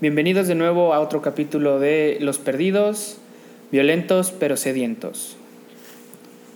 Bienvenidos 0.00 0.48
de 0.48 0.54
nuevo 0.54 0.94
a 0.94 1.00
otro 1.00 1.20
capítulo 1.20 1.78
de 1.78 2.16
Los 2.22 2.38
Perdidos, 2.38 3.18
violentos 3.70 4.30
pero 4.30 4.56
sedientos. 4.56 5.36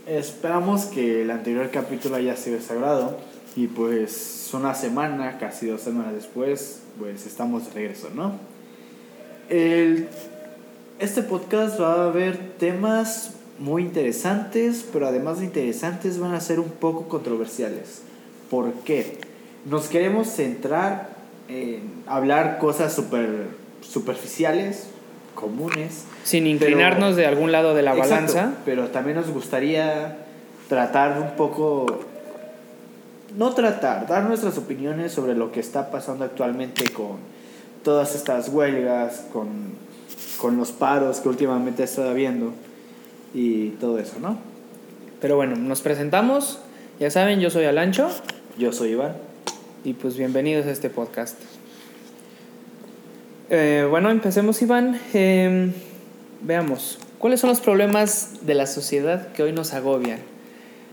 Esperamos 0.06 0.86
que 0.86 1.20
el 1.20 1.30
anterior 1.30 1.68
capítulo 1.70 2.16
haya 2.16 2.36
sido 2.36 2.58
sagrado 2.62 3.18
y 3.54 3.66
pues 3.66 4.48
una 4.54 4.74
semana, 4.74 5.36
casi 5.36 5.66
dos 5.66 5.82
semanas 5.82 6.14
después, 6.14 6.84
pues 6.98 7.26
estamos 7.26 7.66
de 7.66 7.72
regreso, 7.72 8.08
¿no? 8.14 8.32
El, 9.50 10.08
este 10.98 11.20
podcast 11.20 11.78
va 11.78 11.96
a 11.96 12.06
haber 12.06 12.38
temas 12.56 13.34
muy 13.58 13.82
interesantes, 13.82 14.88
pero 14.90 15.06
además 15.06 15.40
de 15.40 15.44
interesantes 15.44 16.18
van 16.18 16.32
a 16.32 16.40
ser 16.40 16.60
un 16.60 16.70
poco 16.70 17.08
controversiales. 17.08 18.00
¿Por 18.48 18.72
qué? 18.84 19.18
Nos 19.66 19.88
queremos 19.88 20.28
centrar 20.28 21.13
en 21.48 22.02
hablar 22.06 22.58
cosas 22.58 22.92
super 22.92 23.28
superficiales, 23.80 24.88
comunes. 25.34 26.04
Sin 26.24 26.46
inclinarnos 26.46 27.16
de 27.16 27.26
algún 27.26 27.52
lado 27.52 27.74
de 27.74 27.82
la 27.82 27.92
Exacto, 27.96 28.34
balanza. 28.34 28.52
Pero 28.64 28.88
también 28.88 29.16
nos 29.16 29.30
gustaría 29.30 30.18
tratar 30.68 31.20
un 31.20 31.36
poco, 31.36 32.00
no 33.36 33.52
tratar, 33.52 34.06
dar 34.06 34.24
nuestras 34.24 34.56
opiniones 34.58 35.12
sobre 35.12 35.34
lo 35.34 35.52
que 35.52 35.60
está 35.60 35.90
pasando 35.90 36.24
actualmente 36.24 36.88
con 36.90 37.18
todas 37.82 38.14
estas 38.14 38.48
huelgas, 38.48 39.26
con, 39.32 39.74
con 40.38 40.56
los 40.56 40.72
paros 40.72 41.20
que 41.20 41.28
últimamente 41.28 41.82
he 41.82 41.84
estado 41.84 42.14
viendo 42.14 42.52
y 43.34 43.70
todo 43.80 43.98
eso, 43.98 44.18
¿no? 44.20 44.38
Pero 45.20 45.36
bueno, 45.36 45.56
nos 45.56 45.82
presentamos. 45.82 46.60
Ya 47.00 47.10
saben, 47.10 47.40
yo 47.40 47.50
soy 47.50 47.64
Alancho 47.64 48.08
Yo 48.56 48.72
soy 48.72 48.90
Iván. 48.90 49.16
Y 49.84 49.92
pues 49.92 50.16
bienvenidos 50.16 50.64
a 50.64 50.70
este 50.70 50.88
podcast. 50.88 51.36
Eh, 53.50 53.86
bueno, 53.88 54.10
empecemos 54.10 54.62
Iván. 54.62 54.98
Eh, 55.12 55.72
veamos, 56.40 56.98
¿cuáles 57.18 57.40
son 57.40 57.50
los 57.50 57.60
problemas 57.60 58.46
de 58.46 58.54
la 58.54 58.66
sociedad 58.66 59.30
que 59.32 59.42
hoy 59.42 59.52
nos 59.52 59.74
agobian? 59.74 60.20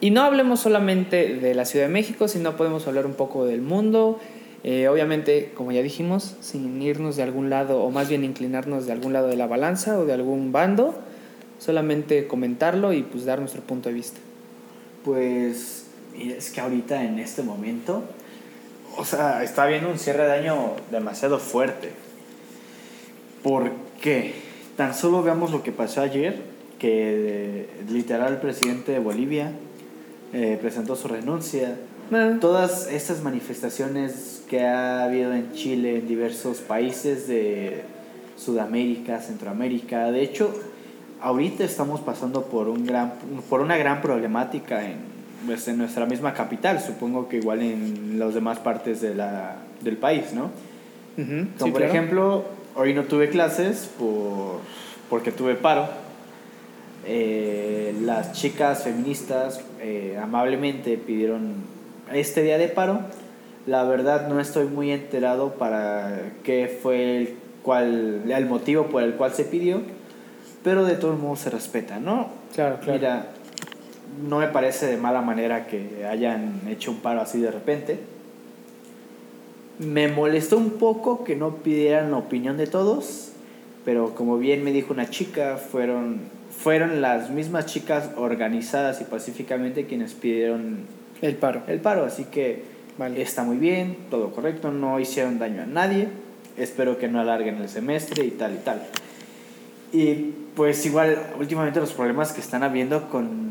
Y 0.01 0.11
no 0.11 0.23
hablemos 0.23 0.59
solamente 0.59 1.35
de 1.35 1.55
la 1.55 1.63
Ciudad 1.63 1.85
de 1.85 1.91
México, 1.93 2.27
sino 2.27 2.57
podemos 2.57 2.85
hablar 2.85 3.05
un 3.05 3.13
poco 3.13 3.45
del 3.45 3.61
mundo. 3.61 4.19
Eh, 4.65 4.89
obviamente, 4.89 5.53
como 5.55 5.71
ya 5.71 5.81
dijimos, 5.81 6.35
sin 6.41 6.81
irnos 6.81 7.15
de 7.15 7.23
algún 7.23 7.49
lado, 7.49 7.81
o 7.81 7.91
más 7.91 8.09
bien 8.09 8.25
inclinarnos 8.25 8.87
de 8.87 8.91
algún 8.91 9.13
lado 9.13 9.29
de 9.29 9.37
la 9.37 9.47
balanza 9.47 9.97
o 9.97 10.05
de 10.05 10.11
algún 10.11 10.51
bando, 10.51 10.99
solamente 11.59 12.27
comentarlo 12.27 12.91
y 12.91 13.03
pues 13.03 13.23
dar 13.23 13.39
nuestro 13.39 13.61
punto 13.61 13.87
de 13.87 13.95
vista. 13.95 14.19
Pues 15.05 15.85
es 16.19 16.49
que 16.49 16.59
ahorita 16.59 17.05
en 17.05 17.19
este 17.19 17.41
momento, 17.41 18.03
o 18.97 19.05
sea, 19.05 19.43
está 19.43 19.63
habiendo 19.63 19.89
un 19.89 19.97
cierre 19.97 20.25
de 20.25 20.33
año 20.33 20.73
demasiado 20.91 21.39
fuerte. 21.39 21.91
¿Por 23.43 23.71
qué? 24.01 24.33
Tan 24.77 24.93
solo 24.93 25.23
veamos 25.23 25.51
lo 25.51 25.63
que 25.63 25.71
pasó 25.71 26.01
ayer, 26.01 26.41
que 26.79 27.61
eh, 27.61 27.69
literal 27.89 28.33
el 28.33 28.39
presidente 28.39 28.91
de 28.91 28.99
Bolivia 28.99 29.51
eh, 30.33 30.57
presentó 30.61 30.95
su 30.95 31.07
renuncia. 31.07 31.77
Ah, 32.11 32.37
Todas 32.39 32.87
estas 32.91 33.21
manifestaciones 33.21 34.43
que 34.49 34.65
ha 34.65 35.03
habido 35.03 35.33
en 35.33 35.53
Chile, 35.53 35.99
en 35.99 36.07
diversos 36.07 36.57
países 36.57 37.27
de 37.27 37.83
Sudamérica, 38.37 39.19
Centroamérica, 39.21 40.11
de 40.11 40.21
hecho, 40.21 40.53
ahorita 41.21 41.63
estamos 41.63 42.01
pasando 42.01 42.45
por, 42.45 42.67
un 42.67 42.85
gran, 42.85 43.13
por 43.49 43.61
una 43.61 43.77
gran 43.77 44.01
problemática 44.01 44.85
en, 44.85 45.20
pues, 45.45 45.67
en 45.67 45.77
nuestra 45.77 46.05
misma 46.05 46.33
capital, 46.33 46.79
supongo 46.81 47.27
que 47.29 47.37
igual 47.37 47.61
en 47.61 48.19
las 48.19 48.33
demás 48.33 48.59
partes 48.59 49.01
de 49.01 49.15
la, 49.15 49.55
del 49.81 49.97
país, 49.97 50.33
¿no? 50.33 50.45
ujú, 51.17 51.47
Como 51.57 51.65
sí, 51.65 51.71
por 51.71 51.81
claro. 51.81 51.85
ejemplo, 51.93 52.45
hoy 52.75 52.93
no 52.93 53.03
tuve 53.03 53.29
clases 53.29 53.89
por, 53.97 54.59
porque 55.09 55.31
tuve 55.31 55.55
paro. 55.55 55.87
Eh, 57.05 57.95
las 58.03 58.33
chicas 58.33 58.83
feministas 58.83 59.61
eh, 59.79 60.19
amablemente 60.21 60.97
pidieron 60.97 61.55
este 62.13 62.43
día 62.43 62.57
de 62.57 62.67
paro. 62.67 62.99
La 63.65 63.83
verdad 63.83 64.27
no 64.27 64.39
estoy 64.39 64.65
muy 64.67 64.91
enterado 64.91 65.53
para 65.53 66.31
qué 66.43 66.79
fue 66.81 67.17
el, 67.17 67.35
cual, 67.63 68.23
el 68.31 68.45
motivo 68.45 68.87
por 68.87 69.03
el 69.03 69.13
cual 69.13 69.33
se 69.33 69.43
pidió, 69.43 69.81
pero 70.63 70.83
de 70.85 70.95
todos 70.95 71.19
modos 71.19 71.39
se 71.39 71.49
respeta, 71.49 71.99
¿no? 71.99 72.29
Claro, 72.55 72.77
claro. 72.81 72.99
Mira, 72.99 73.27
no 74.27 74.39
me 74.39 74.47
parece 74.47 74.87
de 74.87 74.97
mala 74.97 75.21
manera 75.21 75.67
que 75.67 76.05
hayan 76.09 76.61
hecho 76.69 76.91
un 76.91 76.97
paro 76.97 77.21
así 77.21 77.39
de 77.39 77.51
repente. 77.51 77.99
Me 79.79 80.07
molestó 80.07 80.57
un 80.57 80.71
poco 80.71 81.23
que 81.23 81.35
no 81.35 81.55
pidieran 81.57 82.11
la 82.11 82.17
opinión 82.17 82.57
de 82.57 82.67
todos, 82.67 83.31
pero 83.83 84.13
como 84.13 84.37
bien 84.37 84.63
me 84.63 84.71
dijo 84.71 84.93
una 84.93 85.09
chica, 85.09 85.57
fueron, 85.57 86.19
fueron 86.55 87.01
las 87.01 87.29
mismas 87.29 87.65
chicas 87.65 88.11
organizadas 88.15 89.01
y 89.01 89.05
pacíficamente 89.05 89.87
quienes 89.87 90.13
pidieron 90.13 90.79
El 91.21 91.35
paro. 91.35 91.63
el 91.67 91.79
paro, 91.79 92.05
así 92.05 92.25
que 92.25 92.63
Vale. 92.97 93.21
está 93.21 93.43
muy 93.43 93.57
bien, 93.57 93.97
todo 94.11 94.31
correcto, 94.31 94.71
no 94.71 94.99
hicieron 94.99 95.39
daño 95.39 95.63
a 95.63 95.65
nadie, 95.65 96.09
espero 96.57 96.99
que 96.99 97.07
no 97.07 97.19
alarguen 97.19 97.55
el 97.55 97.69
semestre 97.69 98.23
y 98.25 98.31
tal 98.31 98.53
y 98.53 98.57
tal. 98.57 98.81
Y 99.93 100.13
pues 100.55 100.85
igual, 100.85 101.17
últimamente 101.39 101.79
los 101.79 101.93
problemas 101.93 102.33
que 102.33 102.41
están 102.41 102.63
habiendo 102.63 103.09
con, 103.09 103.50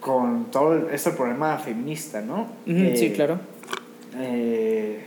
con 0.00 0.46
todo 0.50 0.88
este 0.90 1.10
problema 1.10 1.58
feminista, 1.58 2.20
¿no? 2.20 2.42
Ujú, 2.66 2.76
Eh, 2.76 2.94
sí, 2.96 3.10
claro. 3.12 3.38
eh, 4.16 5.04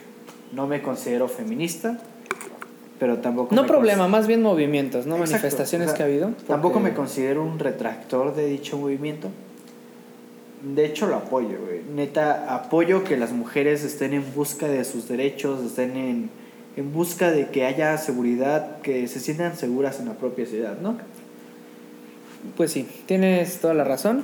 no 0.53 0.67
me 0.67 0.81
considero 0.81 1.27
feminista, 1.27 1.99
pero 2.99 3.17
tampoco... 3.19 3.55
No 3.55 3.65
problema, 3.65 4.07
más 4.07 4.27
bien 4.27 4.41
movimientos, 4.41 5.05
¿no? 5.05 5.15
Exacto, 5.15 5.31
Manifestaciones 5.33 5.87
o 5.87 5.89
sea, 5.91 5.97
que 5.97 6.03
ha 6.03 6.05
habido. 6.07 6.31
Tampoco 6.47 6.79
me 6.79 6.93
considero 6.93 7.43
un 7.43 7.57
retractor 7.57 8.35
de 8.35 8.45
dicho 8.47 8.77
movimiento. 8.77 9.29
De 10.75 10.85
hecho, 10.85 11.07
lo 11.07 11.15
apoyo, 11.15 11.57
güey. 11.65 11.81
Neta, 11.95 12.53
apoyo 12.53 13.03
que 13.03 13.17
las 13.17 13.31
mujeres 13.31 13.83
estén 13.83 14.13
en 14.13 14.23
busca 14.35 14.67
de 14.67 14.83
sus 14.83 15.07
derechos, 15.07 15.63
estén 15.65 15.95
en, 15.97 16.29
en 16.75 16.93
busca 16.93 17.31
de 17.31 17.47
que 17.49 17.65
haya 17.65 17.97
seguridad, 17.97 18.79
que 18.81 19.07
se 19.07 19.19
sientan 19.19 19.57
seguras 19.57 19.99
en 19.99 20.07
la 20.09 20.13
propia 20.13 20.45
ciudad, 20.45 20.77
¿no? 20.79 20.97
Pues 22.57 22.71
sí, 22.71 22.87
tienes 23.07 23.59
toda 23.59 23.73
la 23.73 23.83
razón. 23.83 24.23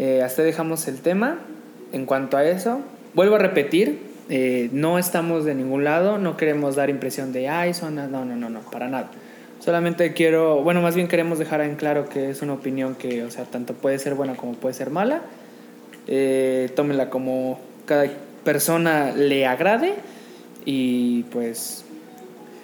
Eh, 0.00 0.22
hasta 0.22 0.42
dejamos 0.42 0.88
el 0.88 1.00
tema. 1.02 1.38
En 1.92 2.06
cuanto 2.06 2.38
a 2.38 2.44
eso, 2.44 2.80
vuelvo 3.12 3.34
a 3.34 3.38
repetir, 3.38 3.98
eh, 4.30 4.70
no 4.72 4.98
estamos 4.98 5.44
de 5.44 5.54
ningún 5.54 5.84
lado, 5.84 6.16
no 6.16 6.38
queremos 6.38 6.74
dar 6.74 6.88
impresión 6.88 7.34
de, 7.34 7.50
ay, 7.50 7.74
son... 7.74 7.96
No, 7.96 8.08
no, 8.08 8.24
no, 8.24 8.48
no, 8.48 8.60
para 8.60 8.88
nada. 8.88 9.10
Solamente 9.58 10.14
quiero, 10.14 10.62
bueno, 10.62 10.80
más 10.80 10.94
bien 10.94 11.06
queremos 11.06 11.38
dejar 11.38 11.60
en 11.60 11.76
claro 11.76 12.08
que 12.08 12.30
es 12.30 12.40
una 12.40 12.54
opinión 12.54 12.94
que, 12.94 13.24
o 13.24 13.30
sea, 13.30 13.44
tanto 13.44 13.74
puede 13.74 13.98
ser 13.98 14.14
buena 14.14 14.36
como 14.36 14.54
puede 14.54 14.72
ser 14.74 14.88
mala. 14.88 15.20
Eh, 16.06 16.70
tómenla 16.74 17.10
como 17.10 17.60
cada 17.84 18.06
persona 18.42 19.12
le 19.12 19.46
agrade 19.46 19.96
y 20.64 21.24
pues 21.24 21.84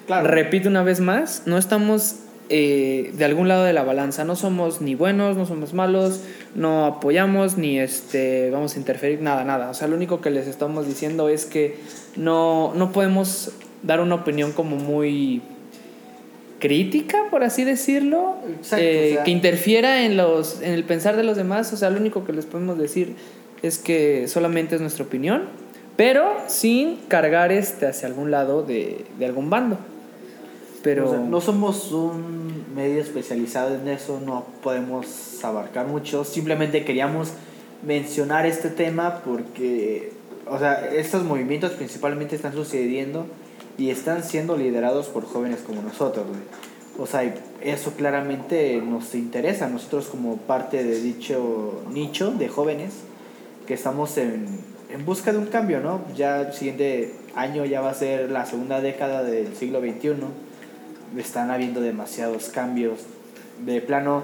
Repito 0.09 0.69
una 0.69 0.85
vez 0.85 1.01
más, 1.01 1.43
no 1.47 1.59
estamos 1.59 2.21
eh, 2.49 3.12
de 3.17 3.25
algún 3.25 3.49
lado 3.49 3.65
de 3.65 3.73
la 3.73 3.83
balanza, 3.83 4.25
no 4.25 4.37
somos 4.37 4.81
ni 4.81 4.95
buenos, 4.95 5.37
no 5.37 5.47
somos 5.47 5.75
malos, 5.75 6.21
no 6.55 6.87
apoyamos 6.87 7.57
ni 7.59 7.79
este 7.79 8.51
vamos 8.51 8.77
a 8.77 8.79
interferir, 8.79 9.21
nada, 9.21 9.45
nada. 9.45 9.71
O 9.71 9.75
sea, 9.75 9.89
lo 9.89 9.97
único 9.97 10.21
que 10.21 10.31
les 10.31 10.47
estamos 10.47 10.87
diciendo 10.87 11.29
es 11.29 11.45
que 11.45 11.77
no, 12.17 12.73
no 12.75 12.93
podemos 12.93 13.53
dar 13.83 14.01
una 14.01 14.15
opinión 14.17 14.53
como 14.53 14.77
muy 14.77 15.43
crítica, 16.59 17.19
por 17.31 17.45
así 17.45 17.65
decirlo, 17.65 18.37
Exacto, 18.59 18.85
eh, 18.85 19.09
o 19.11 19.15
sea- 19.17 19.25
que 19.25 19.31
interfiera 19.31 20.05
en, 20.05 20.17
los, 20.17 20.62
en 20.62 20.73
el 20.73 20.85
pensar 20.85 21.17
de 21.17 21.23
los 21.25 21.37
demás. 21.37 21.73
O 21.73 21.77
sea, 21.77 21.91
lo 21.91 21.99
único 22.01 22.25
que 22.25 22.33
les 22.33 22.47
podemos 22.47 22.79
decir 22.79 23.15
es 23.62 23.79
que 23.79 24.27
solamente 24.29 24.75
es 24.75 24.81
nuestra 24.81 25.05
opinión, 25.05 25.45
pero 25.97 26.25
sin 26.47 26.97
cargar 27.09 27.53
este 27.53 27.87
hacia 27.87 28.09
algún 28.09 28.31
lado 28.31 28.62
de, 28.62 29.05
de 29.19 29.27
algún 29.27 29.51
bando. 29.51 29.79
Pero 30.82 31.19
no 31.19 31.40
somos 31.40 31.93
un 31.93 32.75
medio 32.75 33.00
especializado 33.00 33.75
en 33.75 33.88
eso, 33.88 34.20
no 34.25 34.46
podemos 34.62 35.43
abarcar 35.44 35.87
mucho. 35.87 36.25
Simplemente 36.25 36.84
queríamos 36.84 37.32
mencionar 37.84 38.46
este 38.46 38.69
tema 38.69 39.23
porque, 39.25 40.12
o 40.46 40.58
sea, 40.58 40.88
estos 40.94 41.25
movimientos 41.25 41.73
principalmente 41.73 42.37
están 42.37 42.52
sucediendo 42.52 43.26
y 43.78 43.90
están 43.90 44.23
siendo 44.23 44.56
liderados 44.56 45.06
por 45.08 45.25
jóvenes 45.25 45.61
como 45.67 45.82
nosotros, 45.82 46.26
güey. 46.26 46.40
O 46.99 47.06
sea, 47.06 47.34
eso 47.61 47.93
claramente 47.93 48.81
nos 48.81 49.14
interesa, 49.14 49.69
nosotros 49.69 50.06
como 50.06 50.38
parte 50.38 50.82
de 50.82 51.00
dicho 51.00 51.82
nicho 51.93 52.31
de 52.31 52.49
jóvenes 52.49 52.93
que 53.67 53.75
estamos 53.75 54.17
en, 54.17 54.46
en 54.90 55.05
busca 55.05 55.32
de 55.32 55.38
un 55.38 55.46
cambio, 55.46 55.81
¿no? 55.81 56.00
Ya 56.17 56.40
el 56.40 56.52
siguiente 56.55 57.12
año 57.34 57.67
ya 57.67 57.82
va 57.82 57.90
a 57.90 57.94
ser 57.94 58.31
la 58.31 58.46
segunda 58.46 58.81
década 58.81 59.22
del 59.25 59.55
siglo 59.55 59.81
XXI 59.81 60.14
están 61.17 61.50
habiendo 61.50 61.81
demasiados 61.81 62.49
cambios. 62.49 63.00
De 63.64 63.81
plano, 63.81 64.23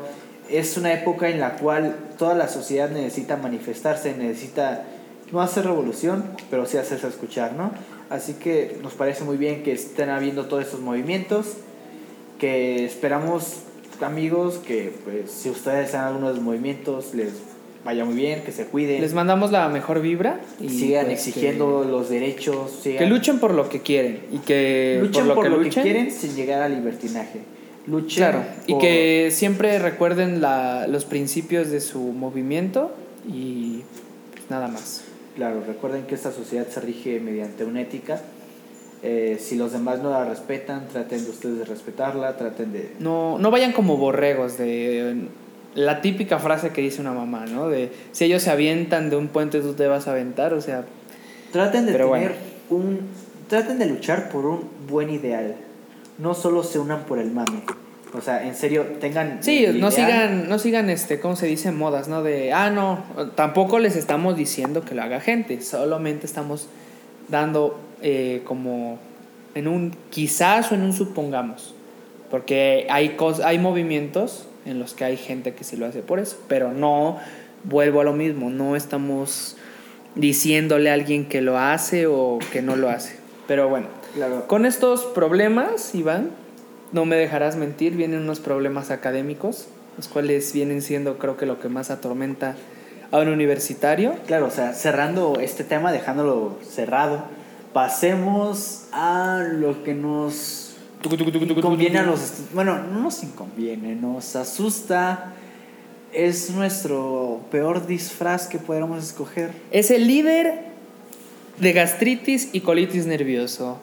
es 0.50 0.76
una 0.76 0.92
época 0.92 1.28
en 1.28 1.40
la 1.40 1.56
cual 1.56 1.96
toda 2.18 2.34
la 2.34 2.48
sociedad 2.48 2.90
necesita 2.90 3.36
manifestarse, 3.36 4.14
necesita 4.14 4.84
no 5.32 5.40
hacer 5.40 5.64
revolución, 5.64 6.24
pero 6.50 6.66
sí 6.66 6.76
hacerse 6.76 7.08
escuchar, 7.08 7.54
¿no? 7.54 7.70
Así 8.10 8.34
que 8.34 8.78
nos 8.82 8.92
parece 8.92 9.24
muy 9.24 9.38
bien 9.38 9.62
que 9.62 9.72
estén 9.72 10.10
habiendo 10.10 10.46
todos 10.46 10.64
estos 10.64 10.80
movimientos, 10.80 11.56
que 12.38 12.84
esperamos 12.84 13.62
amigos 14.02 14.58
que 14.58 14.92
pues 15.04 15.30
si 15.30 15.48
ustedes 15.48 15.88
hacen 15.88 16.00
algunos 16.00 16.40
movimientos 16.40 17.14
les 17.14 17.32
vaya 17.84 18.04
muy 18.04 18.14
bien, 18.14 18.42
que 18.42 18.52
se 18.52 18.66
cuiden. 18.66 19.00
Les 19.00 19.14
mandamos 19.14 19.50
la 19.50 19.68
mejor 19.68 20.00
vibra 20.00 20.40
y 20.60 20.68
sigan 20.68 21.06
pues, 21.06 21.18
exigiendo 21.18 21.84
los 21.84 22.08
derechos. 22.08 22.80
Que 22.82 23.06
luchen 23.06 23.38
por 23.38 23.54
lo 23.54 23.68
que 23.68 23.80
quieren 23.80 24.20
y 24.32 24.38
que 24.38 24.98
luchen 25.00 25.28
por 25.28 25.48
lo, 25.48 25.60
que, 25.60 25.70
quieren 25.70 26.10
sin 26.10 26.34
llegar 26.34 26.62
al 26.62 26.74
libertinaje. 26.74 27.40
Luchen 27.86 28.16
claro, 28.16 28.44
y 28.66 28.78
que 28.78 29.30
siempre 29.32 29.78
recuerden 29.78 30.40
la, 30.40 30.86
los 30.86 31.04
principios 31.04 31.70
de 31.70 31.80
su 31.80 32.00
movimiento 32.00 32.92
y 33.28 33.82
pues, 34.32 34.50
nada 34.50 34.68
más. 34.68 35.04
Claro, 35.34 35.62
recuerden 35.66 36.04
que 36.04 36.14
esta 36.14 36.30
sociedad 36.30 36.66
se 36.68 36.80
rige 36.80 37.18
mediante 37.18 37.64
una 37.64 37.80
ética. 37.80 38.20
Eh, 39.02 39.38
si 39.40 39.56
los 39.56 39.72
demás 39.72 40.00
no 40.00 40.10
la 40.10 40.24
respetan, 40.24 40.86
traten 40.86 41.24
de 41.24 41.30
ustedes 41.30 41.58
de 41.58 41.64
respetarla, 41.64 42.36
traten 42.36 42.72
de... 42.72 42.92
No, 43.00 43.36
no 43.38 43.50
vayan 43.50 43.72
como 43.72 43.96
borregos 43.96 44.58
de 44.58 45.26
la 45.74 46.00
típica 46.00 46.38
frase 46.38 46.70
que 46.70 46.82
dice 46.82 47.00
una 47.00 47.12
mamá, 47.12 47.46
¿no? 47.46 47.68
De 47.68 47.90
si 48.12 48.24
ellos 48.24 48.42
se 48.42 48.50
avientan 48.50 49.10
de 49.10 49.16
un 49.16 49.28
puente, 49.28 49.60
tú 49.60 49.74
te 49.74 49.86
vas 49.86 50.08
a 50.08 50.12
aventar, 50.12 50.54
o 50.54 50.60
sea. 50.60 50.84
Traten 51.52 51.86
de 51.86 51.92
tener 51.92 52.34
un. 52.70 53.00
Traten 53.48 53.78
de 53.78 53.86
luchar 53.86 54.28
por 54.28 54.46
un 54.46 54.68
buen 54.88 55.10
ideal. 55.10 55.56
No 56.18 56.34
solo 56.34 56.62
se 56.62 56.78
unan 56.78 57.04
por 57.04 57.18
el 57.18 57.30
mame. 57.30 57.62
O 58.14 58.20
sea, 58.20 58.46
en 58.46 58.54
serio, 58.54 58.84
tengan. 59.00 59.38
Sí, 59.42 59.66
no 59.74 59.90
sigan, 59.90 60.48
no 60.48 60.58
sigan 60.58 60.90
este, 60.90 61.18
¿cómo 61.18 61.36
se 61.36 61.46
dice? 61.46 61.72
Modas, 61.72 62.08
¿no? 62.08 62.22
De, 62.22 62.52
ah, 62.52 62.70
no, 62.70 63.02
tampoco 63.34 63.78
les 63.78 63.96
estamos 63.96 64.36
diciendo 64.36 64.82
que 64.82 64.94
lo 64.94 65.02
haga 65.02 65.20
gente, 65.20 65.60
solamente 65.62 66.26
estamos 66.26 66.68
dando 67.28 67.80
eh, 68.02 68.42
como 68.44 68.98
en 69.54 69.68
un 69.68 69.96
quizás 70.10 70.70
o 70.72 70.74
en 70.74 70.82
un 70.82 70.92
supongamos. 70.92 71.74
Porque 72.30 72.86
hay, 72.90 73.16
hay 73.44 73.58
movimientos 73.58 74.46
en 74.64 74.78
los 74.78 74.94
que 74.94 75.04
hay 75.04 75.16
gente 75.16 75.54
que 75.54 75.64
sí 75.64 75.76
lo 75.76 75.86
hace 75.86 76.02
por 76.02 76.18
eso, 76.18 76.36
pero 76.48 76.72
no 76.72 77.18
vuelvo 77.64 78.00
a 78.00 78.04
lo 78.04 78.12
mismo, 78.12 78.50
no 78.50 78.76
estamos 78.76 79.56
diciéndole 80.14 80.90
a 80.90 80.94
alguien 80.94 81.28
que 81.28 81.40
lo 81.40 81.58
hace 81.58 82.06
o 82.06 82.38
que 82.52 82.62
no 82.62 82.76
lo 82.76 82.88
hace. 82.88 83.16
Pero 83.46 83.68
bueno, 83.68 83.88
con 84.46 84.66
estos 84.66 85.04
problemas, 85.04 85.94
Iván, 85.94 86.30
no 86.92 87.04
me 87.04 87.16
dejarás 87.16 87.56
mentir, 87.56 87.96
vienen 87.96 88.20
unos 88.20 88.40
problemas 88.40 88.90
académicos, 88.90 89.68
los 89.96 90.08
cuales 90.08 90.52
vienen 90.52 90.82
siendo 90.82 91.18
creo 91.18 91.36
que 91.36 91.46
lo 91.46 91.60
que 91.60 91.68
más 91.68 91.90
atormenta 91.90 92.54
a 93.10 93.18
un 93.18 93.28
universitario. 93.28 94.14
Claro, 94.26 94.46
o 94.46 94.50
sea, 94.50 94.72
cerrando 94.72 95.38
este 95.40 95.64
tema, 95.64 95.92
dejándolo 95.92 96.58
cerrado, 96.62 97.24
pasemos 97.72 98.84
a 98.92 99.44
lo 99.50 99.82
que 99.84 99.94
nos 99.94 100.61
conviene 101.60 101.98
a 101.98 102.02
los 102.02 102.20
bueno 102.52 102.78
no 102.78 103.02
nos 103.02 103.22
inconviene 103.22 103.94
nos 103.94 104.36
asusta 104.36 105.34
es 106.12 106.50
nuestro 106.50 107.40
peor 107.50 107.86
disfraz 107.86 108.46
que 108.46 108.58
podríamos 108.58 109.04
escoger 109.04 109.50
es 109.70 109.90
el 109.90 110.06
líder 110.06 110.60
de 111.58 111.72
gastritis 111.72 112.50
y 112.52 112.60
colitis 112.60 113.06
nervioso 113.06 113.78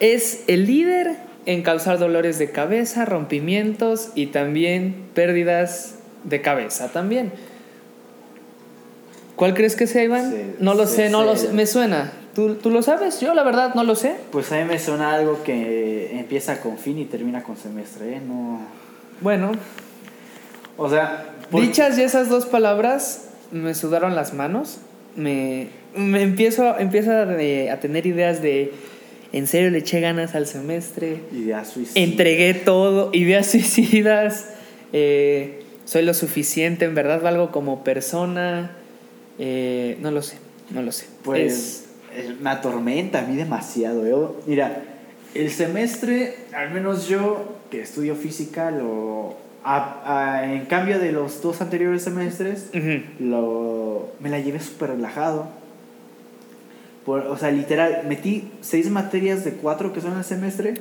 es 0.00 0.44
el 0.46 0.66
líder 0.66 1.16
en 1.46 1.62
causar 1.62 1.98
dolores 1.98 2.38
de 2.38 2.50
cabeza 2.50 3.04
rompimientos 3.04 4.10
y 4.14 4.26
también 4.26 5.06
pérdidas 5.14 5.94
de 6.24 6.42
cabeza 6.42 6.92
también 6.92 7.32
¿Cuál 9.38 9.54
crees 9.54 9.76
que 9.76 9.86
sea, 9.86 10.02
Iván? 10.02 10.56
no 10.58 10.74
lo 10.74 10.84
sé, 10.84 11.10
no 11.10 11.22
lo 11.22 11.36
sé. 11.36 11.52
Me 11.52 11.64
suena. 11.64 12.10
¿Tú, 12.38 12.54
¿Tú, 12.54 12.70
lo 12.70 12.82
sabes? 12.82 13.18
Yo 13.18 13.34
la 13.34 13.42
verdad 13.42 13.74
no 13.74 13.82
lo 13.82 13.96
sé. 13.96 14.14
Pues 14.30 14.52
a 14.52 14.58
mí 14.58 14.64
me 14.64 14.78
suena 14.78 15.12
algo 15.12 15.42
que 15.42 16.16
empieza 16.20 16.60
con 16.60 16.78
fin 16.78 16.96
y 16.96 17.04
termina 17.04 17.42
con 17.42 17.56
semestre, 17.56 18.12
¿eh? 18.12 18.20
No... 18.24 18.60
Bueno. 19.20 19.50
O 20.76 20.88
sea... 20.88 21.34
Dichas 21.50 21.98
y 21.98 22.02
esas 22.02 22.28
dos 22.28 22.46
palabras 22.46 23.30
me 23.50 23.74
sudaron 23.74 24.14
las 24.14 24.34
manos. 24.34 24.78
Me, 25.16 25.66
me 25.96 26.22
empiezo, 26.22 26.78
empiezo 26.78 27.10
a, 27.10 27.22
a 27.22 27.80
tener 27.80 28.06
ideas 28.06 28.40
de... 28.40 28.72
En 29.32 29.48
serio 29.48 29.70
le 29.70 29.78
eché 29.78 29.98
ganas 29.98 30.36
al 30.36 30.46
semestre. 30.46 31.20
Ideas 31.32 31.66
suicidas. 31.66 31.96
Entregué 31.96 32.54
todo. 32.54 33.10
Ideas 33.14 33.50
suicidas. 33.50 34.50
Eh, 34.92 35.64
soy 35.86 36.04
lo 36.04 36.14
suficiente. 36.14 36.84
En 36.84 36.94
verdad 36.94 37.20
valgo 37.20 37.50
como 37.50 37.82
persona. 37.82 38.76
Eh, 39.40 39.98
no 40.00 40.12
lo 40.12 40.22
sé. 40.22 40.38
No 40.70 40.82
lo 40.82 40.92
sé. 40.92 41.06
Pues 41.24 41.87
me 42.40 42.50
atormenta 42.50 43.20
a 43.20 43.22
mí 43.22 43.36
demasiado. 43.36 44.06
¿eh? 44.06 44.28
Mira, 44.46 44.82
el 45.34 45.50
semestre, 45.50 46.36
al 46.54 46.70
menos 46.70 47.08
yo 47.08 47.58
que 47.70 47.82
estudio 47.82 48.14
física, 48.14 48.70
lo 48.70 49.36
en 50.42 50.64
cambio 50.66 50.98
de 50.98 51.12
los 51.12 51.42
dos 51.42 51.60
anteriores 51.60 52.02
semestres, 52.02 52.70
lo, 53.18 54.12
me 54.20 54.30
la 54.30 54.38
llevé 54.38 54.60
súper 54.60 54.90
relajado. 54.90 55.48
o 57.06 57.36
sea, 57.36 57.50
literal, 57.50 58.04
metí 58.08 58.50
seis 58.60 58.90
materias 58.90 59.44
de 59.44 59.52
cuatro 59.52 59.92
que 59.92 60.00
son 60.00 60.16
el 60.16 60.24
semestre 60.24 60.74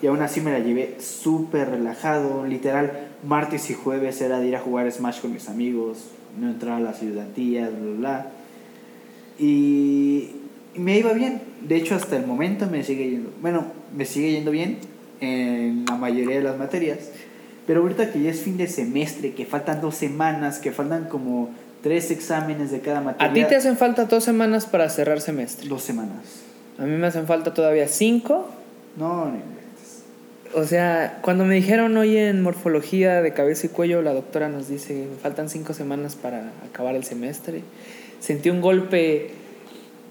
y 0.00 0.06
aún 0.06 0.22
así 0.22 0.40
me 0.40 0.50
la 0.50 0.60
llevé 0.60 0.96
súper 1.00 1.70
relajado. 1.70 2.46
Literal, 2.46 3.08
martes 3.22 3.68
y 3.70 3.74
jueves 3.74 4.20
era 4.22 4.40
de 4.40 4.48
ir 4.48 4.56
a 4.56 4.60
jugar 4.60 4.90
Smash 4.90 5.20
con 5.20 5.32
mis 5.32 5.48
amigos, 5.48 6.10
no 6.38 6.50
entrar 6.50 6.76
a 6.76 6.80
las 6.80 7.02
ayudantías, 7.02 7.70
bla, 7.70 7.96
bla. 7.98 8.26
Y 9.38 10.41
me 10.74 10.98
iba 10.98 11.12
bien. 11.12 11.40
De 11.60 11.76
hecho, 11.76 11.94
hasta 11.94 12.16
el 12.16 12.26
momento 12.26 12.66
me 12.66 12.82
sigue 12.82 13.10
yendo. 13.10 13.30
Bueno, 13.40 13.66
me 13.96 14.04
sigue 14.04 14.32
yendo 14.32 14.50
bien 14.50 14.78
en 15.20 15.84
la 15.86 15.96
mayoría 15.96 16.36
de 16.36 16.42
las 16.42 16.58
materias. 16.58 16.98
Pero 17.66 17.82
ahorita 17.82 18.12
que 18.12 18.20
ya 18.22 18.30
es 18.30 18.40
fin 18.40 18.56
de 18.56 18.66
semestre, 18.66 19.32
que 19.32 19.46
faltan 19.46 19.80
dos 19.80 19.94
semanas, 19.94 20.58
que 20.58 20.72
faltan 20.72 21.04
como 21.08 21.50
tres 21.82 22.10
exámenes 22.10 22.70
de 22.70 22.80
cada 22.80 23.00
materia. 23.00 23.30
¿A 23.30 23.34
ti 23.34 23.44
te 23.44 23.56
hacen 23.56 23.76
falta 23.76 24.06
dos 24.06 24.24
semanas 24.24 24.66
para 24.66 24.88
cerrar 24.88 25.20
semestre? 25.20 25.68
Dos 25.68 25.82
semanas. 25.82 26.42
A 26.78 26.82
mí 26.82 26.96
me 26.96 27.06
hacen 27.06 27.26
falta 27.26 27.54
todavía 27.54 27.86
cinco. 27.86 28.48
No, 28.96 29.26
no 29.26 29.38
O 30.54 30.64
sea, 30.64 31.18
cuando 31.22 31.44
me 31.44 31.54
dijeron 31.54 31.96
hoy 31.96 32.16
en 32.16 32.42
morfología 32.42 33.22
de 33.22 33.32
cabeza 33.32 33.66
y 33.66 33.70
cuello, 33.70 34.02
la 34.02 34.12
doctora 34.12 34.48
nos 34.48 34.68
dice 34.68 34.94
que 34.94 35.08
faltan 35.22 35.48
cinco 35.48 35.72
semanas 35.72 36.16
para 36.16 36.50
acabar 36.68 36.96
el 36.96 37.04
semestre. 37.04 37.62
Sentí 38.20 38.50
un 38.50 38.60
golpe 38.60 39.30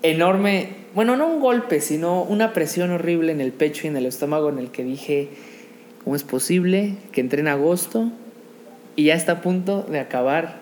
enorme, 0.04 0.70
bueno, 0.94 1.16
no 1.16 1.28
un 1.28 1.40
golpe, 1.40 1.82
sino 1.82 2.24
una 2.24 2.54
presión 2.54 2.92
horrible 2.92 3.32
en 3.32 3.42
el 3.42 3.52
pecho 3.52 3.86
y 3.86 3.90
en 3.90 3.98
el 3.98 4.06
estómago 4.06 4.50
en 4.50 4.60
el 4.60 4.72
que 4.72 4.84
dije, 4.84 5.30
¿cómo 6.04 6.16
es 6.16 6.24
posible 6.24 6.96
que 7.12 7.22
entre 7.22 7.42
en 7.42 7.48
agosto 7.48 8.10
y 8.96 9.06
ya 9.06 9.16
está 9.16 9.34
a 9.34 9.42
punto 9.42 9.84
de 9.84 10.00
acabar 10.00 10.60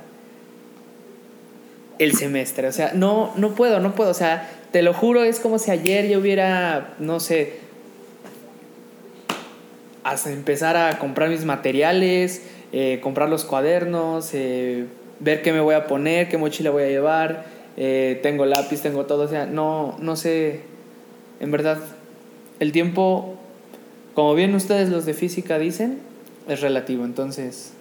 el 2.00 2.14
semestre? 2.14 2.68
O 2.68 2.72
sea, 2.72 2.92
no, 2.94 3.34
no 3.38 3.56
puedo, 3.56 3.80
no 3.80 3.96
puedo, 3.96 4.12
o 4.12 4.16
sea, 4.16 4.50
te 4.72 4.82
lo 4.82 4.94
juro, 4.94 5.24
es 5.24 5.40
como 5.40 5.58
si 5.58 5.72
ayer 5.72 6.08
yo 6.08 6.20
hubiera, 6.20 6.96
no 7.00 7.20
sé, 7.20 7.54
hasta 10.04 10.32
empezar 10.32 10.76
a 10.76 11.00
comprar 11.00 11.30
mis 11.30 11.46
materiales, 11.46 12.44
eh, 12.72 13.00
comprar 13.02 13.30
los 13.30 13.46
cuadernos, 13.46 14.32
eh, 14.34 14.86
ver 15.20 15.42
qué 15.42 15.54
me 15.54 15.60
voy 15.60 15.76
a 15.76 15.88
poner, 15.88 16.30
qué 16.30 16.38
mochila 16.38 16.70
voy 16.70 16.84
a 16.84 16.88
llevar 16.88 17.59
eh, 17.82 18.20
tengo 18.22 18.46
lápiz, 18.46 18.82
tengo 18.82 19.06
todo, 19.06 19.24
o 19.24 19.28
sea, 19.30 19.46
no, 19.46 19.96
no 20.02 20.18
sé, 20.18 20.60
en 21.40 21.50
verdad, 21.50 21.80
el 22.60 22.74
tiempo, 22.74 23.36
como 24.14 24.36
bien 24.36 24.54
ustedes 24.54 24.90
los 24.90 25.06
de 25.06 25.14
física 25.14 25.58
dicen, 25.58 26.00
es 26.50 26.60
relativo, 26.60 27.06
entonces... 27.06 27.72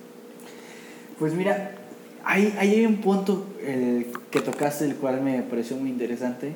Pues 1.19 1.35
mira, 1.35 1.73
hay, 2.25 2.87
un 2.87 2.99
punto 2.99 3.45
el 3.67 4.07
que 4.31 4.41
tocaste, 4.41 4.85
el 4.85 4.95
cual 4.95 5.21
me 5.21 5.43
pareció 5.43 5.77
muy 5.77 5.91
interesante, 5.91 6.53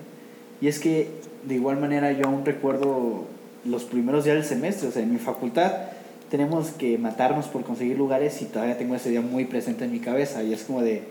y 0.61 0.69
es 0.69 0.79
que 0.79 1.09
de 1.45 1.57
igual 1.57 1.81
manera 1.81 2.13
yo 2.13 2.27
aún 2.27 2.45
recuerdo 2.47 3.25
los 3.65 3.83
primeros 3.83 4.23
días 4.23 4.37
del 4.37 4.45
semestre, 4.45 4.87
o 4.87 4.93
sea, 4.93 5.03
en 5.03 5.13
mi 5.13 5.19
facultad 5.19 5.73
tenemos 6.31 6.71
que 6.71 6.97
matarnos 6.97 7.47
por 7.47 7.65
conseguir 7.65 7.99
lugares 7.99 8.41
y 8.41 8.45
todavía 8.45 8.79
tengo 8.79 8.95
ese 8.95 9.11
día 9.11 9.21
muy 9.21 9.47
presente 9.47 9.85
en 9.85 9.91
mi 9.91 9.99
cabeza, 9.99 10.45
y 10.45 10.53
es 10.53 10.63
como 10.63 10.81
de 10.81 11.03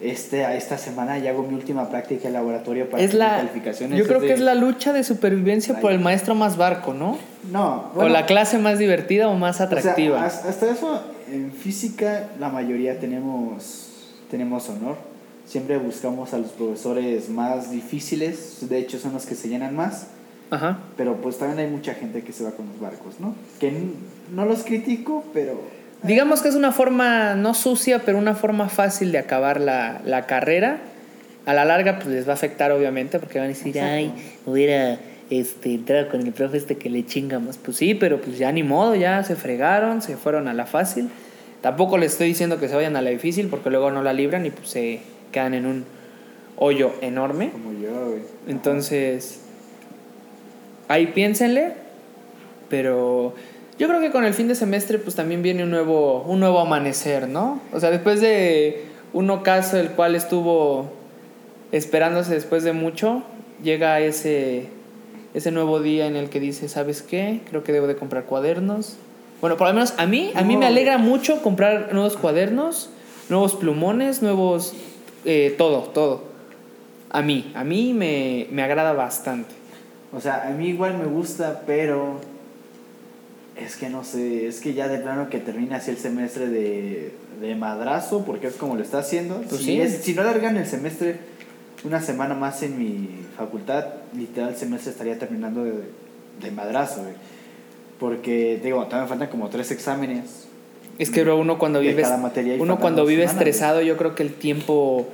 este, 0.00 0.56
esta 0.56 0.78
semana 0.78 1.18
ya 1.18 1.30
hago 1.30 1.42
mi 1.42 1.54
última 1.54 1.88
práctica 1.90 2.28
de 2.28 2.34
laboratorio 2.34 2.88
para 2.88 3.02
es 3.02 3.14
la, 3.14 3.38
calificaciones. 3.38 3.98
Yo 3.98 4.06
creo 4.06 4.20
que 4.20 4.32
es 4.32 4.40
la 4.40 4.54
lucha 4.54 4.92
de 4.92 5.02
supervivencia 5.02 5.80
por 5.80 5.90
el 5.92 5.98
maestro 5.98 6.34
más 6.34 6.56
barco, 6.56 6.94
¿no? 6.94 7.18
No. 7.50 7.90
o 7.94 8.08
la 8.08 8.26
clase 8.26 8.58
más 8.58 8.78
divertida 8.78 9.28
o 9.28 9.34
más 9.34 9.60
atractiva. 9.60 10.24
hasta 10.24 10.70
eso, 10.70 11.02
en 11.30 11.52
física, 11.52 12.28
la 12.38 12.48
mayoría 12.48 13.00
tenemos, 13.00 14.14
tenemos 14.30 14.68
honor. 14.68 14.96
Siempre 15.46 15.78
buscamos 15.78 16.34
a 16.34 16.38
los 16.38 16.50
profesores 16.50 17.30
más 17.30 17.70
difíciles, 17.70 18.68
de 18.68 18.78
hecho 18.78 18.98
son 18.98 19.14
los 19.14 19.24
que 19.26 19.34
se 19.34 19.48
llenan 19.48 19.74
más. 19.74 20.08
Ajá. 20.50 20.78
Pero 20.96 21.16
pues 21.16 21.38
también 21.38 21.58
hay 21.58 21.70
mucha 21.70 21.94
gente 21.94 22.22
que 22.22 22.32
se 22.32 22.44
va 22.44 22.52
con 22.52 22.68
los 22.68 22.80
barcos, 22.80 23.18
¿no? 23.18 23.34
Que 23.58 23.72
no 24.32 24.44
los 24.44 24.62
critico, 24.62 25.24
pero 25.32 25.60
Digamos 26.02 26.42
que 26.42 26.48
es 26.48 26.54
una 26.54 26.72
forma 26.72 27.34
no 27.34 27.54
sucia, 27.54 28.02
pero 28.04 28.18
una 28.18 28.34
forma 28.34 28.68
fácil 28.68 29.12
de 29.12 29.18
acabar 29.18 29.60
la, 29.60 30.00
la 30.04 30.26
carrera. 30.26 30.78
A 31.44 31.54
la 31.54 31.64
larga, 31.64 31.96
pues 31.96 32.08
les 32.08 32.26
va 32.26 32.32
a 32.32 32.34
afectar, 32.34 32.70
obviamente, 32.72 33.18
porque 33.18 33.38
van 33.38 33.46
a 33.46 33.48
decir, 33.48 33.80
ay, 33.80 34.12
hubiera 34.44 34.98
este, 35.30 35.74
entrar 35.74 36.08
con 36.08 36.20
el 36.20 36.32
profe 36.32 36.58
este 36.58 36.76
que 36.76 36.90
le 36.90 37.04
chingamos. 37.06 37.56
Pues 37.56 37.76
sí, 37.78 37.94
pero 37.94 38.20
pues 38.20 38.38
ya 38.38 38.52
ni 38.52 38.62
modo, 38.62 38.94
ya 38.94 39.22
se 39.24 39.34
fregaron, 39.34 40.02
se 40.02 40.16
fueron 40.16 40.48
a 40.48 40.54
la 40.54 40.66
fácil. 40.66 41.08
Tampoco 41.60 41.98
les 41.98 42.12
estoy 42.12 42.28
diciendo 42.28 42.60
que 42.60 42.68
se 42.68 42.74
vayan 42.74 42.96
a 42.96 43.02
la 43.02 43.10
difícil 43.10 43.48
porque 43.48 43.70
luego 43.70 43.90
no 43.90 44.02
la 44.02 44.12
libran 44.12 44.46
y 44.46 44.50
pues 44.50 44.68
se 44.68 45.00
quedan 45.32 45.54
en 45.54 45.66
un 45.66 45.84
hoyo 46.56 46.92
enorme. 47.00 47.50
Como 47.50 47.72
yo, 47.72 48.10
güey. 48.10 48.22
Entonces, 48.46 49.40
ahí 50.88 51.08
piénsenle, 51.08 51.72
pero 52.68 53.34
yo 53.78 53.86
creo 53.86 54.00
que 54.00 54.10
con 54.10 54.24
el 54.24 54.34
fin 54.34 54.48
de 54.48 54.54
semestre 54.54 54.98
pues 54.98 55.14
también 55.14 55.42
viene 55.42 55.62
un 55.62 55.70
nuevo, 55.70 56.22
un 56.22 56.40
nuevo 56.40 56.58
amanecer, 56.58 57.28
¿no? 57.28 57.60
O 57.72 57.78
sea, 57.78 57.90
después 57.90 58.20
de 58.20 58.86
un 59.12 59.30
ocaso 59.30 59.76
el 59.76 59.90
cual 59.90 60.14
estuvo 60.14 60.90
esperándose 61.70 62.34
después 62.34 62.64
de 62.64 62.72
mucho, 62.72 63.22
llega 63.62 64.00
ese, 64.00 64.66
ese 65.34 65.50
nuevo 65.52 65.80
día 65.80 66.06
en 66.06 66.16
el 66.16 66.28
que 66.28 66.40
dice, 66.40 66.68
¿sabes 66.68 67.02
qué? 67.02 67.40
Creo 67.48 67.62
que 67.62 67.72
debo 67.72 67.86
de 67.86 67.96
comprar 67.96 68.24
cuadernos. 68.24 68.96
Bueno, 69.40 69.56
por 69.56 69.68
lo 69.68 69.74
menos 69.74 69.94
a 69.96 70.06
mí, 70.06 70.32
a 70.34 70.42
mí 70.42 70.56
me 70.56 70.66
alegra 70.66 70.98
mucho 70.98 71.42
comprar 71.42 71.90
nuevos 71.92 72.16
cuadernos, 72.16 72.90
nuevos 73.28 73.54
plumones, 73.54 74.22
nuevos... 74.22 74.74
eh, 75.24 75.54
todo, 75.56 75.82
todo. 75.82 76.22
A 77.10 77.22
mí, 77.22 77.52
a 77.54 77.62
mí 77.62 77.94
me, 77.94 78.48
me 78.50 78.62
agrada 78.62 78.92
bastante. 78.92 79.54
O 80.12 80.20
sea, 80.20 80.48
a 80.48 80.50
mí 80.50 80.68
igual 80.68 80.98
me 80.98 81.04
gusta, 81.04 81.62
pero 81.66 82.20
es 83.64 83.76
que 83.76 83.88
no 83.88 84.04
sé, 84.04 84.46
es 84.46 84.60
que 84.60 84.74
ya 84.74 84.88
de 84.88 84.98
plano 84.98 85.28
que 85.30 85.38
termine 85.38 85.74
así 85.74 85.90
el 85.90 85.96
semestre 85.98 86.48
de, 86.48 87.12
de 87.40 87.54
madrazo, 87.54 88.24
porque 88.24 88.46
es 88.48 88.54
como 88.54 88.76
lo 88.76 88.82
está 88.82 88.98
haciendo. 88.98 89.40
Pues 89.48 89.60
si, 89.60 89.64
sí. 89.66 89.80
es- 89.80 89.96
si 90.04 90.14
no 90.14 90.22
alargan 90.22 90.56
el 90.56 90.66
semestre 90.66 91.16
una 91.84 92.00
semana 92.02 92.34
más 92.34 92.62
en 92.62 92.78
mi 92.78 93.08
facultad, 93.36 93.84
literal 94.16 94.50
el 94.50 94.56
semestre 94.56 94.90
estaría 94.92 95.18
terminando 95.18 95.64
de, 95.64 95.72
de 96.42 96.50
madrazo, 96.50 97.02
güey. 97.02 97.14
Porque, 98.00 98.60
digo, 98.62 98.84
todavía 98.84 99.02
me 99.04 99.08
faltan 99.08 99.28
como 99.28 99.48
tres 99.48 99.70
exámenes. 99.70 100.44
Es 100.98 101.10
que 101.10 101.22
bro, 101.22 101.36
uno 101.38 101.58
cuando 101.58 101.80
vive 101.80 102.02
uno 102.58 102.78
cuando 102.80 103.04
vive 103.06 103.22
semanas, 103.22 103.36
estresado, 103.40 103.82
yo 103.82 103.96
creo 103.96 104.14
que 104.16 104.22
el 104.24 104.34
tiempo 104.34 105.08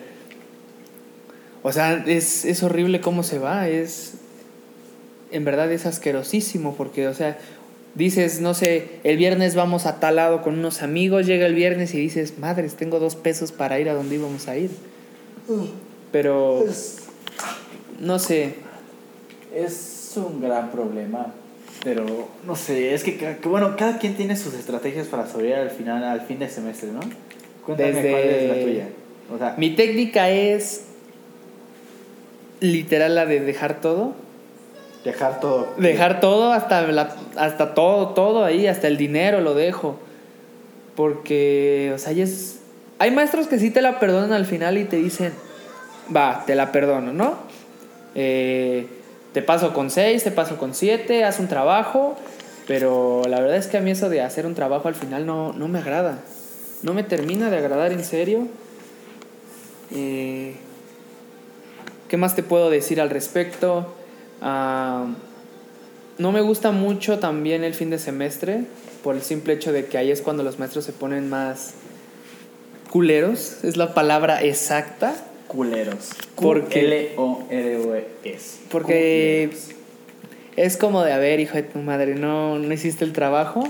o 1.62 1.72
sea, 1.72 2.02
es, 2.06 2.44
es 2.44 2.62
horrible 2.62 3.00
cómo 3.00 3.22
se 3.22 3.38
va, 3.38 3.68
es 3.68 4.14
en 5.30 5.44
verdad 5.44 5.70
es 5.72 5.84
asquerosísimo 5.86 6.74
porque 6.76 7.08
o 7.08 7.14
sea, 7.14 7.38
dices, 7.94 8.40
no 8.40 8.54
sé, 8.54 8.88
el 9.04 9.16
viernes 9.16 9.54
vamos 9.54 9.86
a 9.86 10.00
tal 10.00 10.16
lado 10.16 10.42
con 10.42 10.58
unos 10.58 10.82
amigos, 10.82 11.26
llega 11.26 11.46
el 11.46 11.54
viernes 11.54 11.94
y 11.94 11.98
dices, 12.00 12.38
"Madres, 12.38 12.74
tengo 12.74 12.98
dos 12.98 13.14
pesos 13.16 13.52
para 13.52 13.78
ir 13.78 13.88
a 13.88 13.94
donde 13.94 14.16
íbamos 14.16 14.48
a 14.48 14.56
ir." 14.56 14.70
Pero 16.12 16.64
no 18.00 18.18
sé, 18.18 18.54
es 19.54 20.12
un 20.16 20.40
gran 20.40 20.70
problema. 20.70 21.34
Pero, 21.82 22.28
no 22.46 22.56
sé, 22.56 22.94
es 22.94 23.04
que, 23.04 23.36
bueno, 23.44 23.76
cada 23.76 23.98
quien 23.98 24.14
tiene 24.14 24.36
sus 24.36 24.54
estrategias 24.54 25.06
para 25.08 25.26
sobrevivir 25.26 25.56
al 25.58 25.70
final, 25.70 26.02
al 26.02 26.22
fin 26.22 26.38
de 26.38 26.48
semestre, 26.48 26.90
¿no? 26.90 27.00
Cuéntame 27.66 27.92
Desde- 27.92 28.10
cuál 28.10 28.22
es 28.22 28.48
la 28.48 28.62
tuya. 28.64 28.88
O 29.34 29.38
sea, 29.38 29.54
mi 29.58 29.70
técnica 29.76 30.30
es 30.30 30.84
literal 32.60 33.14
la 33.14 33.26
de 33.26 33.40
dejar 33.40 33.80
todo 33.82 34.14
dejar 35.04 35.40
todo. 35.40 35.68
Dejar 35.76 36.20
todo 36.20 36.52
hasta, 36.52 36.82
la- 36.82 37.14
hasta 37.36 37.74
todo, 37.74 38.08
todo 38.10 38.44
ahí, 38.44 38.66
hasta 38.66 38.88
el 38.88 38.96
dinero 38.96 39.40
lo 39.40 39.54
dejo. 39.54 39.96
Porque, 40.96 41.92
o 41.94 41.98
sea, 41.98 42.12
es... 42.12 42.60
Hay 42.98 43.10
maestros 43.10 43.48
que 43.48 43.58
sí 43.58 43.70
te 43.70 43.82
la 43.82 43.98
perdonan 43.98 44.32
al 44.32 44.46
final 44.46 44.78
y 44.78 44.84
te 44.84 44.96
dicen, 44.96 45.32
va, 46.14 46.44
te 46.46 46.54
la 46.54 46.70
perdono, 46.72 47.12
¿no? 47.12 47.34
Eh, 48.14 48.86
te 49.32 49.42
paso 49.42 49.74
con 49.74 49.90
seis, 49.90 50.22
te 50.22 50.30
paso 50.30 50.56
con 50.56 50.74
siete, 50.74 51.24
haz 51.24 51.40
un 51.40 51.48
trabajo, 51.48 52.16
pero 52.68 53.22
la 53.28 53.40
verdad 53.40 53.56
es 53.56 53.66
que 53.66 53.76
a 53.76 53.80
mí 53.80 53.90
eso 53.90 54.08
de 54.08 54.22
hacer 54.22 54.46
un 54.46 54.54
trabajo 54.54 54.86
al 54.86 54.94
final 54.94 55.26
no, 55.26 55.52
no 55.52 55.66
me 55.66 55.80
agrada. 55.80 56.20
No 56.84 56.94
me 56.94 57.02
termina 57.02 57.50
de 57.50 57.58
agradar 57.58 57.90
en 57.92 58.04
serio. 58.04 58.46
Eh, 59.92 60.54
¿Qué 62.08 62.16
más 62.16 62.36
te 62.36 62.44
puedo 62.44 62.70
decir 62.70 63.00
al 63.00 63.10
respecto? 63.10 63.92
Ah, 64.46 65.06
no 66.18 66.30
me 66.30 66.42
gusta 66.42 66.70
mucho 66.70 67.18
también 67.18 67.64
el 67.64 67.72
fin 67.74 67.88
de 67.88 67.98
semestre 67.98 68.64
por 69.02 69.16
el 69.16 69.22
simple 69.22 69.54
hecho 69.54 69.72
de 69.72 69.86
que 69.86 69.96
ahí 69.98 70.10
es 70.10 70.20
cuando 70.20 70.42
los 70.42 70.58
maestros 70.58 70.84
se 70.84 70.92
ponen 70.92 71.28
más 71.30 71.72
culeros, 72.90 73.64
es 73.64 73.76
la 73.76 73.94
palabra 73.94 74.42
exacta, 74.42 75.14
Culeros. 75.48 76.10
Porque- 76.36 76.80
L-O-R-O-S. 77.16 78.58
porque 78.70 79.50
es 80.56 80.76
como 80.76 81.02
de, 81.02 81.12
a 81.12 81.18
ver, 81.18 81.40
hijo 81.40 81.54
de 81.54 81.62
tu 81.62 81.78
madre, 81.78 82.14
no, 82.14 82.58
no 82.58 82.72
hiciste 82.72 83.04
el 83.04 83.12
trabajo, 83.12 83.64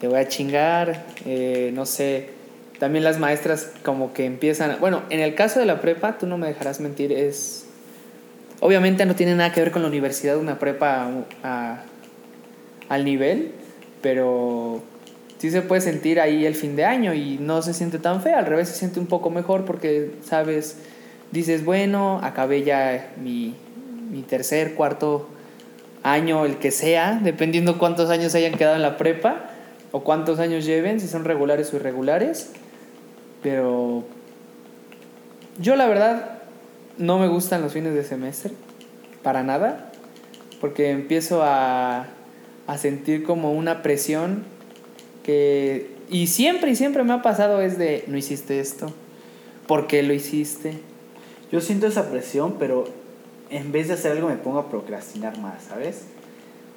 te 0.00 0.08
voy 0.08 0.18
a 0.18 0.28
chingar, 0.28 1.04
eh, 1.24 1.70
no 1.72 1.86
sé. 1.86 2.30
También 2.78 3.02
las 3.04 3.18
maestras 3.18 3.70
como 3.84 4.12
que 4.12 4.24
empiezan, 4.24 4.76
bueno, 4.80 5.02
en 5.10 5.20
el 5.20 5.34
caso 5.34 5.58
de 5.60 5.66
la 5.66 5.80
prepa, 5.80 6.18
tú 6.18 6.26
no 6.26 6.36
me 6.36 6.46
dejarás 6.48 6.80
mentir, 6.80 7.12
es... 7.12 7.64
Obviamente 8.60 9.06
no 9.06 9.14
tiene 9.14 9.34
nada 9.34 9.52
que 9.52 9.60
ver 9.60 9.70
con 9.70 9.82
la 9.82 9.88
universidad, 9.88 10.36
una 10.36 10.58
prepa 10.58 11.08
a- 11.44 11.82
al 12.88 13.04
nivel, 13.04 13.52
pero 14.02 14.82
sí 15.38 15.50
se 15.50 15.62
puede 15.62 15.80
sentir 15.80 16.20
ahí 16.20 16.44
el 16.44 16.54
fin 16.56 16.74
de 16.74 16.84
año 16.84 17.14
y 17.14 17.38
no 17.38 17.62
se 17.62 17.72
siente 17.72 17.98
tan 17.98 18.20
feo, 18.22 18.36
al 18.36 18.46
revés 18.46 18.68
se 18.68 18.74
siente 18.74 18.98
un 18.98 19.06
poco 19.06 19.30
mejor 19.30 19.64
porque, 19.64 20.12
sabes, 20.24 20.76
dices, 21.30 21.64
bueno, 21.64 22.18
acabé 22.22 22.64
ya 22.64 23.12
mi, 23.22 23.54
mi 24.10 24.22
tercer, 24.22 24.74
cuarto 24.74 25.28
año, 26.02 26.44
el 26.44 26.56
que 26.56 26.70
sea, 26.70 27.20
dependiendo 27.22 27.78
cuántos 27.78 28.10
años 28.10 28.34
hayan 28.34 28.54
quedado 28.54 28.74
en 28.76 28.82
la 28.82 28.96
prepa 28.96 29.50
o 29.92 30.02
cuántos 30.02 30.38
años 30.40 30.64
lleven, 30.64 30.98
si 31.00 31.06
son 31.06 31.24
regulares 31.24 31.72
o 31.72 31.76
irregulares, 31.76 32.50
pero 33.42 34.04
yo 35.60 35.76
la 35.76 35.86
verdad 35.86 36.37
no 36.98 37.18
me 37.18 37.28
gustan 37.28 37.62
los 37.62 37.72
fines 37.72 37.94
de 37.94 38.04
semestre, 38.04 38.52
para 39.22 39.42
nada, 39.42 39.92
porque 40.60 40.90
empiezo 40.90 41.42
a, 41.42 42.06
a 42.66 42.78
sentir 42.78 43.24
como 43.24 43.52
una 43.52 43.82
presión 43.82 44.44
que... 45.22 45.96
Y 46.10 46.28
siempre 46.28 46.70
y 46.70 46.76
siempre 46.76 47.04
me 47.04 47.12
ha 47.12 47.22
pasado 47.22 47.60
es 47.60 47.78
de, 47.78 48.04
no 48.06 48.16
hiciste 48.16 48.60
esto, 48.60 48.92
¿por 49.66 49.86
qué 49.86 50.02
lo 50.02 50.14
hiciste? 50.14 50.72
Yo 51.52 51.60
siento 51.60 51.86
esa 51.86 52.10
presión, 52.10 52.56
pero 52.58 52.84
en 53.50 53.72
vez 53.72 53.88
de 53.88 53.94
hacer 53.94 54.12
algo 54.12 54.28
me 54.28 54.36
pongo 54.36 54.58
a 54.58 54.70
procrastinar 54.70 55.38
más, 55.38 55.64
¿sabes? 55.64 56.04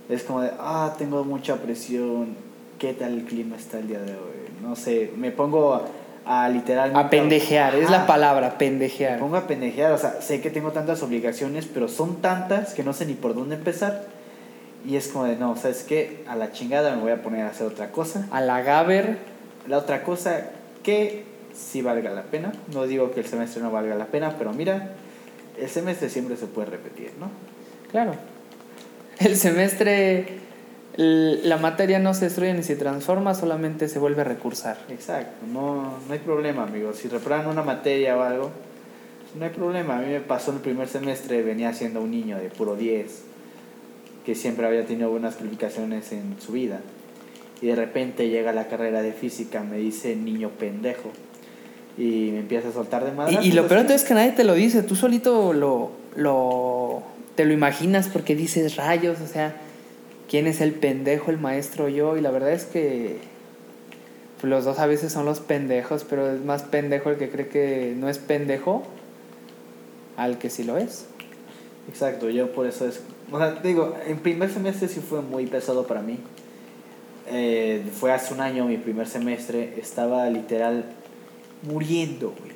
Es 0.10 0.24
como 0.24 0.42
de, 0.42 0.52
ah, 0.60 0.96
tengo 0.98 1.24
mucha 1.24 1.58
presión, 1.58 2.36
¿qué 2.78 2.94
tal 2.94 3.14
el 3.20 3.26
clima 3.26 3.56
está 3.56 3.80
el 3.80 3.88
día 3.88 4.02
de 4.02 4.14
hoy? 4.14 4.52
No 4.62 4.76
sé, 4.76 5.12
me 5.16 5.32
pongo 5.32 5.82
a, 6.26 6.50
literalmente... 6.50 7.00
A 7.00 7.10
pendejear, 7.10 7.76
es 7.76 7.90
la 7.90 8.06
palabra, 8.06 8.50
Me 8.52 8.58
pendejear. 8.58 9.20
pongo 9.20 9.38
a 9.38 9.48
pendejear, 9.48 9.92
o 9.92 9.98
sea, 9.98 10.22
sé 10.22 10.42
que 10.42 10.50
tengo 10.50 10.72
tantas 10.72 11.02
obligaciones, 11.04 11.66
pero 11.66 11.88
son 11.88 12.22
tantas 12.22 12.74
que 12.74 12.84
no 12.84 12.94
sé 12.94 13.06
ni 13.06 13.14
por 13.14 13.34
dónde 13.36 13.56
empezar. 13.56 14.06
Y 14.86 14.96
es 14.96 15.08
como 15.10 15.26
de, 15.26 15.36
no, 15.36 15.56
¿sabes 15.56 15.84
qué? 15.84 16.24
A 16.28 16.36
la 16.36 16.52
chingada 16.52 16.96
me 16.96 17.02
voy 17.02 17.12
a 17.12 17.22
poner 17.22 17.46
a 17.46 17.50
hacer 17.50 17.68
otra 17.68 17.92
cosa. 17.92 18.28
A 18.32 18.42
la 18.42 18.62
Gaber, 18.62 19.18
La 19.68 19.78
otra 19.78 20.04
cosa 20.04 20.42
que 20.84 21.24
sí 21.54 21.82
valga 21.82 22.10
la 22.12 22.24
pena, 22.24 22.52
no 22.74 22.88
digo 22.88 23.12
que 23.12 23.20
el 23.20 23.28
semestre 23.28 23.62
no 23.62 23.70
valga 23.72 23.94
la 23.96 24.06
pena, 24.06 24.36
pero 24.40 24.54
mira, 24.54 24.94
el 25.60 25.70
semestre 25.70 26.10
siempre 26.10 26.38
se 26.38 26.48
puede 26.48 26.70
repetir, 26.72 27.12
¿no? 27.20 27.30
claro. 27.92 28.14
El 29.20 29.36
semestre, 29.38 30.40
la 30.98 31.58
materia 31.58 32.00
no 32.00 32.14
se 32.14 32.26
destruye 32.26 32.54
ni 32.54 32.64
se 32.64 32.76
transforma, 32.76 33.34
solamente 33.34 33.88
se 33.88 34.00
vuelve 34.00 34.22
a 34.22 34.26
recursar. 34.26 34.78
Exacto, 34.90 35.46
no, 35.52 36.00
no 36.08 36.14
hay 36.14 36.20
problema, 36.20 36.64
amigos. 36.64 36.98
Si 36.98 37.08
reprueban 37.08 37.48
una 37.48 37.64
materia 37.64 38.18
o 38.18 38.22
algo, 38.22 38.52
no 39.38 39.46
hay 39.46 39.52
problema. 39.52 39.98
A 39.98 40.02
mí 40.02 40.08
me 40.08 40.20
pasó 40.20 40.52
en 40.52 40.58
el 40.58 40.64
primer 40.64 40.88
semestre, 40.88 41.42
venía 41.44 41.74
siendo 41.74 42.02
un 42.02 42.12
niño 42.12 42.38
de 42.38 42.50
puro 42.50 42.76
10, 42.76 43.24
que 44.26 44.36
siempre 44.36 44.68
había 44.68 44.86
tenido 44.86 45.10
buenas 45.10 45.36
calificaciones 45.36 46.12
en 46.12 46.36
su 46.40 46.52
vida. 46.52 46.82
Y 47.62 47.68
de 47.68 47.76
repente 47.76 48.28
llega 48.30 48.52
la 48.52 48.68
carrera 48.68 49.02
de 49.02 49.14
física, 49.14 49.64
me 49.64 49.78
dice 49.78 50.16
niño 50.16 50.50
pendejo. 50.50 51.12
Y 51.98 52.32
me 52.32 52.40
empieza 52.40 52.70
a 52.70 52.72
soltar 52.72 53.06
de 53.06 53.12
madre. 53.12 53.38
Y, 53.42 53.50
y 53.50 53.52
lo 53.52 53.68
peor 53.68 53.90
es 53.92 54.04
que 54.04 54.14
nadie 54.14 54.32
te 54.32 54.44
lo 54.44 54.56
dice, 54.56 54.82
tú 54.82 54.96
solito 54.96 55.54
lo, 55.54 55.92
lo, 56.16 57.04
te 57.36 57.46
lo 57.46 57.54
imaginas 57.54 58.08
porque 58.08 58.36
dices 58.36 58.76
rayos, 58.76 59.20
o 59.22 59.28
sea, 59.28 59.56
¿quién 60.32 60.48
es 60.48 60.62
el 60.62 60.72
pendejo, 60.72 61.30
el 61.30 61.38
maestro 61.38 61.86
o 61.86 61.90
yo? 61.90 62.16
Y 62.16 62.22
la 62.22 62.32
verdad 62.32 62.54
es 62.54 62.64
que 62.64 63.18
pues, 64.40 64.50
los 64.50 64.64
dos 64.64 64.80
a 64.80 64.86
veces 64.86 65.12
son 65.12 65.26
los 65.26 65.42
pendejos, 65.42 66.06
pero 66.10 66.32
es 66.32 66.40
más 66.40 66.64
pendejo 66.64 67.10
el 67.10 67.18
que 67.18 67.30
cree 67.30 67.50
que 67.50 67.94
no 67.98 68.08
es 68.08 68.18
pendejo 68.18 68.84
al 70.16 70.38
que 70.38 70.50
sí 70.50 70.64
lo 70.64 70.78
es. 70.78 71.06
Exacto, 71.90 72.30
yo 72.30 72.54
por 72.54 72.66
eso 72.66 72.88
es... 72.88 73.02
O 73.30 73.38
sea, 73.38 73.56
digo, 73.56 73.94
en 74.08 74.20
primer 74.20 74.50
semestre 74.50 74.88
sí 74.88 75.02
fue 75.02 75.22
muy 75.22 75.48
pesado 75.48 75.86
para 75.86 76.02
mí. 76.02 76.18
Eh, 77.28 77.84
fue 78.00 78.14
hace 78.14 78.34
un 78.34 78.40
año 78.40 78.66
mi 78.66 78.78
primer 78.78 79.08
semestre, 79.08 79.74
estaba 79.82 80.30
literal 80.30 80.86
muriendo, 81.64 82.34
güey. 82.40 82.54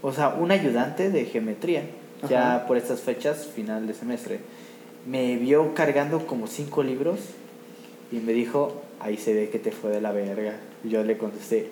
O 0.00 0.12
sea, 0.12 0.28
un 0.28 0.52
ayudante 0.52 1.10
de 1.10 1.24
geometría, 1.24 1.82
ya 2.28 2.66
por 2.68 2.76
estas 2.76 3.00
fechas, 3.00 3.46
final 3.46 3.88
de 3.88 3.94
semestre, 3.94 4.38
me 5.06 5.36
vio 5.36 5.74
cargando 5.74 6.26
como 6.26 6.46
cinco 6.46 6.82
libros 6.82 7.20
y 8.10 8.16
me 8.16 8.32
dijo, 8.32 8.82
ahí 9.00 9.16
se 9.16 9.34
ve 9.34 9.48
que 9.48 9.58
te 9.58 9.72
fue 9.72 9.90
de 9.90 10.00
la 10.00 10.12
verga. 10.12 10.56
Y 10.84 10.90
yo 10.90 11.04
le 11.04 11.16
contesté, 11.16 11.70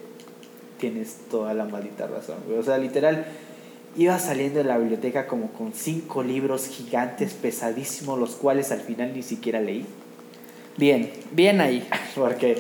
tienes 0.78 1.18
toda 1.30 1.54
la 1.54 1.64
maldita 1.64 2.06
razón. 2.06 2.36
O 2.58 2.62
sea, 2.62 2.78
literal, 2.78 3.26
iba 3.96 4.18
saliendo 4.18 4.58
de 4.58 4.64
la 4.64 4.78
biblioteca 4.78 5.26
como 5.26 5.50
con 5.52 5.72
cinco 5.72 6.22
libros 6.22 6.68
gigantes, 6.68 7.34
pesadísimos, 7.34 8.18
los 8.18 8.36
cuales 8.36 8.72
al 8.72 8.80
final 8.80 9.12
ni 9.14 9.22
siquiera 9.22 9.60
leí. 9.60 9.84
Bien, 10.76 11.10
bien 11.32 11.60
ahí. 11.60 11.86
Porque 12.14 12.58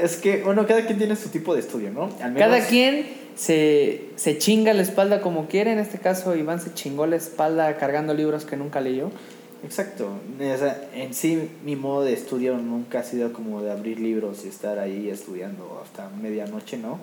es 0.00 0.16
que, 0.16 0.42
bueno, 0.42 0.66
cada 0.66 0.84
quien 0.86 0.98
tiene 0.98 1.16
su 1.16 1.28
tipo 1.28 1.54
de 1.54 1.60
estudio, 1.60 1.90
¿no? 1.90 2.10
Cada 2.36 2.66
quien 2.66 3.06
se, 3.34 4.06
se 4.16 4.38
chinga 4.38 4.72
la 4.74 4.82
espalda 4.82 5.20
como 5.20 5.46
quiere. 5.46 5.72
En 5.72 5.78
este 5.78 5.98
caso, 5.98 6.36
Iván 6.36 6.60
se 6.60 6.74
chingó 6.74 7.06
la 7.06 7.16
espalda 7.16 7.76
cargando 7.76 8.14
libros 8.14 8.44
que 8.44 8.56
nunca 8.56 8.80
leyó. 8.80 9.10
Exacto. 9.64 10.08
O 10.36 10.58
sea, 10.58 10.88
en 10.94 11.14
sí, 11.14 11.50
mi 11.64 11.74
modo 11.74 12.04
de 12.04 12.12
estudio 12.12 12.56
nunca 12.58 13.00
ha 13.00 13.02
sido 13.02 13.32
como 13.32 13.62
de 13.62 13.72
abrir 13.72 13.98
libros 13.98 14.44
y 14.44 14.48
estar 14.48 14.78
ahí 14.78 15.08
estudiando 15.08 15.80
hasta 15.82 16.08
medianoche, 16.10 16.76
¿no? 16.76 16.98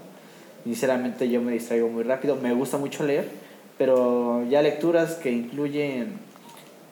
Sinceramente, 0.63 1.27
yo 1.29 1.41
me 1.41 1.53
distraigo 1.53 1.89
muy 1.89 2.03
rápido. 2.03 2.35
Me 2.35 2.53
gusta 2.53 2.77
mucho 2.77 3.03
leer, 3.03 3.27
pero 3.77 4.45
ya 4.47 4.61
lecturas 4.61 5.15
que 5.15 5.31
incluyen 5.31 6.19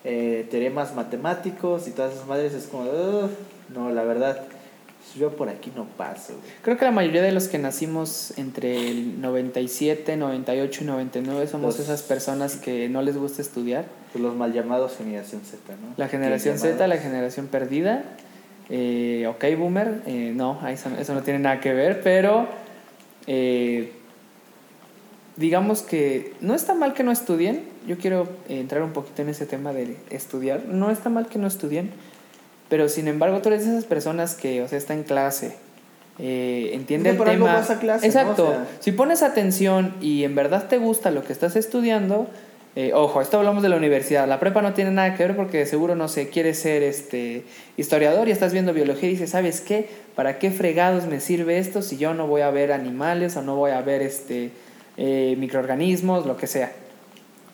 eh, 0.03 0.47
teoremas 0.49 0.95
matemáticos 0.95 1.87
y 1.87 1.91
todas 1.91 2.15
esas 2.15 2.27
madres 2.27 2.53
es 2.53 2.65
como, 2.65 2.85
no, 3.73 3.91
la 3.91 4.03
verdad 4.03 4.47
yo 5.17 5.35
por 5.35 5.49
aquí 5.49 5.71
no 5.75 5.85
paso. 5.85 6.33
Creo 6.61 6.77
que 6.77 6.85
la 6.85 6.91
mayoría 6.91 7.21
de 7.21 7.31
los 7.31 7.47
que 7.47 7.57
nacimos 7.57 8.37
entre 8.37 8.89
el 8.89 9.21
97, 9.21 10.17
98 10.17 10.83
y 10.83 10.87
99 10.87 11.47
somos 11.47 11.79
esas 11.79 12.03
personas 12.03 12.55
que 12.55 12.89
no 12.89 13.01
les 13.01 13.17
gusta 13.17 13.41
estudiar. 13.41 13.85
Pues 14.11 14.23
los 14.23 14.35
mal 14.35 14.53
llamados 14.53 14.97
generación 14.97 15.41
Z, 15.43 15.57
¿no? 15.81 15.93
La 15.97 16.07
generación 16.07 16.57
Z, 16.57 16.87
la 16.87 16.97
generación 16.97 17.47
perdida. 17.47 18.03
Eh, 18.69 19.27
ok, 19.27 19.45
boomer, 19.57 20.01
eh, 20.05 20.31
no, 20.35 20.59
eso, 20.67 20.89
eso, 20.99 21.13
no 21.13 21.23
tiene 21.23 21.39
nada 21.39 21.59
que 21.59 21.73
ver, 21.73 22.01
pero 22.03 22.47
eh, 23.25 23.91
digamos 25.37 25.81
que 25.81 26.33
no 26.41 26.53
está 26.53 26.75
mal 26.75 26.93
que 26.93 27.03
no 27.03 27.11
estudien. 27.11 27.63
Yo 27.87 27.97
quiero 27.97 28.27
entrar 28.47 28.83
un 28.83 28.93
poquito 28.93 29.21
en 29.21 29.29
ese 29.29 29.45
tema 29.45 29.73
de 29.73 29.95
estudiar. 30.09 30.65
No 30.65 30.91
está 30.91 31.09
mal 31.09 31.27
que 31.27 31.39
no 31.39 31.47
estudien 31.47 31.91
pero 32.69 32.87
sin 32.87 33.07
embargo, 33.07 33.41
tú 33.41 33.49
eres 33.49 33.65
de 33.65 33.71
esas 33.71 33.85
personas 33.85 34.35
que, 34.35 34.61
o 34.61 34.67
sea, 34.67 34.77
está 34.77 34.93
en 34.93 35.03
clase, 35.03 35.55
eh, 36.19 36.69
entiende 36.73 37.09
el 37.09 37.17
tema. 37.17 37.65
Exacto. 38.03 38.55
Si 38.79 38.91
pones 38.91 39.23
atención 39.23 39.95
y 40.01 40.23
en 40.23 40.35
verdad 40.35 40.67
te 40.67 40.77
gusta 40.77 41.09
lo 41.09 41.23
que 41.23 41.33
estás 41.33 41.55
estudiando, 41.55 42.27
eh, 42.75 42.91
ojo, 42.93 43.21
esto 43.21 43.37
hablamos 43.37 43.63
de 43.63 43.69
la 43.69 43.77
universidad. 43.77 44.27
La 44.27 44.39
prepa 44.39 44.61
no 44.61 44.73
tiene 44.73 44.91
nada 44.91 45.15
que 45.15 45.25
ver 45.25 45.35
porque 45.35 45.65
seguro, 45.65 45.95
no 45.95 46.07
sé, 46.07 46.29
quieres 46.29 46.59
ser 46.59 46.83
este 46.83 47.43
historiador 47.77 48.27
y 48.27 48.31
estás 48.31 48.53
viendo 48.53 48.73
biología 48.73 49.09
y 49.09 49.13
dices, 49.13 49.31
¿sabes 49.31 49.61
qué? 49.61 49.89
¿Para 50.15 50.39
qué 50.39 50.51
fregados 50.51 51.05
me 51.05 51.19
sirve 51.19 51.57
esto 51.57 51.81
si 51.81 51.97
yo 51.97 52.13
no 52.13 52.27
voy 52.27 52.41
a 52.41 52.51
ver 52.51 52.71
animales 52.71 53.35
o 53.37 53.41
no 53.41 53.55
voy 53.55 53.71
a 53.71 53.81
ver 53.81 54.01
este, 54.01 54.51
eh, 54.97 55.35
microorganismos, 55.37 56.25
lo 56.25 56.37
que 56.37 56.47
sea? 56.47 56.71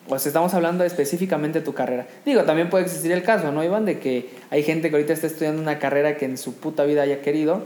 pues 0.08 0.26
estamos 0.26 0.54
hablando 0.54 0.84
específicamente 0.84 1.60
de 1.60 1.64
tu 1.64 1.74
carrera. 1.74 2.06
Digo, 2.24 2.44
también 2.44 2.70
puede 2.70 2.84
existir 2.84 3.12
el 3.12 3.22
caso, 3.22 3.50
¿no, 3.52 3.64
Iván? 3.64 3.84
De 3.84 3.98
que 3.98 4.30
hay 4.50 4.62
gente 4.62 4.88
que 4.88 4.96
ahorita 4.96 5.12
está 5.12 5.26
estudiando 5.26 5.60
una 5.60 5.78
carrera 5.78 6.16
que 6.16 6.24
en 6.26 6.38
su 6.38 6.54
puta 6.54 6.84
vida 6.84 7.02
haya 7.02 7.22
querido 7.22 7.62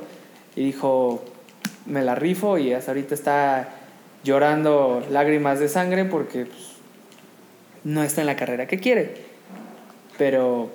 y 0.57 0.65
dijo, 0.65 1.23
me 1.87 2.03
la 2.03 2.15
rifo 2.15 2.59
y 2.59 2.73
hasta 2.73 2.93
ahorita 2.93 3.15
está 3.15 3.69
llorando 4.25 5.03
lágrimas 5.11 5.61
de 5.61 5.69
sangre 5.69 6.05
porque 6.05 6.47
pues, 6.47 6.70
no 7.85 8.03
está 8.03 8.21
en 8.21 8.27
la 8.27 8.37
carrera 8.37 8.67
que 8.67 8.79
quiere. 8.79 9.15
Pero, 10.19 10.71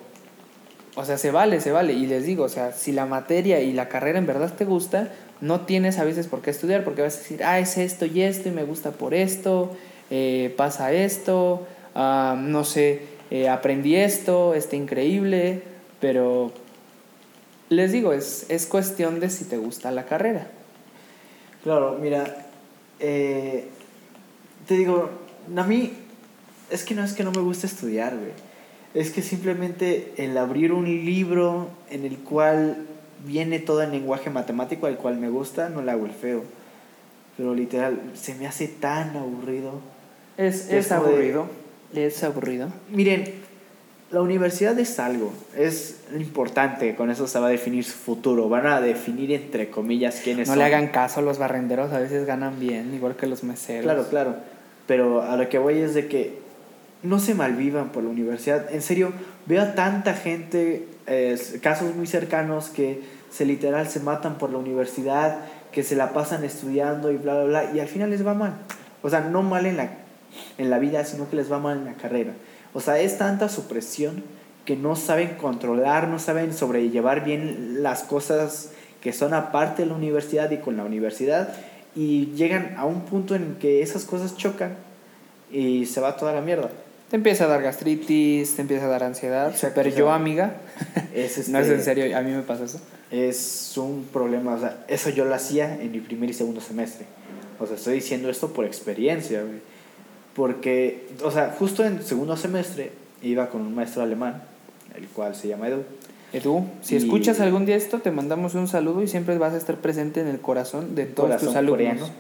o 0.96 1.06
sea, 1.06 1.18
se 1.18 1.32
vale, 1.32 1.62
se 1.62 1.72
vale. 1.72 1.94
Y 1.94 2.08
les 2.08 2.26
digo, 2.26 2.44
o 2.46 2.50
sea, 2.50 2.72
si 2.72 2.92
la 2.92 3.06
materia 3.06 3.62
y 3.62 3.74
la 3.74 3.90
carrera 3.90 4.20
en 4.20 4.26
verdad 4.26 4.54
te 4.54 4.66
gusta, 4.66 5.12
no 5.42 5.62
tienes 5.62 6.00
a 6.00 6.04
veces 6.04 6.28
por 6.28 6.42
qué 6.42 6.52
estudiar 6.52 6.84
porque 6.84 7.02
vas 7.02 7.16
a 7.16 7.20
decir, 7.20 7.44
ah, 7.44 7.60
es 7.60 7.78
esto 7.78 8.06
y 8.06 8.22
esto 8.22 8.50
y 8.50 8.52
me 8.52 8.64
gusta 8.64 8.92
por 8.92 9.14
esto 9.14 9.76
eh, 10.10 10.54
pasa 10.56 10.92
esto, 10.94 11.66
ah, 11.96 12.36
no 12.40 12.64
sé, 12.64 13.02
eh, 13.32 13.50
aprendí 13.50 13.96
esto, 13.96 14.54
está 14.54 14.76
increíble, 14.76 15.64
pero 16.00 16.52
les 17.70 17.92
digo, 17.92 18.14
es, 18.14 18.46
es 18.50 18.68
cuestión 18.68 19.20
de 19.20 19.30
si 19.30 19.46
te 19.46 19.58
gusta 19.58 19.92
la 19.92 20.06
carrera. 20.06 20.48
Claro, 21.64 21.98
mira, 22.00 22.46
eh, 23.00 23.68
te 24.68 24.76
digo, 24.76 25.10
a 25.56 25.64
mí 25.64 25.94
es 26.70 26.84
que 26.84 26.96
no 26.96 27.04
es 27.04 27.14
que 27.14 27.24
no 27.24 27.32
me 27.32 27.42
guste 27.42 27.68
estudiar, 27.68 28.16
güey. 28.16 28.32
Es 28.94 29.12
que 29.12 29.22
simplemente 29.22 30.14
el 30.18 30.38
abrir 30.38 30.72
un 30.72 30.86
libro 30.86 31.70
en 31.90 32.06
el 32.06 32.18
cual 32.18 32.86
viene 33.26 33.60
todo 33.60 33.82
el 33.82 33.92
lenguaje 33.92 34.30
matemático 34.30 34.88
al 34.88 34.98
cual 34.98 35.18
me 35.18 35.30
gusta, 35.30 35.70
no 35.70 35.82
le 35.82 35.92
hago 35.92 36.06
el 36.06 36.12
feo. 36.12 36.44
Pero 37.36 37.54
literal, 37.54 38.00
se 38.14 38.36
me 38.36 38.48
hace 38.48 38.68
tan 38.68 39.18
aburrido 39.18 39.82
es, 40.38 40.70
es 40.70 40.92
aburrido. 40.92 41.48
Es 41.94 42.24
aburrido. 42.24 42.70
Miren, 42.90 43.26
la 44.12 44.22
universidad 44.22 44.78
es 44.80 45.00
algo, 45.00 45.34
es 45.58 46.02
importante, 46.18 46.96
con 46.96 47.10
eso 47.10 47.28
se 47.28 47.40
va 47.40 47.48
a 47.48 47.50
definir 47.50 47.84
su 47.84 47.94
futuro, 47.94 48.50
van 48.50 48.68
a 48.68 48.82
definir 48.82 49.32
entre 49.32 49.70
comillas 49.70 50.22
quiénes 50.24 50.48
son. 50.48 50.58
No 50.58 50.64
le 50.64 50.66
hagan 50.66 50.90
caso 50.90 51.22
a 51.22 51.24
los 51.24 51.38
barrenderos, 51.38 51.92
a 51.92 52.00
veces 52.00 52.26
ganan 52.26 52.60
bien, 52.60 52.94
igual 52.94 53.16
que 53.16 53.28
los 53.28 53.44
meseros. 53.44 53.84
Claro, 53.84 54.08
claro, 54.10 54.36
pero 54.88 55.22
a 55.22 55.36
lo 55.38 55.50
que 55.50 55.58
voy 55.58 55.80
es 55.80 55.94
de 55.94 56.08
que 56.08 56.38
no 57.06 57.20
se 57.20 57.34
malvivan 57.34 57.92
por 57.92 58.04
la 58.04 58.10
universidad, 58.10 58.74
en 58.74 58.82
serio, 58.82 59.12
veo 59.46 59.62
a 59.62 59.76
tanta 59.76 60.14
gente, 60.14 60.88
casos 61.62 61.96
muy 61.96 62.08
cercanos 62.08 62.70
que 62.70 63.02
se 63.30 63.46
literal 63.46 63.88
se 63.88 64.00
matan 64.00 64.38
por 64.38 64.50
la 64.50 64.58
universidad, 64.58 65.40
que 65.72 65.84
se 65.84 65.96
la 65.96 66.14
pasan 66.14 66.44
estudiando 66.44 67.12
y 67.12 67.18
bla, 67.18 67.36
bla, 67.36 67.44
bla, 67.44 67.72
y 67.74 67.80
al 67.80 67.88
final 67.88 68.10
les 68.10 68.26
va 68.26 68.34
mal. 68.34 68.54
O 69.02 69.10
sea, 69.10 69.22
no 69.22 69.44
mal 69.44 69.66
en 69.66 69.78
la 69.78 69.90
en 70.58 70.70
la 70.70 70.80
vida, 70.80 71.04
sino 71.06 71.30
que 71.30 71.36
les 71.36 71.52
va 71.52 71.60
mal 71.60 71.78
en 71.78 71.86
la 71.86 71.94
carrera. 71.94 72.34
O 72.74 72.82
sea, 72.82 73.00
es 73.00 73.18
tanta 73.18 73.50
su 73.50 73.68
presión 73.68 74.24
que 74.66 74.76
no 74.76 74.96
saben 74.96 75.36
controlar, 75.36 76.08
no 76.08 76.20
saben 76.20 76.54
sobrellevar 76.54 77.24
bien 77.24 77.84
las 77.84 78.04
cosas 78.04 78.72
que 79.02 79.14
son 79.14 79.34
aparte 79.34 79.84
de 79.84 79.90
la 79.90 79.96
universidad 79.96 80.50
y 80.52 80.58
con 80.58 80.78
la 80.78 80.84
universidad 80.84 81.54
y 81.96 82.28
llegan 82.36 82.76
a 82.78 82.86
un 82.86 83.02
punto 83.02 83.36
en 83.36 83.56
que 83.56 83.82
esas 83.82 84.04
cosas 84.04 84.36
chocan 84.36 84.76
y 85.52 85.86
se 85.86 86.02
va 86.02 86.18
toda 86.18 86.34
la 86.34 86.42
mierda. 86.42 86.70
Te 87.16 87.18
empieza 87.18 87.46
a 87.46 87.48
dar 87.48 87.62
gastritis, 87.62 88.58
te 88.58 88.62
empieza 88.62 88.88
a 88.88 88.90
dar 88.90 89.02
ansiedad. 89.06 89.56
pero 89.74 89.90
yo, 89.90 90.12
amiga, 90.12 90.58
es 91.14 91.38
no 91.48 91.60
es 91.60 91.68
en 91.68 91.72
este, 91.76 91.84
serio, 91.86 92.18
a 92.18 92.20
mí 92.20 92.32
me 92.32 92.42
pasa 92.42 92.66
eso. 92.66 92.82
Es 93.10 93.78
un 93.78 94.04
problema, 94.12 94.54
o 94.56 94.60
sea, 94.60 94.84
eso 94.90 95.10
yo 95.12 95.24
lo 95.24 95.34
hacía 95.34 95.82
en 95.82 95.94
mi 95.94 96.02
primer 96.02 96.30
y 96.30 96.34
segundo 96.34 96.60
semestre. 96.60 97.06
O 97.58 97.66
sea, 97.66 97.78
estoy 97.78 97.94
diciendo 97.94 98.30
esto 98.30 98.52
por 98.52 98.66
experiencia, 98.66 99.44
güey. 99.44 99.62
Porque, 100.36 101.08
o 101.24 101.32
sea, 101.32 101.56
justo 101.58 101.86
en 101.86 102.04
segundo 102.04 102.36
semestre 102.36 102.92
iba 103.22 103.50
con 103.50 103.62
un 103.62 103.74
maestro 103.74 104.04
alemán, 104.04 104.44
el 104.94 105.08
cual 105.08 105.36
se 105.36 105.48
llama 105.48 105.70
Edu. 105.70 105.84
Edu, 106.34 106.66
si 106.82 106.98
escuchas 106.98 107.40
algún 107.40 107.66
día 107.66 107.78
esto, 107.78 108.00
te 108.00 108.12
mandamos 108.12 108.56
un 108.56 108.68
saludo 108.68 109.02
y 109.02 109.08
siempre 109.08 109.38
vas 109.38 109.54
a 109.54 109.58
estar 109.58 109.78
presente 109.78 110.20
en 110.20 110.28
el 110.28 110.42
corazón 110.42 110.96
de 110.96 111.06
todos 111.06 111.38
tus 111.40 111.56
alumnos. 111.56 112.12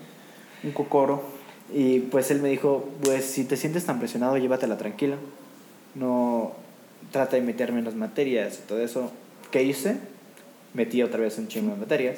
Un 0.63 0.71
cocoro. 0.71 1.34
Y 1.73 1.99
pues 1.99 2.31
él 2.31 2.41
me 2.41 2.49
dijo, 2.49 2.87
pues 3.01 3.25
si 3.25 3.43
te 3.43 3.57
sientes 3.57 3.85
tan 3.85 3.99
presionado, 3.99 4.37
llévatela 4.37 4.77
tranquila. 4.77 5.17
No 5.95 6.53
trata 7.11 7.35
de 7.35 7.41
meterme 7.41 7.79
en 7.79 7.85
las 7.85 7.95
materias 7.95 8.59
y 8.63 8.67
todo 8.67 8.79
eso. 8.79 9.11
¿Qué 9.51 9.63
hice? 9.63 9.97
Metí 10.73 11.01
otra 11.01 11.21
vez 11.21 11.37
un 11.37 11.47
chingo 11.47 11.71
de 11.71 11.77
materias 11.77 12.17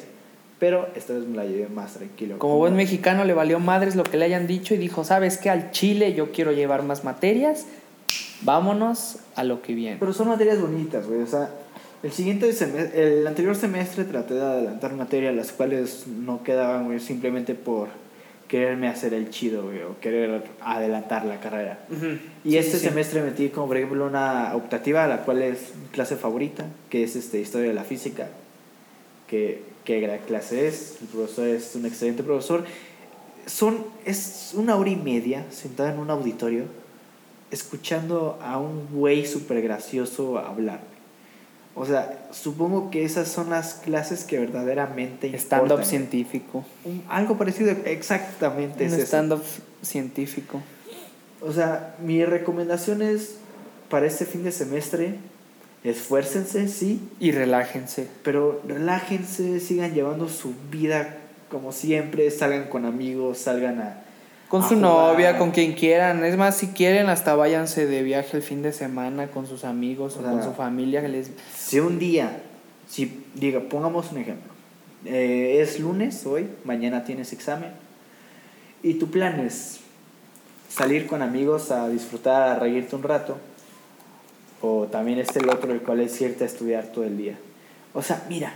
pero 0.60 0.88
esta 0.96 1.14
vez 1.14 1.28
me 1.28 1.38
la 1.38 1.46
llevé 1.46 1.68
más 1.68 1.94
tranquilo. 1.94 2.40
Como 2.40 2.58
buen 2.58 2.76
mexicano 2.76 3.26
le 3.26 3.34
valió 3.34 3.60
madres 3.60 3.96
lo 3.96 4.04
que 4.04 4.18
le 4.18 4.26
hayan 4.26 4.48
dicho 4.48 4.74
y 4.74 4.78
dijo, 4.78 5.04
¿sabes 5.04 5.38
qué? 5.38 5.50
Al 5.50 5.72
Chile 5.72 6.14
yo 6.14 6.32
quiero 6.32 6.52
llevar 6.52 6.84
más 6.84 7.04
materias, 7.04 7.66
vámonos 8.42 9.18
a 9.36 9.44
lo 9.44 9.62
que 9.62 9.76
viene. 9.76 9.98
Pero 10.00 10.14
son 10.14 10.30
materias 10.30 10.60
bonitas, 10.60 11.08
güey, 11.08 11.22
o 11.22 11.28
sea, 11.28 11.52
el 12.02 12.12
siguiente 12.12 12.52
semestre, 12.54 13.20
el 13.20 13.28
anterior 13.28 13.56
semestre 13.56 14.04
traté 14.06 14.36
de 14.36 14.42
adelantar 14.42 14.94
materias 14.94 15.36
las 15.36 15.52
cuales 15.52 16.06
no 16.08 16.44
quedaban, 16.44 16.86
güey, 16.86 17.00
simplemente 17.00 17.54
por 17.54 17.90
quererme 18.48 18.88
hacer 18.88 19.14
el 19.14 19.30
chido, 19.30 19.64
güey, 19.64 19.82
o 19.82 20.00
querer 20.00 20.44
adelantar 20.62 21.26
la 21.26 21.40
carrera. 21.40 21.80
Y 22.44 22.58
este 22.58 22.78
semestre 22.78 23.22
metí 23.22 23.50
como, 23.50 23.68
por 23.68 23.78
ejemplo, 23.78 24.06
una 24.06 24.56
optativa, 24.56 25.08
la 25.08 25.24
cual 25.24 25.42
es 25.42 25.74
mi 25.76 25.88
clase 25.88 26.16
favorita, 26.16 26.66
que 26.90 27.04
es 27.04 27.16
este, 27.16 27.40
Historia 27.40 27.70
de 27.70 27.74
la 27.74 27.84
Física, 27.84 28.30
que 29.28 29.62
qué 29.84 30.00
gran 30.00 30.20
clase 30.20 30.68
es, 30.68 30.98
el 31.02 31.08
profesor 31.08 31.48
es 31.48 31.76
un 31.76 31.86
excelente 31.86 32.24
profesor. 32.24 32.66
Son, 33.46 33.86
es 34.06 34.52
una 34.54 34.76
hora 34.76 34.90
y 34.90 34.96
media 34.96 35.46
sentada 35.52 35.94
en 35.94 36.00
un 36.00 36.10
auditorio 36.10 36.66
escuchando 37.52 38.38
a 38.42 38.58
un 38.58 38.88
güey 38.92 39.26
súper 39.26 39.62
gracioso 39.62 40.38
hablar. 40.38 40.82
O 41.78 41.86
sea, 41.86 42.28
supongo 42.32 42.90
que 42.90 43.06
esas 43.06 43.28
son 43.28 43.52
las 43.52 43.76
clases 43.76 44.24
que 44.24 44.40
verdaderamente 44.40 45.32
Stand-up 45.38 45.84
científico. 45.84 46.66
algo 47.08 47.38
parecido, 47.38 47.72
exactamente. 47.86 48.86
Un 48.86 48.94
stand-up 48.94 49.44
científico. 49.84 50.62
O 51.42 51.54
sea, 51.54 51.96
mi 52.04 52.26
recomendación 52.26 53.02
es 53.04 53.36
para 53.90 54.08
este 54.08 54.26
fin 54.26 54.44
de 54.44 54.52
semestre 54.52 55.16
esfuércense, 55.84 56.68
sí, 56.68 57.00
Y 57.20 57.32
relájense. 57.32 58.08
pero 58.24 58.62
relájense, 58.68 59.60
sigan 59.60 59.94
llevando 59.94 60.28
su 60.28 60.54
vida 60.72 61.18
como 61.50 61.72
siempre, 61.72 62.30
salgan 62.32 62.68
con 62.68 62.86
amigos, 62.86 63.38
salgan 63.38 63.80
a... 63.80 64.02
Con 64.50 64.62
su 64.62 64.76
jugar. 64.76 64.82
novia, 64.82 65.38
con 65.38 65.52
quien 65.52 65.74
quieran. 65.74 66.24
Es 66.24 66.38
más, 66.38 66.56
si 66.56 66.68
quieren, 66.68 67.10
hasta 67.10 67.36
váyanse 67.36 67.86
de 67.86 68.04
viaje 68.04 68.38
el 68.38 68.44
fin 68.44 68.62
de 68.62 68.72
semana 68.72 69.28
con 69.28 69.46
sus 69.46 69.66
amigos 69.66 70.16
o, 70.16 70.20
O 70.20 70.22
sea, 70.22 70.32
con 70.32 70.44
su 70.44 70.54
familia. 70.54 71.02
Que 71.02 71.10
les... 71.10 71.32
Si 71.54 71.80
un 71.80 72.00
día, 72.00 72.42
si 72.88 73.24
diga, 73.36 73.60
pongamos 73.60 74.12
un 74.12 74.20
ejemplo, 74.20 74.52
eh, 75.06 75.60
es 75.62 75.80
lunes 75.80 76.26
hoy, 76.26 76.48
mañana 76.64 77.04
tienes 77.04 77.34
examen, 77.34 77.72
y 78.84 78.96
tu 78.96 79.10
plan 79.10 79.40
es 79.42 79.80
salir 80.70 81.08
con 81.08 81.22
amigos 81.22 81.72
a 81.72 81.90
disfrutar, 81.90 82.50
a 82.50 82.60
reírte 82.60 82.96
un 82.96 83.04
rato, 83.04 83.38
o 84.62 84.86
también 84.86 85.20
este 85.20 85.40
el 85.40 85.50
otro, 85.50 85.72
el 85.72 85.82
cual 85.82 86.00
es 86.00 86.20
irte 86.22 86.44
a 86.44 86.48
estudiar 86.48 86.86
todo 86.86 87.04
el 87.04 87.18
día. 87.18 87.38
O 87.94 88.02
sea, 88.02 88.26
mira, 88.30 88.54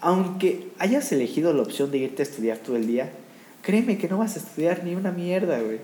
aunque 0.00 0.68
hayas 0.78 1.10
elegido 1.12 1.52
la 1.52 1.62
opción 1.62 1.90
de 1.90 1.98
irte 1.98 2.22
a 2.22 2.24
estudiar 2.24 2.58
todo 2.58 2.76
el 2.76 2.86
día, 2.86 3.10
créeme 3.62 3.98
que 3.98 4.08
no 4.08 4.18
vas 4.18 4.36
a 4.36 4.38
estudiar 4.38 4.82
ni 4.84 4.94
una 4.94 5.10
mierda, 5.10 5.58
güey. 5.60 5.78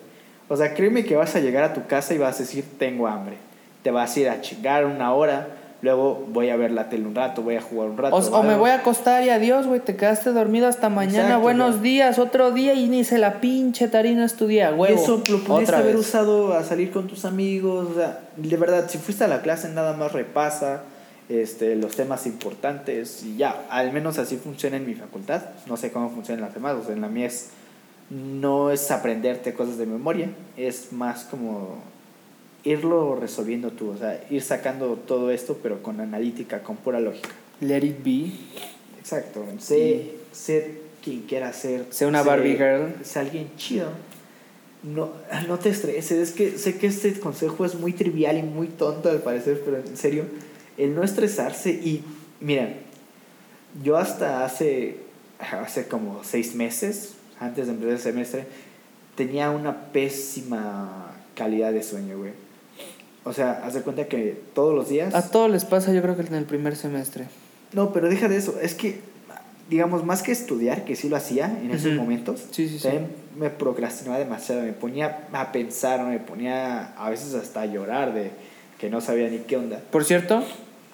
O 0.49 0.57
sea, 0.57 0.75
créeme 0.75 1.05
que 1.05 1.17
vas 1.17 1.35
a 1.37 1.41
llegar 1.41 1.65
a 1.65 1.75
tu 1.75 1.87
casa 1.87 2.15
y 2.15 2.19
vas 2.19 2.37
a 2.37 2.39
decir, 2.41 2.65
tengo 2.79 3.07
hambre. 3.09 3.37
Te 3.83 3.91
vas 3.91 4.17
a 4.17 4.21
ir 4.21 4.29
a 4.29 4.41
chingar 4.41 4.85
una 4.87 5.13
hora, 5.13 5.49
luego 5.83 6.25
voy 6.29 6.51
a 6.51 6.57
ver 6.57 6.71
la 6.71 6.89
tele 6.89 7.05
un 7.07 7.15
rato, 7.15 7.43
voy 7.43 7.57
a 7.57 7.61
jugar 7.61 7.89
un 7.91 7.97
rato. 7.99 8.15
O, 8.17 8.39
o 8.39 8.43
me 8.43 8.57
voy 8.57 8.71
a 8.71 8.77
acostar 8.77 9.23
y 9.25 9.31
adiós, 9.31 9.67
güey. 9.67 9.81
Te 9.81 9.97
quedaste 9.97 10.31
dormido 10.33 10.69
hasta 10.69 10.89
mañana. 10.89 11.19
Exacto, 11.25 11.41
Buenos 11.43 11.83
días, 11.83 12.19
otro 12.19 12.53
día 12.53 12.75
y 12.75 12.89
ni 12.89 13.05
se 13.05 13.19
la 13.19 13.41
pinche 13.41 13.89
tarina 13.89 14.25
estudia, 14.25 14.71
Y 14.71 14.75
huevo. 14.75 15.01
eso 15.03 15.23
lo 15.31 15.39
pudiste 15.45 15.75
haber 15.75 15.97
vez. 15.97 16.07
usado 16.07 16.55
a 16.55 16.63
salir 16.65 16.91
con 16.93 17.07
tus 17.09 17.25
amigos. 17.25 17.89
O 17.91 17.95
sea, 17.95 18.21
de 18.37 18.57
verdad, 18.57 18.87
si 18.89 18.99
fuiste 18.99 19.25
a 19.25 19.29
la 19.29 19.43
clase, 19.43 19.69
nada 19.71 19.97
más 19.97 20.13
repasa 20.13 20.83
este, 21.29 21.75
los 21.75 21.97
temas 21.97 22.27
importantes 22.27 23.25
y 23.25 23.37
ya. 23.37 23.67
Al 23.69 23.93
menos 23.93 24.19
así 24.19 24.37
funciona 24.37 24.77
en 24.77 24.87
mi 24.87 24.95
facultad. 24.95 25.43
No 25.67 25.77
sé 25.77 25.91
cómo 25.91 26.09
funciona 26.11 26.39
en 26.39 26.45
las 26.45 26.55
demás. 26.55 26.77
O 26.81 26.85
sea, 26.85 26.95
en 26.95 27.01
la 27.01 27.09
mía 27.09 27.27
es, 27.27 27.51
no 28.11 28.71
es 28.71 28.91
aprenderte 28.91 29.55
cosas 29.55 29.79
de 29.79 29.87
memoria, 29.87 30.31
es 30.57 30.93
más 30.93 31.25
como 31.25 31.83
irlo 32.65 33.17
resolviendo 33.17 33.71
tú. 33.73 33.91
O 33.91 33.97
sea, 33.97 34.25
ir 34.31 34.43
sacando 34.43 34.95
todo 34.95 35.31
esto, 35.31 35.59
pero 35.63 35.83
con 35.83 36.01
analítica, 36.01 36.63
con 36.63 36.77
pura 36.77 37.01
lógica. 37.01 37.31
Let 37.61 37.85
it 37.85 38.05
be. 38.05 38.31
Exacto. 38.99 39.45
Sé, 39.59 40.13
sé 40.33 40.81
quien 41.03 41.23
quiera 41.23 41.53
ser. 41.53 41.87
Sé 41.91 42.07
una 42.07 42.23
sé- 42.23 42.29
Barbie 42.29 42.57
girl. 42.57 42.95
Sé 43.05 43.19
alguien 43.21 43.51
chido. 43.57 43.89
No, 44.83 45.11
no 45.49 45.59
te 45.59 45.71
estreses. 45.71 46.29
Es 46.29 46.33
que 46.35 46.59
sé 46.59 46.79
que 46.79 46.87
este 46.87 47.19
consejo 47.19 47.65
es 47.65 47.75
muy 47.75 47.93
trivial 47.93 48.39
y 48.39 48.43
muy 48.43 48.69
tonto 48.69 49.11
al 49.11 49.19
parecer, 49.19 49.63
pero 49.65 49.79
en 49.79 49.97
serio, 49.97 50.25
el 50.77 50.95
no 50.95 51.03
estresarse 51.03 51.71
y, 51.71 52.05
miren, 52.41 52.77
yo 53.83 53.97
hasta 53.97 54.45
hace, 54.45 54.99
hace 55.39 55.89
como 55.89 56.23
seis 56.23 56.55
meses, 56.55 57.15
antes 57.41 57.67
de 57.67 57.73
empezar 57.73 57.93
el 57.95 57.99
semestre, 58.01 58.45
tenía 59.15 59.51
una 59.51 59.93
pésima 59.93 61.13
calidad 61.35 61.73
de 61.73 61.83
sueño, 61.83 62.19
güey. 62.19 62.33
O 63.25 63.33
sea, 63.33 63.63
haz 63.65 63.75
de 63.75 63.81
cuenta 63.83 64.07
que 64.07 64.41
todos 64.55 64.75
los 64.75 64.89
días... 64.89 65.15
A 65.15 65.31
todos 65.31 65.51
les 65.51 65.65
pasa, 65.65 65.93
yo 65.93 66.01
creo 66.03 66.15
que 66.17 66.23
en 66.23 66.35
el 66.35 66.45
primer 66.45 66.77
semestre. 66.77 67.25
No, 67.73 67.93
pero 67.93 68.09
deja 68.09 68.29
de 68.29 68.37
eso. 68.37 68.55
Es 68.63 68.75
que, 68.75 69.01
digamos, 69.69 70.05
más 70.05 70.23
que 70.23 70.31
estudiar, 70.33 70.85
que 70.85 70.95
sí 70.95 71.09
lo 71.09 71.17
hacía 71.17 71.47
en 71.61 71.73
esos 71.73 71.93
Ujú. 71.93 71.97
momentos, 72.03 72.45
Sí, 72.53 72.69
sí, 72.69 72.77
sí. 72.79 72.83
también 72.85 73.09
me 73.37 73.51
procrastinaba 73.51 74.19
demasiado. 74.19 74.63
Me 74.63 74.73
ponía 74.73 75.25
a 75.33 75.51
pensar, 75.53 76.05
me 76.07 76.19
ponía 76.21 76.93
a 76.97 77.11
veces 77.11 77.35
hasta 77.35 77.63
a 77.63 77.67
llorar 77.67 78.15
de 78.15 78.31
que 78.79 78.91
no 78.91 79.01
sabía 79.01 79.29
ni 79.29 79.39
qué 79.39 79.57
onda. 79.57 79.81
Por 79.91 80.05
cierto, 80.05 80.45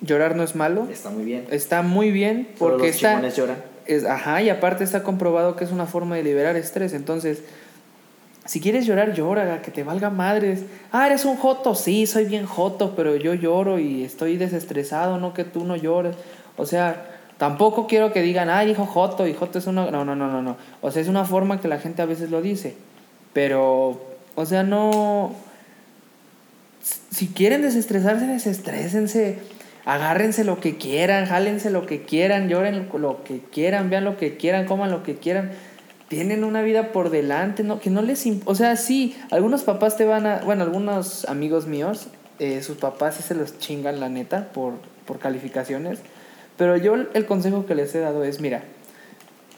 llorar 0.00 0.34
no 0.34 0.42
es 0.42 0.54
malo. 0.56 0.88
Está 0.90 1.10
muy 1.10 1.24
bien. 1.24 1.44
Está 1.50 1.82
muy 1.82 2.10
bien 2.10 2.48
Solo 2.58 2.70
porque 2.78 2.86
los 2.88 2.96
está. 2.96 3.28
lloran. 3.28 3.56
Es, 3.86 4.04
ajá, 4.04 4.42
y 4.42 4.48
aparte 4.48 4.84
está 4.84 5.02
comprobado 5.02 5.56
que 5.56 5.64
es 5.64 5.72
una 5.72 5.86
forma 5.86 6.16
de 6.16 6.22
liberar 6.22 6.56
estrés. 6.56 6.92
Entonces, 6.92 7.42
si 8.44 8.60
quieres 8.60 8.86
llorar, 8.86 9.14
llora, 9.14 9.62
que 9.62 9.70
te 9.70 9.84
valga 9.84 10.10
madres. 10.10 10.60
Ah, 10.90 11.06
eres 11.06 11.24
un 11.24 11.36
joto, 11.36 11.74
sí, 11.74 12.06
soy 12.06 12.24
bien 12.24 12.46
joto, 12.46 12.94
pero 12.96 13.14
yo 13.16 13.34
lloro 13.34 13.78
y 13.78 14.04
estoy 14.04 14.36
desestresado, 14.36 15.18
no 15.18 15.32
que 15.32 15.44
tú 15.44 15.64
no 15.64 15.76
llores. 15.76 16.16
O 16.56 16.66
sea, 16.66 17.06
tampoco 17.38 17.86
quiero 17.86 18.12
que 18.12 18.20
digan, 18.20 18.50
ay, 18.50 18.70
hijo 18.70 18.84
joto, 18.86 19.26
y 19.26 19.34
joto 19.34 19.58
es 19.58 19.66
uno. 19.66 19.90
No, 19.90 20.04
no, 20.04 20.16
no, 20.16 20.28
no, 20.28 20.42
no. 20.42 20.56
O 20.80 20.90
sea, 20.90 21.02
es 21.02 21.08
una 21.08 21.24
forma 21.24 21.60
que 21.60 21.68
la 21.68 21.78
gente 21.78 22.02
a 22.02 22.06
veces 22.06 22.30
lo 22.30 22.42
dice. 22.42 22.74
Pero, 23.32 24.00
o 24.34 24.46
sea, 24.46 24.62
no. 24.64 25.34
Si 27.10 27.28
quieren 27.28 27.62
desestresarse, 27.62 28.26
desestrésense. 28.26 29.38
Agárrense 29.84 30.44
lo 30.44 30.60
que 30.60 30.76
quieran, 30.76 31.26
jálense 31.26 31.70
lo 31.70 31.86
que 31.86 32.02
quieran, 32.02 32.48
lloren 32.48 32.88
lo 32.92 33.24
que 33.24 33.40
quieran, 33.40 33.90
vean 33.90 34.04
lo 34.04 34.16
que 34.16 34.36
quieran, 34.36 34.66
coman 34.66 34.90
lo 34.90 35.02
que 35.02 35.16
quieran. 35.16 35.50
Tienen 36.08 36.44
una 36.44 36.62
vida 36.62 36.92
por 36.92 37.10
delante. 37.10 37.64
Que 37.82 37.90
no 37.90 38.02
les... 38.02 38.24
O 38.44 38.54
sea, 38.54 38.76
sí, 38.76 39.16
algunos 39.30 39.62
papás 39.62 39.96
te 39.96 40.04
van 40.04 40.26
a... 40.26 40.38
Bueno, 40.44 40.62
algunos 40.62 41.24
amigos 41.24 41.66
míos, 41.66 42.08
eh, 42.38 42.62
sus 42.62 42.76
papás 42.76 43.16
sí 43.16 43.22
se 43.22 43.34
los 43.34 43.58
chingan, 43.58 43.98
la 43.98 44.08
neta, 44.08 44.48
por, 44.52 44.74
por 45.06 45.18
calificaciones. 45.18 46.00
Pero 46.56 46.76
yo 46.76 46.94
el 46.94 47.26
consejo 47.26 47.66
que 47.66 47.74
les 47.74 47.94
he 47.94 47.98
dado 47.98 48.24
es, 48.24 48.40
mira, 48.40 48.62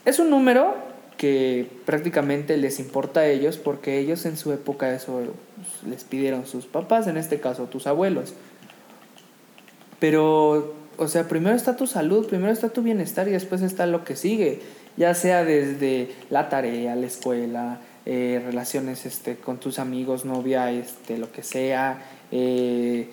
es 0.05 0.17
un 0.17 0.29
número 0.29 0.75
que 1.17 1.69
prácticamente 1.85 2.57
les 2.57 2.79
importa 2.79 3.21
a 3.21 3.27
ellos 3.27 3.57
porque 3.57 3.99
ellos 3.99 4.25
en 4.25 4.37
su 4.37 4.51
época 4.51 4.93
eso 4.93 5.21
les 5.87 6.03
pidieron 6.03 6.45
sus 6.45 6.65
papás, 6.65 7.07
en 7.07 7.17
este 7.17 7.39
caso 7.39 7.65
tus 7.65 7.87
abuelos. 7.87 8.33
Pero, 9.99 10.73
o 10.97 11.07
sea, 11.07 11.27
primero 11.27 11.55
está 11.55 11.75
tu 11.75 11.87
salud, 11.87 12.27
primero 12.27 12.51
está 12.51 12.69
tu 12.69 12.81
bienestar 12.81 13.27
y 13.27 13.31
después 13.31 13.61
está 13.61 13.85
lo 13.85 14.03
que 14.03 14.15
sigue, 14.15 14.61
ya 14.97 15.13
sea 15.13 15.43
desde 15.43 16.11
la 16.29 16.49
tarea, 16.49 16.95
la 16.95 17.05
escuela, 17.05 17.79
eh, 18.05 18.41
relaciones 18.45 19.05
este, 19.05 19.35
con 19.35 19.57
tus 19.57 19.79
amigos, 19.79 20.25
novia, 20.25 20.71
este, 20.71 21.17
lo 21.17 21.31
que 21.31 21.43
sea, 21.43 22.03
eh, 22.31 23.09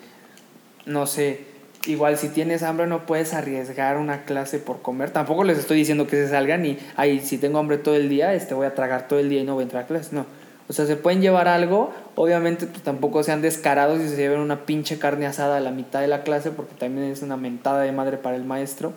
no 0.85 1.07
sé, 1.07 1.45
igual 1.85 2.17
si 2.17 2.29
tienes 2.29 2.63
hambre 2.63 2.87
no 2.87 3.05
puedes 3.05 3.33
arriesgar 3.33 3.97
una 3.97 4.23
clase 4.25 4.59
por 4.59 4.81
comer, 4.81 5.11
tampoco 5.11 5.43
les 5.43 5.57
estoy 5.57 5.77
diciendo 5.77 6.07
que 6.07 6.17
se 6.17 6.29
salgan 6.29 6.65
y, 6.65 6.77
ay, 6.95 7.19
si 7.21 7.37
tengo 7.37 7.59
hambre 7.59 7.77
todo 7.77 7.95
el 7.95 8.09
día, 8.09 8.33
este, 8.33 8.53
voy 8.53 8.67
a 8.67 8.75
tragar 8.75 9.07
todo 9.07 9.19
el 9.19 9.29
día 9.29 9.41
y 9.41 9.45
no 9.45 9.55
voy 9.55 9.63
a 9.63 9.65
entrar 9.65 9.83
a 9.83 9.87
clase, 9.87 10.15
no. 10.15 10.25
O 10.73 10.75
sea, 10.75 10.87
se 10.87 10.95
pueden 10.95 11.21
llevar 11.21 11.47
algo, 11.47 11.93
obviamente 12.15 12.65
pues, 12.65 12.81
tampoco 12.81 13.21
sean 13.21 13.43
descarados 13.43 14.01
y 14.01 14.09
se 14.09 14.15
lleven 14.15 14.39
una 14.39 14.65
pinche 14.65 14.97
carne 14.97 15.27
asada 15.27 15.57
a 15.57 15.59
la 15.59 15.69
mitad 15.69 16.01
de 16.01 16.07
la 16.07 16.23
clase 16.23 16.49
porque 16.49 16.73
también 16.73 17.11
es 17.11 17.21
una 17.21 17.37
mentada 17.37 17.83
de 17.83 17.91
madre 17.91 18.17
para 18.17 18.35
el 18.35 18.43
maestro. 18.43 18.91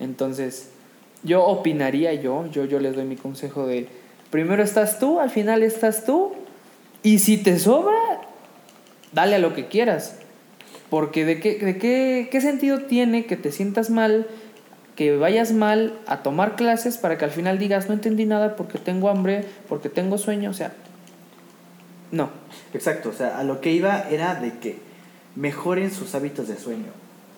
Entonces, 0.00 0.70
yo 1.22 1.44
opinaría 1.44 2.14
yo, 2.14 2.48
yo, 2.50 2.64
yo 2.64 2.80
les 2.80 2.96
doy 2.96 3.04
mi 3.04 3.14
consejo 3.14 3.64
de, 3.64 3.86
primero 4.30 4.60
estás 4.60 4.98
tú, 4.98 5.20
al 5.20 5.30
final 5.30 5.62
estás 5.62 6.04
tú, 6.04 6.32
y 7.04 7.20
si 7.20 7.36
te 7.36 7.60
sobra, 7.60 7.94
dale 9.12 9.36
a 9.36 9.38
lo 9.38 9.54
que 9.54 9.68
quieras. 9.68 10.16
Porque 10.90 11.24
de 11.24 11.38
qué, 11.38 11.58
de 11.64 11.78
qué, 11.78 12.28
qué 12.28 12.40
sentido 12.40 12.80
tiene 12.80 13.24
que 13.26 13.36
te 13.36 13.52
sientas 13.52 13.88
mal, 13.88 14.26
que 14.96 15.16
vayas 15.16 15.52
mal 15.52 15.92
a 16.08 16.24
tomar 16.24 16.56
clases 16.56 16.98
para 16.98 17.18
que 17.18 17.24
al 17.24 17.30
final 17.30 17.60
digas, 17.60 17.86
no 17.86 17.94
entendí 17.94 18.24
nada 18.24 18.56
porque 18.56 18.78
tengo 18.78 19.10
hambre, 19.10 19.44
porque 19.68 19.88
tengo 19.88 20.18
sueño, 20.18 20.50
o 20.50 20.54
sea, 20.54 20.72
no. 22.14 22.30
Exacto, 22.72 23.10
o 23.10 23.12
sea, 23.12 23.38
a 23.38 23.44
lo 23.44 23.60
que 23.60 23.72
iba 23.72 24.08
era 24.10 24.34
de 24.36 24.52
que 24.58 24.78
mejoren 25.36 25.90
sus 25.92 26.14
hábitos 26.14 26.48
de 26.48 26.56
sueño. 26.56 26.92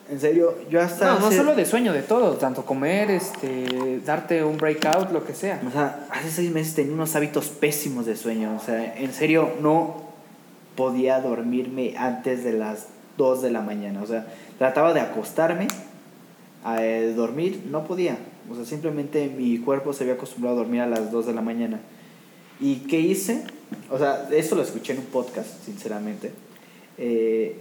En 0.08 0.20
serio, 0.20 0.56
yo 0.70 0.80
hasta... 0.80 1.14
No, 1.14 1.18
no 1.20 1.26
hace- 1.26 1.38
solo 1.38 1.54
de 1.56 1.64
sueño, 1.64 1.92
de 1.92 2.02
todo, 2.02 2.34
tanto 2.36 2.64
comer, 2.64 3.10
este, 3.10 4.00
darte 4.04 4.44
un 4.44 4.56
breakout, 4.56 5.10
lo 5.10 5.24
que 5.24 5.34
sea. 5.34 5.60
O 5.66 5.70
sea, 5.72 6.06
hace 6.12 6.30
seis 6.30 6.52
meses 6.52 6.74
tenía 6.76 6.92
unos 6.94 7.16
hábitos 7.16 7.48
pésimos 7.48 8.06
de 8.06 8.16
sueño. 8.16 8.54
O 8.54 8.64
sea, 8.64 8.96
en 8.96 9.12
serio, 9.12 9.50
no 9.60 10.04
podía 10.76 11.20
dormirme 11.20 11.94
antes 11.96 12.44
de 12.44 12.52
las 12.52 12.86
2 13.16 13.42
de 13.42 13.50
la 13.50 13.62
mañana. 13.62 14.00
O 14.02 14.06
sea, 14.06 14.26
trataba 14.58 14.92
de 14.92 15.00
acostarme 15.00 15.66
a 16.64 16.84
eh, 16.84 17.12
dormir, 17.12 17.64
no 17.70 17.84
podía. 17.84 18.16
O 18.48 18.54
sea, 18.54 18.64
simplemente 18.64 19.28
mi 19.28 19.58
cuerpo 19.58 19.92
se 19.92 20.04
había 20.04 20.14
acostumbrado 20.14 20.56
a 20.56 20.60
dormir 20.60 20.82
a 20.82 20.86
las 20.86 21.10
2 21.10 21.26
de 21.26 21.34
la 21.34 21.40
mañana. 21.42 21.80
¿Y 22.60 22.76
qué 22.88 23.00
hice? 23.00 23.42
O 23.90 23.98
sea, 23.98 24.28
esto 24.32 24.54
lo 24.54 24.62
escuché 24.62 24.92
en 24.92 25.00
un 25.00 25.06
podcast, 25.06 25.48
sinceramente. 25.64 26.32
Eh, 26.98 27.56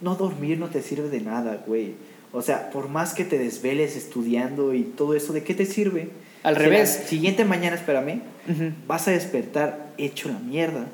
no 0.00 0.14
dormir 0.14 0.58
no 0.58 0.68
te 0.68 0.82
sirve 0.82 1.08
de 1.08 1.20
nada, 1.20 1.62
güey. 1.66 1.94
O 2.32 2.42
sea, 2.42 2.70
por 2.70 2.88
más 2.88 3.14
que 3.14 3.24
te 3.24 3.38
desveles 3.38 3.96
estudiando 3.96 4.74
y 4.74 4.82
todo 4.82 5.14
eso, 5.14 5.32
¿de 5.32 5.42
qué 5.42 5.54
te 5.54 5.64
sirve? 5.64 6.10
Al 6.42 6.56
revés. 6.56 7.04
Siguiente 7.06 7.44
mañana, 7.44 7.76
espérame, 7.76 8.20
Ujú. 8.48 8.72
vas 8.86 9.08
a 9.08 9.10
despertar 9.10 9.92
hecho 9.98 10.28
la 10.28 10.38
mierda, 10.38 10.86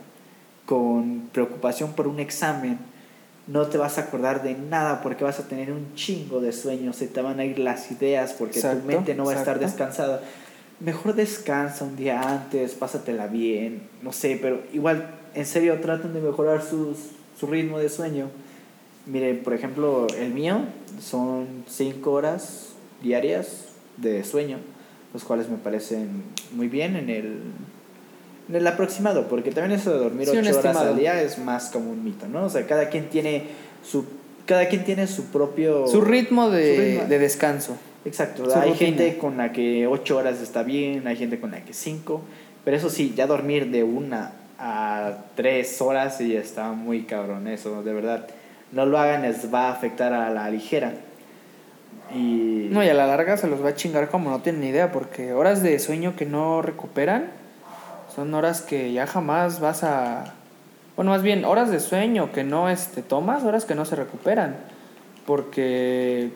con 0.66 1.28
preocupación 1.32 1.92
por 1.92 2.06
un 2.06 2.20
examen. 2.20 2.78
No 3.48 3.66
te 3.66 3.76
vas 3.76 3.98
a 3.98 4.02
acordar 4.02 4.44
de 4.44 4.54
nada 4.54 5.02
porque 5.02 5.24
vas 5.24 5.40
a 5.40 5.48
tener 5.48 5.72
un 5.72 5.94
chingo 5.96 6.40
de 6.40 6.52
sueños, 6.52 6.96
se 6.96 7.08
te 7.08 7.20
van 7.20 7.40
a 7.40 7.44
ir 7.44 7.58
las 7.58 7.90
ideas 7.90 8.32
porque 8.32 8.60
Exacto, 8.60 8.82
tu 8.82 8.86
mente 8.86 9.14
no 9.14 9.24
va 9.24 9.32
a 9.32 9.36
estar 9.36 9.58
descansada. 9.58 10.22
Mejor 10.84 11.14
descansa 11.14 11.84
un 11.84 11.96
día 11.96 12.20
antes, 12.20 12.72
pásatela 12.74 13.28
bien, 13.28 13.82
no 14.02 14.12
sé, 14.12 14.38
pero 14.40 14.62
igual, 14.72 15.14
en 15.34 15.46
serio, 15.46 15.78
traten 15.80 16.12
de 16.12 16.20
mejorar 16.20 16.62
sus, 16.62 16.96
su 17.38 17.46
ritmo 17.46 17.78
de 17.78 17.88
sueño. 17.88 18.28
Mire, 19.06 19.34
por 19.34 19.54
ejemplo, 19.54 20.06
el 20.18 20.32
mío 20.32 20.60
son 21.00 21.46
5 21.68 22.10
horas 22.10 22.70
diarias 23.02 23.66
de 23.96 24.24
sueño, 24.24 24.58
los 25.12 25.22
cuales 25.24 25.48
me 25.48 25.56
parecen 25.56 26.22
muy 26.52 26.68
bien 26.68 26.96
en 26.96 27.10
el, 27.10 27.38
en 28.48 28.56
el 28.56 28.66
aproximado, 28.66 29.28
porque 29.28 29.52
también 29.52 29.78
eso 29.78 29.92
de 29.92 29.98
dormir 29.98 30.26
Sí, 30.28 30.36
un 30.36 30.38
8 30.46 30.50
horas 30.50 30.64
estimado. 30.66 30.90
al 30.90 30.98
día 30.98 31.22
es 31.22 31.38
más 31.38 31.70
como 31.70 31.90
un 31.90 32.02
mito, 32.04 32.26
¿no? 32.26 32.44
O 32.44 32.50
sea, 32.50 32.66
cada 32.66 32.88
quien 32.88 33.08
tiene 33.08 33.44
su, 33.84 34.04
cada 34.46 34.68
quien 34.68 34.84
tiene 34.84 35.06
su 35.06 35.26
propio... 35.26 35.86
Su 35.86 36.00
ritmo 36.00 36.50
de, 36.50 36.74
Su 36.74 36.80
ritmo. 36.82 37.08
de 37.08 37.18
descanso. 37.20 37.76
Exacto, 38.04 38.44
hay 38.54 38.70
rutina. 38.70 38.76
gente 38.76 39.18
con 39.18 39.36
la 39.36 39.52
que 39.52 39.86
8 39.86 40.16
horas 40.16 40.40
está 40.40 40.62
bien, 40.62 41.06
hay 41.06 41.16
gente 41.16 41.38
con 41.38 41.52
la 41.52 41.64
que 41.64 41.72
5, 41.72 42.20
pero 42.64 42.76
eso 42.76 42.90
sí, 42.90 43.14
ya 43.16 43.26
dormir 43.26 43.70
de 43.70 43.84
una 43.84 44.32
a 44.58 45.18
3 45.36 45.80
horas 45.82 46.20
y 46.20 46.36
está 46.36 46.72
muy 46.72 47.02
cabrón 47.02 47.48
eso, 47.48 47.82
de 47.82 47.92
verdad. 47.92 48.26
No 48.72 48.86
lo 48.86 48.98
hagan, 48.98 49.22
les 49.22 49.52
va 49.52 49.68
a 49.68 49.72
afectar 49.72 50.12
a 50.12 50.30
la 50.30 50.48
ligera. 50.50 50.94
Y... 52.14 52.68
No, 52.70 52.82
y 52.82 52.88
a 52.88 52.94
la 52.94 53.06
larga 53.06 53.36
se 53.36 53.46
los 53.46 53.64
va 53.64 53.70
a 53.70 53.74
chingar 53.74 54.08
como 54.08 54.30
no 54.30 54.40
tienen 54.40 54.62
ni 54.62 54.68
idea, 54.68 54.92
porque 54.92 55.32
horas 55.32 55.62
de 55.62 55.78
sueño 55.78 56.16
que 56.16 56.26
no 56.26 56.62
recuperan 56.62 57.30
son 58.14 58.32
horas 58.34 58.62
que 58.62 58.92
ya 58.92 59.06
jamás 59.06 59.60
vas 59.60 59.84
a... 59.84 60.34
Bueno, 60.96 61.10
más 61.10 61.22
bien, 61.22 61.44
horas 61.44 61.70
de 61.70 61.80
sueño 61.80 62.32
que 62.32 62.44
no 62.44 62.68
este, 62.68 63.02
tomas, 63.02 63.44
horas 63.44 63.64
que 63.64 63.74
no 63.74 63.84
se 63.84 63.96
recuperan. 63.96 64.56
Porque, 65.26 66.30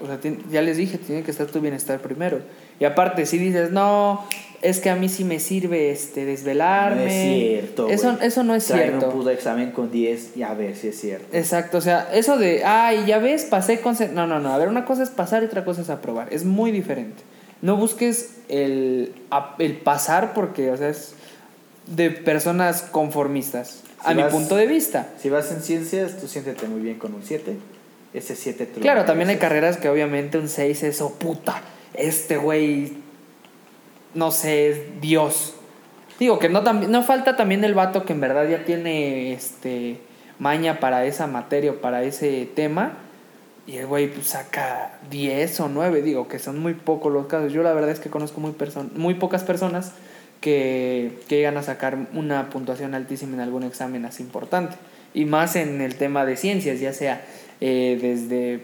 o 0.00 0.06
sea, 0.06 0.18
ya 0.50 0.62
les 0.62 0.76
dije, 0.76 0.98
tiene 0.98 1.22
que 1.22 1.30
estar 1.30 1.46
tu 1.46 1.60
bienestar 1.60 2.00
primero. 2.00 2.40
Y 2.80 2.84
aparte, 2.84 3.24
si 3.26 3.38
dices, 3.38 3.70
no, 3.70 4.24
es 4.62 4.80
que 4.80 4.90
a 4.90 4.96
mí 4.96 5.08
sí 5.08 5.24
me 5.24 5.38
sirve 5.40 5.90
este, 5.90 6.24
desvelarme. 6.24 7.02
No 7.02 7.08
es 7.10 7.38
cierto. 7.38 7.88
Eso, 7.88 8.18
eso 8.20 8.42
no 8.44 8.54
es 8.54 8.66
Tráeme 8.66 8.88
cierto. 8.88 9.06
un 9.08 9.12
puto 9.12 9.30
examen 9.30 9.70
con 9.70 9.90
10 9.90 10.36
y 10.36 10.42
a 10.42 10.52
ver 10.54 10.76
si 10.76 10.88
es 10.88 11.00
cierto. 11.00 11.36
Exacto, 11.36 11.78
o 11.78 11.80
sea, 11.80 12.08
eso 12.12 12.36
de, 12.38 12.64
ay, 12.64 13.04
ya 13.06 13.18
ves, 13.18 13.44
pasé 13.44 13.80
con... 13.80 13.96
se-". 13.96 14.08
No, 14.08 14.26
no, 14.26 14.38
no, 14.40 14.52
a 14.52 14.58
ver, 14.58 14.68
una 14.68 14.84
cosa 14.84 15.02
es 15.02 15.10
pasar 15.10 15.42
y 15.42 15.46
otra 15.46 15.64
cosa 15.64 15.82
es 15.82 15.90
aprobar, 15.90 16.28
es 16.32 16.44
muy 16.44 16.70
diferente. 16.72 17.22
No 17.62 17.76
busques 17.76 18.34
el, 18.48 19.14
el 19.58 19.76
pasar 19.78 20.34
porque, 20.34 20.70
o 20.70 20.76
sea, 20.76 20.90
es 20.90 21.14
de 21.86 22.10
personas 22.10 22.82
conformistas, 22.82 23.82
a 24.04 24.10
Si 24.10 24.16
mi 24.16 24.22
vas- 24.22 24.32
punto 24.32 24.56
de 24.56 24.66
vista. 24.66 25.08
Si 25.20 25.30
vas 25.30 25.50
en 25.52 25.62
ciencias, 25.62 26.18
tú 26.20 26.26
siéntete 26.28 26.66
muy 26.68 26.80
bien 26.82 26.98
con 26.98 27.14
un 27.14 27.22
7. 27.24 27.56
Ese 28.16 28.34
7 28.34 28.66
te 28.66 28.74
lo 28.76 28.80
Claro, 28.80 29.04
también 29.04 29.28
hay 29.28 29.36
carreras 29.36 29.76
que 29.76 29.88
obviamente 29.88 30.38
un 30.38 30.48
6 30.48 30.82
es, 30.84 31.00
oh 31.02 31.14
puta, 31.14 31.62
este 31.94 32.38
güey, 32.38 32.94
no 34.14 34.30
sé, 34.30 34.70
es 34.70 35.00
Dios. 35.00 35.54
Digo 36.18 36.38
que 36.38 36.48
no, 36.48 36.62
no 36.62 37.02
falta 37.02 37.36
también 37.36 37.62
el 37.62 37.74
vato 37.74 38.04
que 38.04 38.14
en 38.14 38.20
verdad 38.20 38.48
ya 38.48 38.64
tiene 38.64 39.34
este 39.34 40.00
maña 40.38 40.80
para 40.80 41.04
esa 41.04 41.26
materia 41.26 41.72
o 41.72 41.74
para 41.76 42.02
ese 42.04 42.48
tema. 42.54 42.94
Y 43.66 43.78
el 43.78 43.86
güey 43.86 44.08
pues, 44.08 44.28
saca 44.28 44.98
10 45.10 45.60
o 45.60 45.68
9, 45.68 46.02
digo 46.02 46.28
que 46.28 46.38
son 46.38 46.58
muy 46.58 46.74
pocos 46.74 47.12
los 47.12 47.26
casos. 47.26 47.52
Yo 47.52 47.62
la 47.62 47.72
verdad 47.72 47.90
es 47.90 48.00
que 48.00 48.08
conozco 48.08 48.40
muy, 48.40 48.54
muy 48.94 49.14
pocas 49.14 49.42
personas 49.42 49.92
que, 50.40 51.18
que 51.28 51.36
llegan 51.36 51.56
a 51.56 51.62
sacar 51.62 51.98
una 52.14 52.48
puntuación 52.48 52.94
altísima 52.94 53.34
en 53.34 53.40
algún 53.40 53.64
examen 53.64 54.04
así 54.04 54.22
importante. 54.22 54.76
Y 55.14 55.24
más 55.24 55.56
en 55.56 55.80
el 55.80 55.96
tema 55.96 56.24
de 56.24 56.36
ciencias, 56.36 56.78
ya 56.78 56.92
sea 56.92 57.24
eh, 57.60 57.98
desde 58.00 58.60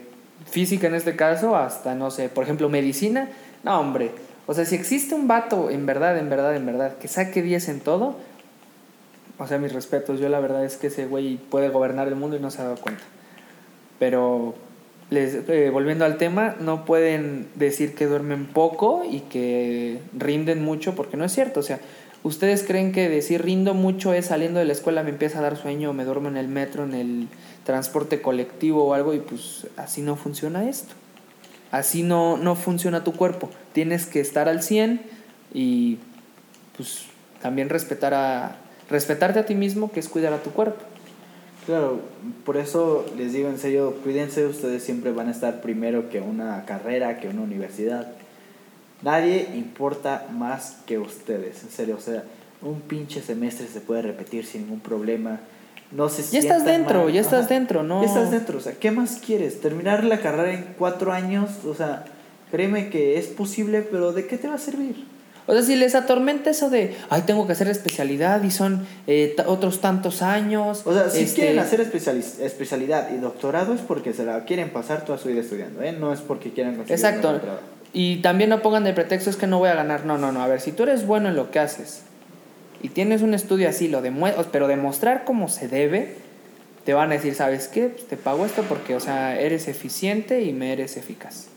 física 0.49 0.87
en 0.87 0.95
este 0.95 1.15
caso 1.15 1.55
hasta, 1.55 1.95
no 1.95 2.11
sé, 2.11 2.29
por 2.29 2.43
ejemplo, 2.43 2.69
medicina. 2.69 3.29
No, 3.63 3.79
hombre. 3.79 4.11
O 4.45 4.53
sea, 4.53 4.65
si 4.65 4.75
existe 4.75 5.15
un 5.15 5.27
vato, 5.27 5.69
en 5.69 5.85
verdad, 5.85 6.17
en 6.17 6.29
verdad, 6.29 6.55
en 6.55 6.65
verdad, 6.65 6.97
que 6.97 7.07
saque 7.07 7.41
10 7.41 7.69
en 7.69 7.79
todo, 7.79 8.17
o 9.37 9.47
sea, 9.47 9.57
mis 9.57 9.73
respetos, 9.73 10.19
yo 10.19 10.29
la 10.29 10.39
verdad 10.39 10.65
es 10.65 10.77
que 10.77 10.87
ese 10.87 11.05
güey 11.05 11.37
puede 11.37 11.69
gobernar 11.69 12.07
el 12.07 12.15
mundo 12.15 12.35
y 12.35 12.39
no 12.39 12.51
se 12.51 12.61
ha 12.61 12.65
dado 12.65 12.77
cuenta. 12.77 13.03
Pero, 13.99 14.53
les, 15.09 15.47
eh, 15.47 15.69
volviendo 15.71 16.03
al 16.03 16.17
tema, 16.17 16.55
no 16.59 16.85
pueden 16.85 17.47
decir 17.55 17.95
que 17.95 18.05
duermen 18.05 18.45
poco 18.45 19.03
y 19.09 19.21
que 19.21 19.99
rinden 20.17 20.63
mucho, 20.63 20.93
porque 20.93 21.15
no 21.15 21.23
es 21.23 21.31
cierto. 21.31 21.61
O 21.61 21.63
sea, 21.63 21.79
¿ustedes 22.23 22.63
creen 22.63 22.91
que 22.91 23.07
decir 23.07 23.43
rindo 23.43 23.73
mucho 23.73 24.13
es 24.13 24.25
saliendo 24.25 24.59
de 24.59 24.65
la 24.65 24.73
escuela 24.73 25.03
me 25.03 25.11
empieza 25.11 25.39
a 25.39 25.41
dar 25.41 25.55
sueño, 25.55 25.93
me 25.93 26.03
duermo 26.03 26.27
en 26.27 26.37
el 26.37 26.49
metro, 26.49 26.83
en 26.83 26.93
el 26.93 27.27
transporte 27.65 28.21
colectivo 28.21 28.85
o 28.85 28.93
algo? 28.93 29.13
Y 29.13 29.19
pues 29.19 29.67
así 29.77 30.01
no 30.01 30.15
funciona 30.15 30.69
esto. 30.69 30.93
Así 31.71 32.03
no, 32.03 32.37
no 32.37 32.55
funciona 32.55 33.03
tu 33.03 33.13
cuerpo. 33.13 33.49
Tienes 33.73 34.05
que 34.05 34.19
estar 34.19 34.47
al 34.47 34.61
100 34.61 35.01
y 35.53 35.97
pues 36.77 37.05
también 37.41 37.69
respetar 37.69 38.13
a, 38.13 38.57
respetarte 38.89 39.39
a 39.39 39.45
ti 39.45 39.55
mismo, 39.55 39.91
que 39.91 39.99
es 39.99 40.09
cuidar 40.09 40.33
a 40.33 40.43
tu 40.43 40.51
cuerpo. 40.51 40.83
Claro, 41.65 42.01
por 42.45 42.57
eso 42.57 43.05
les 43.17 43.31
digo 43.31 43.49
en 43.49 43.57
serio, 43.57 43.95
cuídense, 44.03 44.45
ustedes 44.45 44.83
siempre 44.83 45.11
van 45.11 45.29
a 45.29 45.31
estar 45.31 45.61
primero 45.61 46.09
que 46.09 46.19
una 46.19 46.65
carrera, 46.65 47.19
que 47.19 47.29
una 47.29 47.41
universidad. 47.41 48.11
Nadie 49.01 49.49
importa 49.55 50.27
más 50.31 50.77
que 50.85 50.99
ustedes, 50.99 51.63
en 51.63 51.69
serio, 51.69 51.95
o 51.95 52.01
sea, 52.01 52.23
un 52.61 52.81
pinche 52.81 53.21
semestre 53.21 53.67
se 53.67 53.81
puede 53.81 54.01
repetir 54.01 54.45
sin 54.45 54.63
ningún 54.63 54.79
problema. 54.79 55.39
No 55.95 56.09
se 56.09 56.23
Ya 56.31 56.39
estás 56.39 56.65
dentro, 56.65 57.03
mal. 57.05 57.13
ya 57.13 57.21
estás 57.21 57.45
Ajá. 57.45 57.53
dentro, 57.53 57.83
¿no? 57.83 58.01
Ya 58.01 58.07
estás 58.07 58.31
dentro, 58.31 58.57
o 58.57 58.61
sea, 58.61 58.73
¿qué 58.73 58.89
más 58.91 59.19
quieres? 59.23 59.61
¿Terminar 59.61 60.03
la 60.03 60.19
carrera 60.19 60.51
en 60.53 60.73
cuatro 60.77 61.11
años? 61.13 61.49
O 61.67 61.75
sea, 61.75 62.05
créeme 62.51 62.89
que 62.89 63.19
es 63.19 63.27
posible, 63.27 63.81
pero 63.83 64.11
¿de 64.11 64.25
qué 64.25 64.37
te 64.37 64.47
va 64.47 64.55
a 64.55 64.59
servir? 64.59 65.05
O 65.45 65.51
sea, 65.53 65.61
si 65.61 65.75
les 65.75 65.93
atormenta 65.93 66.49
eso 66.49 66.69
de, 66.69 66.95
ay, 67.09 67.23
tengo 67.23 67.45
que 67.45 67.51
hacer 67.51 67.67
especialidad 67.67 68.41
y 68.43 68.49
son 68.49 68.87
eh, 69.07 69.35
otros 69.45 69.81
tantos 69.81 70.21
años. 70.21 70.81
O 70.85 70.93
sea, 70.93 71.09
si 71.09 71.23
este, 71.23 71.41
quieren 71.41 71.59
hacer 71.59 71.81
especiali- 71.81 72.39
especialidad 72.41 73.09
y 73.13 73.17
doctorado 73.19 73.73
es 73.73 73.81
porque 73.81 74.13
se 74.13 74.23
la 74.23 74.45
quieren 74.45 74.69
pasar 74.69 75.03
toda 75.05 75.17
su 75.17 75.27
vida 75.27 75.41
estudiando, 75.41 75.81
¿eh? 75.83 75.91
No 75.91 76.13
es 76.13 76.21
porque 76.21 76.51
quieran 76.53 76.75
conseguir 76.75 76.95
Exacto. 77.05 77.39
Y 77.91 78.21
también 78.21 78.49
no 78.49 78.61
pongan 78.61 78.85
de 78.85 78.93
pretexto 78.93 79.29
es 79.29 79.35
que 79.35 79.45
no 79.45 79.59
voy 79.59 79.69
a 79.69 79.75
ganar. 79.75 80.05
No, 80.05 80.17
no, 80.17 80.31
no. 80.31 80.41
A 80.41 80.47
ver, 80.47 80.61
si 80.61 80.71
tú 80.71 80.83
eres 80.83 81.05
bueno 81.05 81.27
en 81.29 81.35
lo 81.35 81.51
que 81.51 81.59
haces 81.59 82.01
y 82.83 82.89
tienes 82.89 83.21
un 83.23 83.33
estudio 83.33 83.67
así, 83.67 83.87
lo 83.87 84.03
demue- 84.03 84.35
pero 84.51 84.67
demostrar 84.67 85.23
cómo 85.23 85.47
se 85.49 85.67
debe, 85.67 86.15
te 86.85 86.93
van 86.93 87.09
a 87.11 87.13
decir, 87.15 87.33
¿sabes 87.33 87.67
qué? 87.67 87.87
Pues 87.87 88.05
te 88.07 88.17
pago 88.17 88.45
esto 88.45 88.63
porque, 88.69 88.93
o 88.95 88.99
sea, 88.99 89.39
eres 89.39 89.67
eficiente 89.67 90.43
y 90.43 90.53
me 90.53 90.71
eres 90.73 90.97
eficaz. 90.97 91.47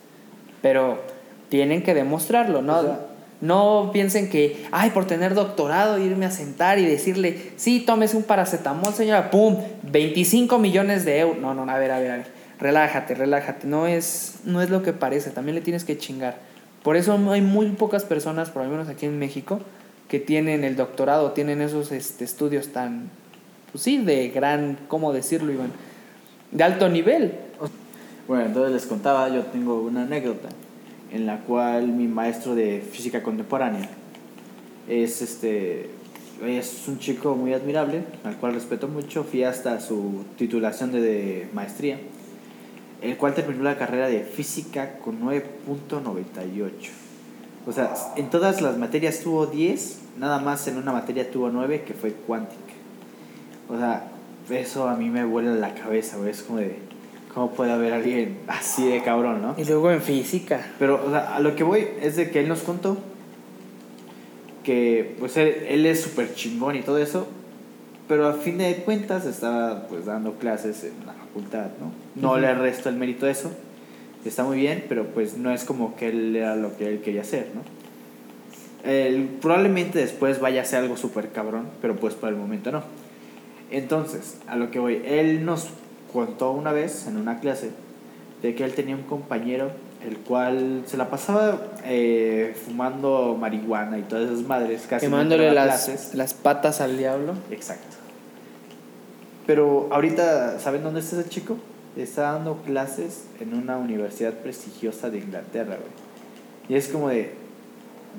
Pero 0.63 1.03
tienen 1.49 1.83
que 1.83 1.95
demostrarlo, 1.95 2.63
¿no? 2.63 2.79
O 2.79 2.83
sea- 2.83 3.01
no 3.43 3.91
piensen 3.93 4.31
que, 4.31 4.65
ay, 4.73 4.91
por 4.91 5.07
tener 5.07 5.35
doctorado, 5.35 5.99
irme 5.99 6.25
a 6.25 6.31
sentar 6.31 6.79
y 6.79 6.87
decirle, 6.87 7.51
sí, 7.57 7.81
tómese 7.81 8.17
un 8.17 8.23
paracetamol, 8.23 8.95
señora, 8.95 9.31
pum, 9.31 9.59
25 9.83 10.59
millones 10.59 11.05
de 11.05 11.19
euros. 11.19 11.39
No, 11.39 11.53
no, 11.53 11.71
a 11.71 11.79
ver, 11.79 11.91
a 11.91 11.99
ver, 11.99 12.11
a 12.13 12.17
ver. 12.17 12.27
Relájate, 12.59 13.15
relájate. 13.15 13.67
No 13.67 13.87
es, 13.87 14.37
no 14.45 14.63
es 14.63 14.71
lo 14.71 14.83
que 14.83 14.95
parece, 14.95 15.31
también 15.31 15.55
le 15.55 15.61
tienes 15.61 15.85
que 15.85 15.99
chingar. 15.99 16.37
Por 16.83 16.97
eso 16.97 17.19
hay 17.31 17.43
muy 17.43 17.67
pocas 17.71 18.05
personas, 18.05 18.49
por 18.49 18.65
lo 18.65 18.71
menos 18.71 18.89
aquí 18.89 19.05
en 19.05 19.19
México, 19.19 19.61
que 20.09 20.21
tienen 20.21 20.65
el 20.65 20.77
doctorado, 20.77 21.33
tienen 21.33 21.61
esos 21.61 21.93
este, 21.93 22.25
estudios 22.25 22.69
tan, 22.69 23.11
pues 23.73 23.83
sí, 23.85 23.99
de 23.99 24.29
gran, 24.29 24.79
¿cómo 24.89 25.13
decirlo, 25.13 25.53
Iván? 25.53 25.73
De 26.53 26.63
alto 26.65 26.89
nivel. 26.89 27.35
Bueno, 28.29 28.47
entonces 28.47 28.73
les 28.73 28.87
contaba, 28.87 29.29
yo 29.29 29.43
tengo 29.45 29.81
una 29.81 30.03
anécdota 30.03 30.49
en 31.13 31.27
la 31.27 31.41
cual 31.41 31.89
mi 31.89 32.09
maestro 32.09 32.55
de 32.55 32.81
física 32.81 33.23
contemporánea 33.23 33.89
es 34.89 35.23
este 35.23 35.91
es 36.45 36.87
un 36.87 36.99
chico 36.99 37.35
muy 37.35 37.55
admirable, 37.55 38.03
al 38.25 38.37
cual 38.37 38.55
respeto 38.55 38.89
mucho, 38.89 39.25
fui 39.25 39.43
hasta 39.43 39.81
su 39.81 40.25
titulación 40.37 40.93
de, 40.93 41.49
maestría, 41.55 41.99
el 43.01 43.17
cual 43.17 43.35
terminó 43.35 43.65
la 43.65 43.79
carrera 43.79 44.09
de 44.09 44.21
física 44.21 44.99
con 44.99 45.21
9.98. 45.23 47.06
O 47.67 47.73
sea, 47.73 47.93
en 48.17 48.31
todas 48.31 48.63
las 48.63 48.79
materias 48.79 49.21
tuvo 49.21 49.47
10, 49.47 49.99
nada 50.19 50.39
más 50.39 50.69
en 50.69 50.77
una 50.77 50.93
materia 50.93 51.31
tuvo 51.31 51.51
9, 51.51 51.83
que 51.83 51.95
fue 51.95 52.13
cuántica. 52.13 52.75
O 53.69 53.77
sea, 53.77 54.09
eso 54.51 54.89
a 54.89 54.95
mí 54.95 55.11
me 55.11 55.25
vuela 55.25 55.53
la 55.55 55.75
cabeza, 55.75 56.17
güey. 56.17 56.31
Es 56.31 56.43
como 56.43 56.61
de, 56.61 56.77
¿cómo 57.35 57.51
puede 57.51 57.73
haber 57.73 57.93
alguien 57.93 58.39
así 58.47 58.87
de 58.87 59.03
cabrón, 59.03 59.43
no? 59.43 59.55
Y 59.59 59.65
luego 59.65 59.91
en 59.91 60.01
física. 60.01 60.65
Pero, 60.79 61.05
o 61.05 61.11
sea, 61.11 61.35
a 61.35 61.41
lo 61.41 61.57
que 61.57 61.65
voy 61.65 61.89
es 62.01 62.17
de 62.17 62.31
que 62.31 62.41
él 62.41 62.49
nos 62.49 62.61
contó 62.61 62.99
que, 64.63 65.17
pues, 65.19 65.37
él, 65.37 65.67
él 65.69 65.87
es 65.87 66.01
súper 66.01 66.35
chingón 66.35 66.77
y 66.77 66.83
todo 66.83 66.99
eso, 66.99 67.27
pero 68.07 68.29
a 68.29 68.35
fin 68.35 68.59
de 68.59 68.77
cuentas 68.85 69.25
estaba, 69.25 69.89
pues, 69.89 70.07
dando 70.07 70.35
clases 70.35 70.85
en 70.85 71.05
la 71.05 71.13
facultad, 71.15 71.67
¿no? 71.81 71.93
No 72.15 72.39
le 72.39 72.55
resto 72.55 72.89
el 72.89 72.97
mérito 72.97 73.27
a 73.27 73.31
eso. 73.31 73.51
Está 74.29 74.45
muy 74.45 74.59
bien, 74.59 74.85
pero, 74.89 75.07
pues, 75.09 75.37
no 75.37 75.53
es 75.53 75.65
como 75.65 75.97
que 75.97 76.09
él 76.09 76.37
era 76.37 76.57
lo 76.57 76.77
que 76.77 76.89
él 76.89 77.01
quería 77.01 77.23
hacer, 77.23 77.49
¿no? 77.55 77.63
Él 78.89 79.29
probablemente 79.41 79.99
después 79.99 80.41
vaya 80.41 80.61
a 80.61 80.63
hacer 80.65 80.81
algo 80.81 80.97
súper 80.97 81.31
cabrón, 81.31 81.69
pero, 81.81 81.97
pues, 81.97 82.15
por 82.15 82.29
el 82.29 82.37
momento 82.37 82.73
no. 82.73 82.83
Entonces, 83.71 84.39
a 84.47 84.57
lo 84.57 84.71
que 84.71 84.79
voy, 84.79 85.03
él 85.05 85.45
nos 85.45 85.69
contó 86.13 86.53
una 86.53 86.73
vez 86.73 87.07
en 87.07 87.17
una 87.17 87.41
clase 87.41 87.71
de 88.43 88.55
que 88.55 88.65
él 88.65 88.75
tenía 88.75 88.95
un 88.95 89.03
compañero 89.03 89.71
el 90.07 90.19
cual 90.19 90.83
se 90.87 90.97
la 90.97 91.11
pasaba 91.11 91.59
eh, 91.85 92.55
fumando 92.65 93.37
marihuana 93.39 93.99
y 93.99 94.03
todas 94.03 94.31
esas 94.31 94.47
madres, 94.47 94.87
casi 94.89 95.07
Quemándole 95.07 95.53
las, 95.53 95.87
clases. 95.87 96.15
las 96.15 96.35
patas 96.35 96.81
al 96.81 96.97
diablo. 96.97 97.35
Exacto. 97.51 97.97
Pero 99.47 99.89
ahorita, 99.91 100.59
¿saben 100.59 100.83
dónde 100.83 101.01
está 101.01 101.21
ese 101.21 101.29
chico? 101.29 101.57
Está 102.03 102.33
dando 102.33 102.57
clases 102.63 103.25
en 103.41 103.55
una 103.55 103.79
universidad 103.79 104.35
prestigiosa 104.35 105.11
de 105.11 105.19
Inglaterra, 105.19 105.77
güey. 105.77 106.07
Y 106.69 106.75
es 106.75 106.89
como 106.89 107.09
de, 107.09 107.33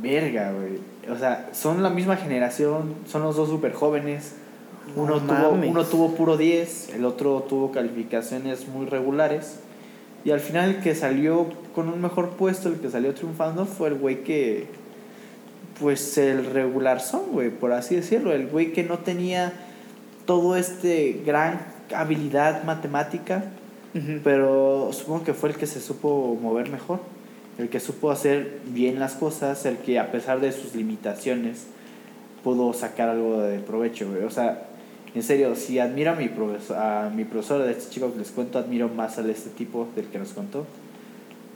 verga, 0.01 0.51
güey. 0.51 0.79
O 1.11 1.17
sea, 1.17 1.49
son 1.53 1.83
la 1.83 1.89
misma 1.89 2.17
generación, 2.17 2.95
son 3.07 3.23
los 3.23 3.35
dos 3.35 3.49
súper 3.49 3.73
jóvenes. 3.73 4.33
Uno, 4.95 5.19
No 5.19 5.21
tuvo, 5.21 5.49
uno 5.49 5.83
tuvo 5.85 6.15
puro 6.15 6.37
10, 6.37 6.95
el 6.95 7.05
otro 7.05 7.45
tuvo 7.47 7.71
calificaciones 7.71 8.67
muy 8.67 8.85
regulares. 8.85 9.59
Y 10.23 10.31
al 10.31 10.39
final 10.39 10.69
el 10.69 10.81
que 10.81 10.95
salió 10.95 11.47
con 11.75 11.89
un 11.89 12.01
mejor 12.01 12.31
puesto, 12.31 12.69
el 12.69 12.79
que 12.79 12.89
salió 12.89 13.13
triunfando, 13.13 13.65
fue 13.65 13.89
el 13.89 13.95
güey 13.95 14.23
que, 14.23 14.67
pues 15.79 16.17
el 16.17 16.45
regular 16.45 17.01
son, 17.01 17.31
güey, 17.31 17.49
por 17.49 17.73
así 17.73 17.95
decirlo. 17.95 18.33
El 18.33 18.47
güey 18.47 18.73
que 18.73 18.83
no 18.83 18.99
tenía 18.99 19.53
todo 20.25 20.55
este 20.55 21.21
gran 21.25 21.59
habilidad 21.95 22.63
matemática, 22.63 23.45
Pero 24.23 24.91
supongo 24.93 25.23
que 25.23 25.33
fue 25.33 25.49
el 25.49 25.55
que 25.55 25.67
se 25.67 25.81
supo 25.81 26.37
mover 26.41 26.69
mejor, 26.69 26.99
el 27.57 27.69
que 27.69 27.79
supo 27.79 28.11
hacer 28.11 28.59
bien 28.67 28.99
las 28.99 29.13
cosas, 29.13 29.65
el 29.65 29.77
que 29.77 29.99
a 29.99 30.11
pesar 30.11 30.39
de 30.39 30.51
sus 30.51 30.75
limitaciones 30.75 31.67
pudo 32.43 32.73
sacar 32.73 33.09
algo 33.09 33.41
de 33.41 33.59
provecho, 33.59 34.09
güey. 34.09 34.23
O 34.23 34.29
sea, 34.29 34.67
en 35.15 35.23
serio, 35.23 35.55
si 35.55 35.79
admiro 35.79 36.11
a 36.11 36.15
mi 36.15 36.27
profesor, 36.27 36.77
a 36.77 37.09
mi 37.09 37.23
profesor 37.25 37.63
de 37.63 37.71
este 37.71 37.89
chico 37.89 38.11
que 38.13 38.19
les 38.19 38.31
cuento, 38.31 38.59
admiro 38.59 38.89
más 38.89 39.17
a 39.17 39.29
este 39.29 39.49
tipo 39.49 39.87
del 39.95 40.05
que 40.05 40.19
nos 40.19 40.29
contó, 40.29 40.65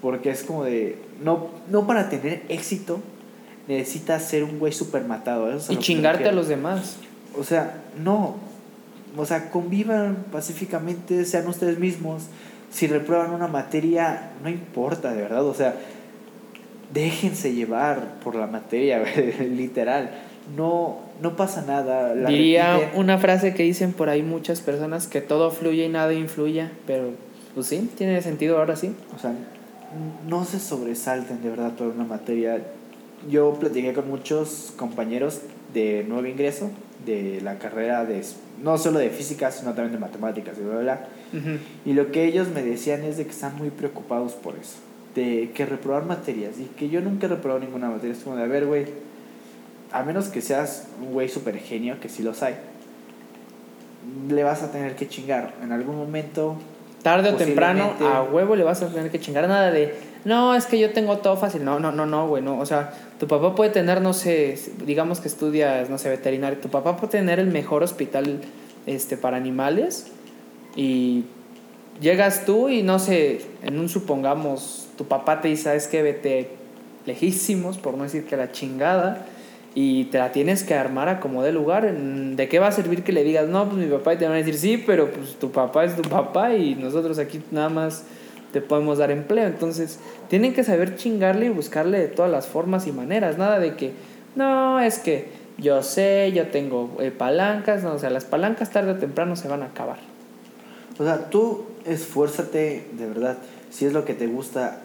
porque 0.02 0.32
es 0.32 0.44
como 0.44 0.64
de, 0.64 0.98
no, 1.24 1.50
no 1.70 1.86
para 1.86 2.10
tener 2.10 2.44
éxito 2.50 3.00
necesitas 3.68 4.28
ser 4.28 4.44
un 4.44 4.60
güey 4.60 4.74
super 4.74 5.04
matado. 5.06 5.52
eso 5.52 5.72
Y 5.72 5.78
chingarte 5.78 6.28
a 6.28 6.32
los 6.32 6.48
demás. 6.48 6.98
O 7.38 7.44
sea, 7.44 7.82
no. 8.04 8.36
O 9.18 9.26
sea, 9.26 9.50
convivan 9.50 10.26
pacíficamente, 10.32 11.26
sean 11.26 11.48
ustedes 11.48 11.80
mismos. 11.80 12.24
Si 12.72 12.88
reprueban 12.88 13.32
una 13.34 13.48
materia, 13.48 14.32
no 14.44 14.50
importa, 14.50 15.14
de 15.14 15.22
verdad. 15.24 15.46
O 15.46 15.54
sea, 15.54 15.76
déjense 16.94 17.54
llevar 17.54 18.16
por 18.24 18.36
la 18.36 18.48
materia, 18.48 19.04
literal. 19.40 20.10
No, 20.56 21.00
no 21.22 21.36
pasa 21.36 21.64
nada. 21.68 22.16
la 22.16 22.30
Diría 22.30 22.78
repiten. 22.78 23.00
una 23.00 23.18
frase 23.18 23.54
que 23.54 23.64
dicen 23.64 23.94
por 23.94 24.10
ahí 24.10 24.24
muchas 24.24 24.62
personas, 24.62 25.08
que 25.08 25.22
todo 25.22 25.52
fluye 25.52 25.86
y 25.86 25.90
nada 25.90 26.14
influya, 26.14 26.72
pero 26.88 27.12
pues 27.54 27.68
sí, 27.68 27.90
tiene 27.98 28.22
sentido 28.22 28.58
ahora 28.58 28.76
sí. 28.76 28.94
O 29.16 29.20
sea, 29.20 29.34
no 30.28 30.46
se 30.46 30.60
sobresalten 30.60 31.42
de 31.44 31.50
verdad 31.50 31.74
por 31.74 31.88
una 31.88 32.06
materia. 32.06 32.62
Yo 33.30 33.54
platiqué 33.60 33.94
con 33.94 34.10
muchos 34.10 34.74
compañeros 34.78 35.42
de 35.74 36.04
nuevo 36.08 36.28
ingreso, 36.28 36.70
de 37.06 37.42
la 37.42 37.58
carrera 37.58 38.06
de, 38.06 38.22
no 38.62 38.78
solo 38.78 39.00
de 39.00 39.10
física, 39.10 39.52
sino 39.52 39.74
también 39.74 39.94
de 39.94 40.00
matemáticas 40.00 40.58
y 40.58 40.62
bla, 40.62 40.80
bla, 40.80 40.82
bla. 40.82 41.08
Y 41.86 41.94
lo 41.94 42.12
que 42.12 42.26
ellos 42.26 42.50
me 42.50 42.62
decían 42.62 43.04
es 43.04 43.18
de 43.18 43.26
que 43.26 43.32
están 43.32 43.58
muy 43.58 43.70
preocupados 43.70 44.34
por 44.34 44.56
eso. 44.56 44.76
De 45.16 45.52
que 45.54 45.66
reprobar 45.66 46.06
materias. 46.06 46.60
Y 46.60 46.66
que 46.66 46.90
yo 46.90 47.02
nunca 47.02 47.26
he 47.26 47.30
reprobado 47.30 47.60
ninguna 47.60 47.90
materia. 47.90 48.14
Es 48.14 48.20
como 48.20 48.36
de, 48.36 48.44
a 48.44 48.48
ver, 48.48 48.66
güey. 48.66 48.86
A 49.92 50.04
menos 50.04 50.28
que 50.28 50.42
seas 50.42 50.88
un 51.02 51.12
güey 51.12 51.28
super 51.28 51.58
genio, 51.58 52.00
que 52.00 52.08
sí 52.08 52.24
los 52.24 52.44
hay. 52.44 52.56
Le 54.30 54.44
vas 54.44 54.64
a 54.64 54.72
tener 54.72 54.96
que 54.96 55.08
chingar. 55.08 55.54
En 55.64 55.72
algún 55.72 55.98
momento. 55.98 56.56
Tarde 57.02 57.30
o 57.30 57.36
temprano, 57.36 57.94
a 58.00 58.22
huevo 58.24 58.56
le 58.56 58.64
vas 58.64 58.82
a 58.84 58.88
tener 58.88 59.10
que 59.10 59.20
chingar. 59.20 59.48
Nada 59.48 59.72
de, 59.72 59.96
no, 60.24 60.54
es 60.56 60.66
que 60.66 60.80
yo 60.80 60.92
tengo 60.92 61.18
todo 61.18 61.36
fácil. 61.38 61.64
No, 61.64 61.80
no, 61.80 61.92
no, 61.92 62.06
no, 62.06 62.28
güey, 62.28 62.44
no. 62.44 62.60
O 62.60 62.66
sea, 62.66 62.94
tu 63.20 63.28
papá 63.28 63.56
puede 63.56 63.72
tener, 63.72 64.02
no 64.02 64.14
sé, 64.14 64.58
digamos 64.86 65.20
que 65.20 65.28
estudias, 65.28 65.90
no 65.90 65.98
sé, 65.98 66.10
veterinario. 66.10 66.60
Tu 66.60 66.70
papá 66.70 66.98
puede 66.98 67.12
tener 67.12 67.40
el 67.40 67.48
mejor 67.48 67.82
hospital 67.82 68.40
este, 68.86 69.18
para 69.18 69.38
animales. 69.38 70.08
Y 70.76 71.26
llegas 72.00 72.46
tú 72.46 72.70
y 72.70 72.84
no 72.84 73.00
sé, 73.00 73.42
en 73.64 73.80
un 73.80 73.90
supongamos, 73.90 74.88
tu 74.98 75.06
papá 75.06 75.42
te 75.42 75.48
dice, 75.48 75.64
¿sabes 75.64 75.88
qué? 75.88 76.04
Vete 76.04 76.50
lejísimos, 77.06 77.78
por 77.78 77.96
no 77.96 78.04
decir 78.04 78.26
que 78.26 78.38
la 78.38 78.52
chingada. 78.52 79.26
Y 79.74 80.06
te 80.06 80.20
la 80.20 80.34
tienes 80.34 80.64
que 80.64 80.76
armar 80.76 81.10
a 81.10 81.20
como 81.20 81.42
de 81.42 81.52
lugar. 81.52 81.92
¿De 81.92 82.48
qué 82.48 82.60
va 82.60 82.68
a 82.68 82.72
servir 82.72 83.04
que 83.04 83.12
le 83.12 83.24
digas, 83.24 83.48
no, 83.48 83.68
pues 83.68 83.84
mi 83.84 83.90
papá? 83.90 84.14
Y 84.14 84.18
te 84.18 84.26
van 84.26 84.34
a 84.34 84.38
decir, 84.38 84.56
sí, 84.56 84.84
pero 84.86 85.10
pues 85.10 85.36
tu 85.40 85.50
papá 85.50 85.86
es 85.86 85.96
tu 85.96 86.04
papá 86.04 86.54
y 86.54 86.76
nosotros 86.76 87.18
aquí 87.18 87.42
nada 87.50 87.70
más 87.70 88.04
te 88.52 88.62
podemos 88.62 88.98
dar 88.98 89.12
empleo. 89.12 89.48
Entonces, 89.48 90.00
tienen 90.30 90.54
que 90.54 90.64
saber 90.64 90.96
chingarle 90.96 91.48
y 91.48 91.50
buscarle 91.50 92.00
de 92.00 92.08
todas 92.08 92.32
las 92.32 92.48
formas 92.48 92.88
y 92.88 92.92
maneras. 92.92 93.38
Nada 93.38 93.60
de 93.60 93.76
que, 93.76 93.92
no, 94.36 94.80
es 94.80 95.00
que 95.00 95.30
yo 95.58 95.84
sé, 95.84 96.32
yo 96.34 96.48
tengo 96.48 96.98
eh, 97.00 97.12
palancas. 97.12 97.84
No, 97.84 97.94
o 97.94 98.00
sea, 98.00 98.10
las 98.10 98.26
palancas 98.26 98.72
tarde 98.72 98.92
o 98.92 98.98
temprano 98.98 99.36
se 99.36 99.48
van 99.48 99.64
a 99.64 99.68
acabar. 99.68 100.00
O 101.00 101.04
sea, 101.04 101.30
tú 101.30 101.66
esfuérzate 101.86 102.86
de 102.94 103.08
verdad. 103.08 103.38
Si 103.70 103.86
es 103.86 103.94
lo 103.94 104.06
que 104.06 104.14
te 104.14 104.28
gusta, 104.28 104.82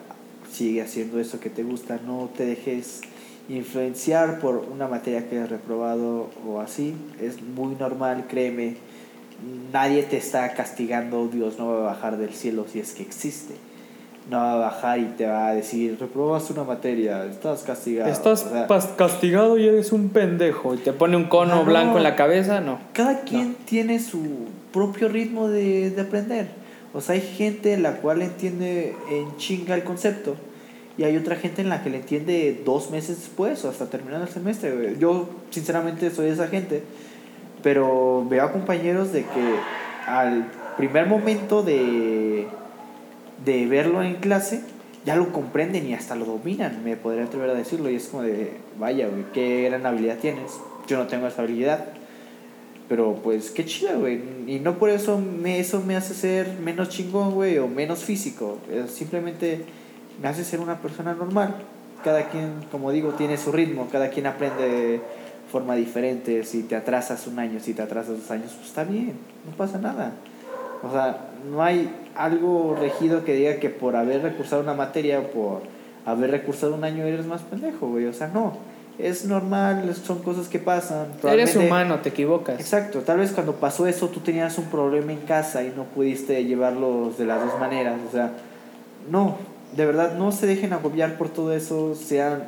sigue 0.51 0.83
haciendo 0.83 1.21
eso 1.21 1.41
que 1.41 1.51
te 1.51 1.63
gusta. 1.63 1.99
No 2.07 2.31
te 2.37 2.47
dejes 2.47 3.01
influenciar 3.49 4.41
por 4.41 4.57
una 4.57 4.89
materia 4.89 5.29
que 5.29 5.39
has 5.39 5.49
reprobado 5.49 6.31
o 6.47 6.61
así. 6.61 6.95
Es 7.21 7.43
muy 7.43 7.75
normal, 7.75 8.27
créeme. 8.29 8.77
Nadie 9.73 10.03
te 10.05 10.17
está 10.17 10.53
castigando. 10.55 11.29
Dios 11.29 11.59
no 11.59 11.69
va 11.69 11.79
a 11.79 11.95
bajar 11.95 12.17
del 12.19 12.33
cielo 12.35 12.67
si 12.71 12.81
es 12.81 12.93
que 12.93 13.03
existe. 13.03 13.55
No 14.31 14.39
va 14.39 14.53
a 14.55 14.57
bajar 14.57 14.99
y 14.99 15.05
te 15.05 15.25
va 15.27 15.49
a 15.49 15.55
decir, 15.55 15.97
reprobaste 16.01 16.53
una 16.53 16.65
materia, 16.65 17.25
estás 17.27 17.63
castigado. 17.63 18.11
Estás 18.11 18.45
O 18.45 18.49
sea, 18.51 18.67
pas- 18.67 18.97
castigado 18.97 19.57
y 19.59 19.69
eres 19.69 19.93
un 19.93 20.09
pendejo. 20.09 20.75
Y 20.75 20.79
te 20.79 20.93
pone 20.93 21.17
un 21.17 21.25
cono 21.25 21.57
No. 21.57 21.65
blanco 21.65 21.99
en 21.99 22.03
la 22.03 22.17
cabeza, 22.17 22.61
no. 22.61 22.81
cada 22.93 23.21
quien 23.21 23.55
tiene 23.67 24.01
su 24.01 24.47
propio 24.73 25.09
ritmo 25.09 25.49
de, 25.49 25.91
de 25.91 26.01
aprender. 26.03 26.49
O 26.93 27.01
sea, 27.01 27.15
hay 27.15 27.21
gente 27.21 27.73
en 27.75 27.83
la 27.85 27.99
cual 27.99 28.21
entiende 28.23 28.95
en 29.11 29.37
chinga 29.37 29.75
el 29.77 29.85
concepto. 29.85 30.35
Y 30.99 31.05
hay 31.05 31.17
otra 31.19 31.37
gente 31.37 31.61
en 31.63 31.69
la 31.69 31.83
que 31.85 31.91
le 31.91 31.99
entiende 31.99 32.63
dos 32.65 32.91
meses 32.91 33.19
después 33.19 33.63
o 33.65 33.69
hasta 33.69 33.87
terminar 33.91 34.23
el 34.23 34.29
semestre. 34.29 34.97
Yo, 34.99 35.29
sinceramente, 35.51 36.11
soy 36.11 36.31
esa 36.31 36.49
gente. 36.49 36.83
Pero 37.67 38.25
veo 38.31 38.45
a 38.45 38.53
compañeros 38.53 39.13
de 39.13 39.23
que 39.25 39.57
al 40.07 40.47
primer 40.77 41.09
momento 41.09 41.65
de, 41.65 42.47
de 43.45 43.67
verlo 43.67 44.05
en 44.05 44.15
clase, 44.15 44.61
ya 45.05 45.17
lo 45.17 45.33
comprenden 45.33 45.85
y 45.85 45.93
hasta 45.93 46.15
lo 46.15 46.27
dominan, 46.27 46.85
me 46.85 46.97
podría 46.97 47.25
atrever 47.25 47.51
a 47.51 47.55
decirlo. 47.55 47.91
Y 47.91 47.97
es 47.97 48.07
como 48.07 48.23
de, 48.23 48.53
vaya, 48.79 49.09
güey, 49.09 49.25
qué 49.35 49.63
gran 49.63 49.85
habilidad 49.85 50.19
tienes. 50.19 50.61
Yo 50.87 50.97
no 50.97 51.09
tengo 51.09 51.27
esa 51.27 51.43
habilidad. 51.43 51.87
Pero 52.89 53.19
pues 53.25 53.51
qué 53.51 53.65
chido, 53.65 53.99
güey. 53.99 54.21
Y 54.47 54.61
no 54.61 54.79
por 54.79 54.91
eso 54.91 55.19
me, 55.19 55.59
eso 55.59 55.83
me 55.85 55.97
hace 55.97 56.15
ser 56.15 56.49
menos 56.63 56.91
chingón, 56.91 57.35
güey, 57.35 57.59
o 57.59 57.67
menos 57.67 58.05
físico. 58.05 58.59
Es 58.73 58.93
simplemente 58.93 59.65
me 60.23 60.29
hace 60.29 60.45
ser 60.45 60.61
una 60.61 60.81
persona 60.81 61.15
normal. 61.15 61.57
Cada 62.05 62.29
quien, 62.29 62.53
como 62.71 62.93
digo, 62.93 63.15
tiene 63.15 63.37
su 63.37 63.51
ritmo. 63.51 63.89
Cada 63.91 64.11
quien 64.11 64.27
aprende 64.27 64.69
de 64.69 65.01
forma 65.51 65.75
diferente. 65.75 66.45
Si 66.45 66.63
te 66.63 66.77
atrasas 66.77 67.27
un 67.27 67.39
año, 67.39 67.61
si 67.61 67.75
te 67.75 67.83
atrasas 67.83 68.19
dos 68.19 68.31
años, 68.31 68.53
pues 68.55 68.69
está 68.69 68.85
bien. 68.85 69.15
No 69.45 69.57
pasa 69.57 69.79
nada. 69.79 70.13
O 70.83 70.91
sea, 70.91 71.31
no 71.51 71.63
hay 71.63 71.91
algo 72.15 72.77
regido 72.79 73.25
que 73.25 73.35
diga 73.35 73.57
que 73.57 73.71
por 73.71 73.97
haber 73.97 74.23
recursado 74.23 74.63
una 74.63 74.75
materia 74.75 75.21
o 75.21 75.25
por 75.29 75.63
haber 76.05 76.31
recursado 76.31 76.75
un 76.75 76.85
año 76.85 77.05
eres 77.05 77.27
más 77.27 77.43
pendejo, 77.43 77.89
güey. 77.89 78.07
O 78.07 78.13
sea, 78.13 78.29
no. 78.29 78.55
Es 78.99 79.27
normal, 79.27 79.95
son 79.95 80.23
cosas 80.23 80.49
que 80.49 80.59
pasan. 80.59 81.09
Eres 81.23 81.55
humano, 81.55 82.01
te 82.01 82.09
equivocas. 82.09 82.59
Exacto, 82.59 83.01
tal 83.01 83.19
vez 83.19 83.33
cuando 83.33 83.57
pasó 83.57 83.87
eso 83.87 84.09
tú 84.09 84.21
tenías 84.21 84.57
un 84.57 84.67
problema 84.67 85.13
en 85.13 85.21
casa 85.21 85.63
y 85.63 85.73
no 85.77 85.85
pudiste 85.85 86.43
llevarlos 86.45 87.19
de 87.19 87.27
las 87.27 87.45
dos 87.45 87.61
maneras, 87.61 87.97
o 88.09 88.11
sea, 88.11 88.33
no, 89.11 89.37
de 89.77 89.85
verdad 89.85 90.17
no 90.17 90.33
se 90.33 90.47
dejen 90.47 90.73
agobiar 90.73 91.19
por 91.19 91.29
todo 91.29 91.53
eso, 91.53 91.95
sean 91.95 92.45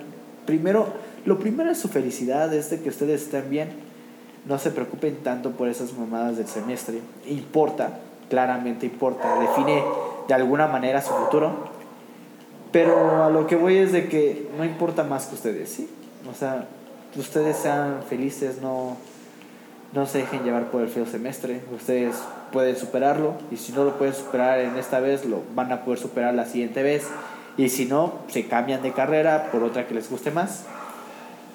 primero, 0.46 0.88
lo 1.28 1.38
primero 1.38 1.70
es 1.70 1.78
su 1.78 1.88
felicidad, 1.88 2.52
es 2.54 2.70
de 2.70 2.80
que 2.80 2.88
ustedes 2.88 3.22
estén 3.22 3.50
bien, 3.50 3.68
no 4.46 4.58
se 4.58 4.70
preocupen 4.70 5.16
tanto 5.22 5.50
por 5.52 5.68
esas 5.68 5.92
mamadas 5.92 6.38
del 6.38 6.46
semestre, 6.46 7.00
importa, 7.26 7.98
claramente 8.30 8.86
importa, 8.86 9.38
define 9.38 9.84
de 10.26 10.34
alguna 10.34 10.66
manera 10.66 11.02
su 11.02 11.12
futuro, 11.12 11.68
pero 12.72 13.24
a 13.24 13.30
lo 13.30 13.46
que 13.46 13.56
voy 13.56 13.76
es 13.76 13.92
de 13.92 14.08
que 14.08 14.48
no 14.56 14.64
importa 14.64 15.04
más 15.04 15.26
que 15.26 15.34
ustedes, 15.34 15.68
¿sí? 15.68 15.90
O 16.30 16.34
sea, 16.34 16.66
ustedes 17.14 17.58
sean 17.58 18.02
felices, 18.08 18.62
no, 18.62 18.96
no 19.92 20.06
se 20.06 20.18
dejen 20.18 20.44
llevar 20.44 20.70
por 20.70 20.82
el 20.82 20.88
feo 20.88 21.06
semestre. 21.06 21.62
Ustedes 21.74 22.16
pueden 22.52 22.76
superarlo 22.76 23.34
y 23.50 23.56
si 23.56 23.72
no 23.72 23.84
lo 23.84 23.96
pueden 23.98 24.14
superar 24.14 24.60
en 24.60 24.76
esta 24.76 25.00
vez, 25.00 25.24
lo 25.24 25.42
van 25.54 25.72
a 25.72 25.84
poder 25.84 25.98
superar 25.98 26.34
la 26.34 26.44
siguiente 26.46 26.82
vez. 26.82 27.06
Y 27.56 27.70
si 27.70 27.86
no, 27.86 28.14
se 28.28 28.46
cambian 28.46 28.82
de 28.82 28.92
carrera 28.92 29.48
por 29.50 29.62
otra 29.62 29.86
que 29.86 29.94
les 29.94 30.10
guste 30.10 30.30
más. 30.30 30.64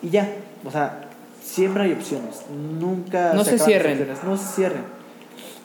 Y 0.04 0.10
ya, 0.10 0.30
o 0.66 0.70
sea, 0.70 1.06
siempre 1.42 1.84
hay 1.84 1.94
opciones. 1.94 2.42
Nunca 2.80 3.34
No 3.34 3.44
se 3.44 3.54
las 3.58 3.66
cierren. 3.66 4.00
opciones, 4.00 4.24
No 4.24 4.38
se 4.38 4.54
cierren. 4.54 4.84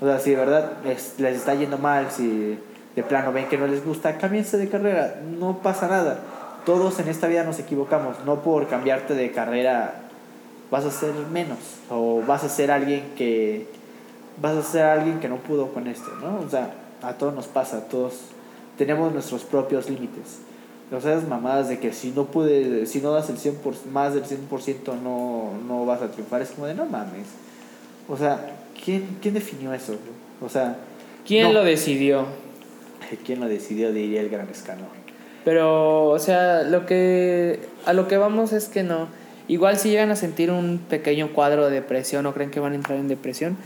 O 0.00 0.06
sea, 0.06 0.18
si 0.20 0.30
de 0.30 0.36
verdad 0.36 0.72
les, 0.84 1.18
les 1.18 1.36
está 1.36 1.54
yendo 1.54 1.76
mal, 1.76 2.06
si 2.10 2.58
de 2.94 3.02
plano 3.02 3.32
ven 3.32 3.48
que 3.48 3.58
no 3.58 3.66
les 3.66 3.84
gusta, 3.84 4.16
cámbiense 4.16 4.56
de 4.56 4.68
carrera. 4.68 5.20
No 5.38 5.58
pasa 5.58 5.88
nada. 5.88 6.20
Todos 6.64 7.00
en 7.00 7.08
esta 7.08 7.26
vida 7.26 7.44
nos 7.44 7.58
equivocamos. 7.58 8.16
No 8.24 8.36
por 8.42 8.68
cambiarte 8.68 9.14
de 9.14 9.32
carrera 9.32 10.02
vas 10.70 10.84
a 10.84 10.90
ser 10.90 11.12
menos 11.32 11.58
o 11.90 12.22
vas 12.26 12.44
a 12.44 12.48
ser 12.48 12.70
alguien 12.70 13.12
que 13.16 13.66
vas 14.40 14.54
a 14.56 14.62
ser 14.62 14.84
alguien 14.84 15.18
que 15.18 15.28
no 15.28 15.36
pudo 15.36 15.68
con 15.72 15.86
esto, 15.88 16.10
¿no? 16.22 16.40
O 16.46 16.48
sea, 16.48 16.74
a 17.02 17.14
todos 17.14 17.34
nos 17.34 17.46
pasa, 17.46 17.88
todos 17.88 18.20
tenemos 18.76 19.12
nuestros 19.12 19.42
propios 19.44 19.88
límites. 19.88 20.40
O 20.90 21.00
sea, 21.00 21.14
esas 21.14 21.28
mamadas 21.28 21.68
de 21.68 21.78
que 21.78 21.92
si 21.92 22.10
no 22.12 22.24
pude, 22.26 22.86
si 22.86 23.00
no 23.00 23.12
das 23.12 23.28
el 23.28 23.36
100%, 23.36 23.84
más 23.92 24.14
del 24.14 24.24
100% 24.24 25.00
no, 25.02 25.52
no 25.66 25.84
vas 25.84 26.00
a 26.00 26.10
triunfar, 26.10 26.40
es 26.42 26.50
como 26.50 26.66
de 26.66 26.74
no 26.74 26.86
mames. 26.86 27.26
O 28.08 28.16
sea, 28.16 28.54
¿quién, 28.82 29.18
quién 29.20 29.34
definió 29.34 29.74
eso? 29.74 29.96
O 30.40 30.48
sea, 30.48 30.76
¿Quién 31.26 31.48
no. 31.48 31.52
lo 31.52 31.64
decidió? 31.64 32.26
¿quién 33.24 33.40
lo 33.40 33.48
decidió? 33.48 33.92
Diría 33.92 34.20
el 34.22 34.28
gran 34.30 34.48
escalón. 34.48 34.86
Pero, 35.44 36.06
o 36.08 36.18
sea, 36.18 36.62
lo 36.62 36.84
que 36.86 37.60
a 37.86 37.92
lo 37.92 38.08
que 38.08 38.16
vamos 38.16 38.52
es 38.52 38.68
que 38.68 38.82
no. 38.82 39.08
Igual 39.46 39.78
si 39.78 39.88
llegan 39.90 40.10
a 40.10 40.16
sentir 40.16 40.50
un 40.50 40.78
pequeño 40.78 41.32
cuadro 41.32 41.66
de 41.66 41.72
depresión 41.74 42.26
o 42.26 42.34
creen 42.34 42.50
que 42.50 42.60
van 42.60 42.72
a 42.72 42.76
entrar 42.76 42.98
en 42.98 43.08
depresión, 43.08 43.56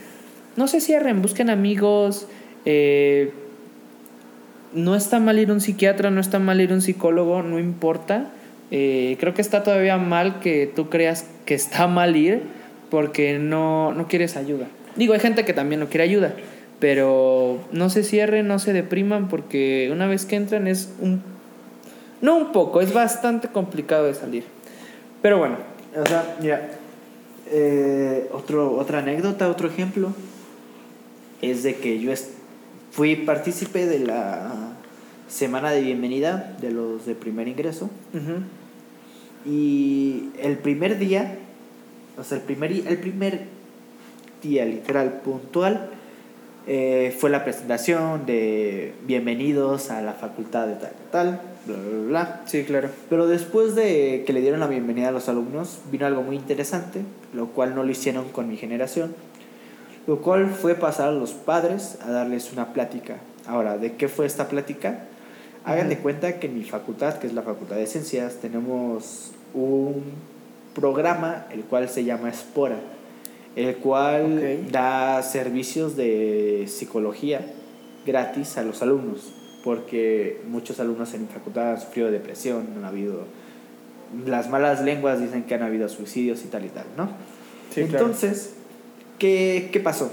no 0.57 0.69
se 0.69 0.81
cierren, 0.81 1.23
busquen 1.23 1.51
amigos. 1.51 2.27
eh, 2.65 3.33
no 4.75 4.95
está 4.97 5.21
mal 5.21 5.39
ir 5.39 5.51
a 5.51 5.53
un 5.53 5.61
psiquiatra, 5.61 6.11
no 6.11 6.21
está 6.21 6.39
mal 6.39 6.61
ir 6.61 6.71
a 6.71 6.75
un 6.75 6.83
psicólogo, 6.83 7.43
no 7.43 7.59
importa. 7.59 8.31
Eh, 8.71 9.17
creo 9.21 9.35
que 9.35 9.43
está 9.43 9.63
todavía 9.63 9.99
mal 9.99 10.41
que 10.41 10.67
tú 10.75 10.89
creas 10.89 11.27
que 11.45 11.55
está 11.55 11.87
mal 11.87 12.17
ir 12.17 12.43
porque 12.91 13.39
no, 13.39 13.93
no 13.93 14.09
quieres 14.09 14.37
ayuda. 14.37 14.67
Digo, 14.97 15.13
hay 15.15 15.21
gente 15.21 15.45
que 15.45 15.53
también 15.53 15.81
no 15.81 15.89
quiere 15.89 16.05
ayuda, 16.05 16.33
pero 16.79 17.59
no 17.73 17.91
se 17.91 18.03
cierren, 18.03 18.49
no 18.49 18.59
se 18.59 18.73
depriman 18.73 19.29
porque 19.29 19.89
una 19.93 20.07
vez 20.07 20.25
que 20.27 20.37
entran 20.37 20.67
es 20.67 20.91
un... 21.01 21.23
No 22.21 22.37
un 22.37 22.53
poco, 22.53 22.81
es 22.81 22.93
bastante 22.93 23.49
complicado 23.49 24.05
de 24.07 24.15
salir. 24.15 24.45
Pero 25.23 25.39
bueno, 25.39 25.57
O 26.01 26.07
sea, 26.07 26.37
mira, 26.41 26.71
eh, 27.51 28.29
otro, 28.33 28.77
otra 28.79 29.01
anécdota, 29.01 29.49
otro 29.51 29.69
ejemplo, 29.69 30.13
es 31.43 31.63
de 31.63 31.75
que 31.77 31.99
yo 32.01 32.13
est- 32.13 32.31
fui 32.93 33.17
partícipe 33.17 33.87
de 33.87 34.01
la 34.01 34.53
semana 35.27 35.71
de 35.71 35.81
bienvenida 35.81 36.55
de 36.61 36.71
los 36.71 37.07
de 37.07 37.15
primer 37.15 37.49
ingreso 37.49 37.89
y 39.47 40.29
el 40.39 40.59
primer 40.59 40.99
día, 40.99 41.39
o 42.19 42.23
sea, 42.23 42.37
el 42.37 42.45
primer, 42.45 42.71
el 42.71 42.99
primer 42.99 43.47
día 44.43 44.67
literal 44.67 45.21
puntual 45.25 45.89
eh, 46.67 47.17
fue 47.19 47.31
la 47.31 47.45
presentación 47.45 48.27
de 48.27 48.93
bienvenidos 49.07 49.91
a 49.91 50.03
la 50.03 50.13
facultad 50.13 50.67
de 50.67 50.75
tal, 50.75 50.93
tal, 51.11 51.41
bla, 51.67 51.77
bla, 51.77 52.07
bla. 52.09 52.43
sí, 52.45 52.63
claro. 52.65 52.91
Pero 53.09 53.27
después 53.27 53.75
de 53.75 54.23
que 54.27 54.35
le 54.35 54.43
dieron 54.43 54.61
la 54.61 54.69
bienvenida 54.69 55.09
a 55.09 55.13
los 55.13 55.31
alumnos, 55.31 55.79
vino 55.91 56.07
algo 56.07 56.23
muy 56.23 56.37
interesante, 56.37 57.01
lo 57.33 57.49
cual 57.49 57.75
no 57.75 57.83
lo 57.85 57.91
hicieron 57.91 58.29
con 58.29 58.49
mi 58.49 58.59
generación, 58.59 59.15
lo 60.07 60.21
cual 60.21 60.51
fue 60.51 60.75
pasar 60.75 61.09
a 61.09 61.13
los 61.13 61.33
padres 61.33 61.99
a 62.03 62.11
darles 62.11 62.53
una 62.53 62.73
plática. 62.73 63.17
Ahora, 63.47 63.79
¿de 63.79 63.95
qué 63.95 64.09
fue 64.09 64.27
esta 64.27 64.49
plática? 64.49 65.05
Hagan 65.65 65.89
de 65.89 65.99
cuenta 65.99 66.41
que 66.41 66.49
en 66.49 66.59
mi 66.59 66.65
facultad, 66.65 67.19
que 67.19 67.29
es 67.29 67.35
la 67.35 67.43
Facultad 67.43 67.77
de 67.77 67.87
Ciencias, 67.87 68.37
tenemos 68.37 69.31
un 69.55 70.03
programa 70.75 71.47
el 71.51 71.63
cual 71.63 71.89
se 71.89 72.05
llama 72.05 72.31
Espora, 72.31 72.79
el 73.55 73.77
cual 73.77 74.71
da 74.73 75.23
servicios 75.23 75.97
de 75.97 76.67
psicología 76.67 77.47
gratis 78.05 78.59
a 78.59 78.63
los 78.63 78.83
alumnos, 78.83 79.33
porque 79.63 80.41
muchos 80.49 80.81
alumnos 80.81 81.15
en 81.15 81.23
mi 81.23 81.29
facultad 81.29 81.73
han 81.73 81.81
sufrido 81.81 82.11
depresión, 82.11 82.67
han 82.77 82.85
habido 82.85 83.25
las 84.27 84.51
malas 84.51 84.83
lenguas 84.83 85.21
dicen 85.21 85.45
que 85.45 85.55
han 85.55 85.63
habido 85.63 85.89
suicidios 85.89 86.45
y 86.45 86.49
tal 86.49 86.65
y 86.65 86.69
tal, 86.69 86.85
¿no? 86.97 87.09
Sí, 87.75 87.85
claro. 87.85 88.11
¿Qué, 89.23 89.69
qué 89.73 89.79
pasó? 89.79 90.11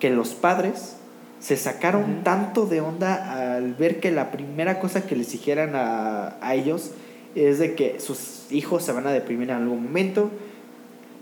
Que 0.00 0.10
los 0.10 0.30
padres 0.30 0.96
se 1.38 1.56
sacaron 1.56 2.02
Ujú. 2.02 2.22
tanto 2.24 2.66
de 2.66 2.80
onda 2.80 3.54
al 3.54 3.74
ver 3.74 4.00
que 4.00 4.10
la 4.10 4.32
primera 4.32 4.80
cosa 4.80 5.06
que 5.06 5.14
les 5.14 5.30
dijeran 5.30 5.76
a, 5.76 6.36
a 6.40 6.54
ellos 6.56 6.90
es 7.36 7.60
de 7.60 7.76
que 7.76 8.00
sus 8.00 8.50
hijos 8.50 8.82
se 8.82 8.90
van 8.90 9.06
a 9.06 9.12
deprimir 9.12 9.50
en 9.50 9.58
algún 9.58 9.84
momento. 9.84 10.28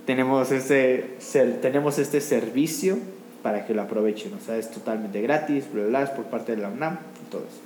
Tenemos 0.07 0.51
este, 0.51 1.19
tenemos 1.61 1.99
este 1.99 2.23
servicio 2.23 2.97
para 3.43 3.67
que 3.67 3.75
lo 3.75 3.83
aprovechen. 3.83 4.33
O 4.33 4.41
sea, 4.41 4.57
es 4.57 4.71
totalmente 4.71 5.21
gratis, 5.21 5.67
bla, 5.71 5.85
bla, 5.85 6.03
es 6.05 6.11
por 6.11 6.25
parte 6.25 6.57
de 6.57 6.63
la 6.63 6.71
UNAM 6.71 7.01
y 7.23 7.31
todo 7.31 7.43
eso. 7.43 7.61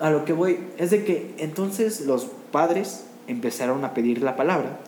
A 0.00 0.10
lo 0.10 0.24
que 0.24 0.32
voy 0.32 0.60
es 0.78 0.90
de 0.90 1.04
que 1.04 1.34
entonces 1.36 2.00
los 2.06 2.26
padres 2.52 3.04
empezaron 3.26 3.84
a 3.84 3.92
pedir 3.92 4.22
la 4.22 4.34
palabra 4.34 4.78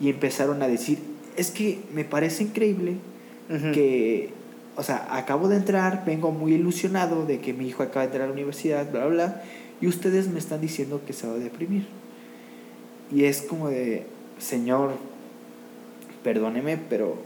y 0.00 0.10
empezaron 0.10 0.62
a 0.62 0.68
decir, 0.68 0.98
es 1.36 1.50
que 1.50 1.80
me 1.94 2.04
parece 2.04 2.44
increíble 2.44 2.96
que, 3.72 4.30
o 4.76 4.82
sea, 4.82 5.08
acabo 5.10 5.48
de 5.48 5.56
entrar, 5.56 6.04
vengo 6.06 6.30
muy 6.30 6.54
ilusionado 6.54 7.26
de 7.26 7.40
que 7.40 7.52
mi 7.52 7.66
hijo 7.66 7.82
acaba 7.82 8.02
de 8.02 8.06
entrar 8.06 8.22
a 8.22 8.26
la 8.28 8.32
universidad, 8.32 8.88
bla, 8.90 9.06
bla, 9.06 9.14
bla, 9.14 9.42
y 9.80 9.88
ustedes 9.88 10.28
me 10.28 10.38
están 10.38 10.60
diciendo 10.60 11.00
que 11.04 11.12
se 11.12 11.26
va 11.26 11.34
a 11.34 11.38
deprimir. 11.38 11.86
Y 13.12 13.24
es 13.24 13.42
como 13.42 13.68
de, 13.68 14.06
señor, 14.38 14.92
perdóneme, 16.22 16.76
pero 16.76 17.16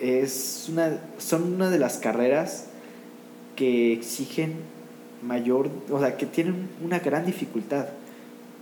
es 0.00 0.68
una, 0.70 1.00
son 1.18 1.54
una 1.54 1.70
de 1.70 1.78
las 1.78 1.98
carreras 1.98 2.66
que 3.56 3.92
exigen 3.92 4.54
mayor, 5.22 5.70
o 5.90 5.98
sea, 5.98 6.16
que 6.16 6.26
tienen 6.26 6.68
una 6.84 6.98
gran 6.98 7.26
dificultad. 7.26 7.86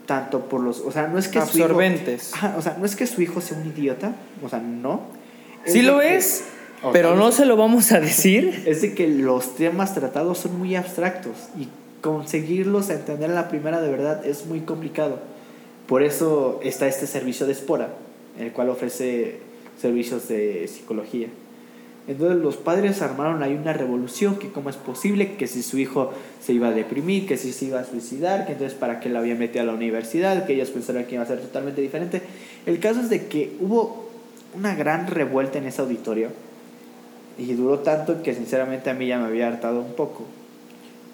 Tanto 0.07 0.41
por 0.49 0.61
los, 0.61 0.81
o 0.81 0.91
sea, 0.91 1.07
no 1.07 1.19
es 1.19 1.29
que 1.29 1.41
su 1.41 1.59
hijo- 1.59 1.65
Absorbentes. 1.67 2.33
Ajá, 2.35 2.55
o 2.59 2.63
sea, 2.63 2.77
no 2.79 2.85
es 2.87 2.97
que 2.97 3.07
su 3.07 3.23
hijo 3.23 3.41
sea 3.41 3.57
un 3.59 3.67
idiota, 3.69 4.15
o 4.45 4.49
sea, 4.49 4.59
no. 4.59 5.03
Sí 5.65 5.83
lo 5.83 6.01
que- 6.01 6.17
es, 6.17 6.45
pero 6.93 7.15
no 7.15 7.31
se 7.31 7.47
lo 7.47 7.57
vamos 7.57 7.93
a 7.93 8.01
decir. 8.01 8.63
Es 8.67 8.83
de 8.83 8.95
que 8.95 9.07
los 9.07 9.55
temas 9.55 9.95
tratados 9.95 10.39
son 10.39 10.59
muy 10.59 10.75
abstractos 10.75 11.33
y 11.57 11.69
conseguirlos 12.01 12.91
a 12.91 12.95
entender 12.95 13.31
a 13.31 13.35
la 13.35 13.49
primera 13.49 13.81
de 13.81 13.91
verdad 13.91 14.27
es 14.27 14.47
muy 14.47 14.61
complicado. 14.61 15.21
Por 15.87 16.03
eso 16.03 16.59
está 16.65 16.89
este 16.89 17.07
servicio 17.07 17.47
de 17.47 17.53
Espora, 17.53 17.91
el 18.39 18.51
cual 18.53 18.71
ofrece 18.71 19.39
servicios 19.81 20.27
de 20.29 20.67
psicología. 20.69 21.29
Entonces 22.09 22.39
los 22.39 22.57
padres 22.57 23.01
armaron 23.01 23.43
ahí 23.43 23.55
una 23.55 23.73
revolución, 23.73 24.37
que 24.37 24.51
cómo 24.51 24.71
es 24.71 24.77
posible, 24.77 25.37
que 25.37 25.47
si 25.47 25.63
su 25.63 25.79
hijo 25.79 26.13
se 26.41 26.53
iba 26.53 26.69
a 26.69 26.73
deprimir, 26.73 27.27
que 27.27 27.37
si 27.37 27.53
se 27.53 27.67
iba 27.67 27.81
a 27.81 27.85
suicidar, 27.85 28.45
que 28.45 28.53
entonces 28.53 28.77
para 28.77 28.99
qué 28.99 29.09
lo 29.09 29.21
habían 29.21 29.39
metido 29.39 29.63
a 29.63 29.67
la 29.67 29.73
universidad, 29.73 30.45
que 30.45 30.55
ellos 30.55 30.71
pensaron 30.71 31.05
que 31.05 31.15
iba 31.15 31.23
a 31.23 31.27
ser 31.27 31.41
totalmente 31.41 31.81
diferente. 31.81 32.23
El 32.67 32.81
caso 32.81 33.01
es 33.01 33.09
de 33.09 33.27
que 33.27 33.57
hubo 33.61 34.09
una 34.55 34.75
gran 34.75 35.07
revuelta 35.07 35.59
en 35.59 35.67
ese 35.67 35.81
auditorio 35.81 36.31
y 37.39 37.53
duró 37.55 37.79
tanto 37.79 38.23
que 38.23 38.35
sinceramente 38.35 38.91
a 38.91 38.95
mí 38.95 39.07
ya 39.07 39.19
me 39.19 39.27
había 39.27 39.47
hartado 39.47 39.81
un 39.81 39.95
poco, 39.95 40.25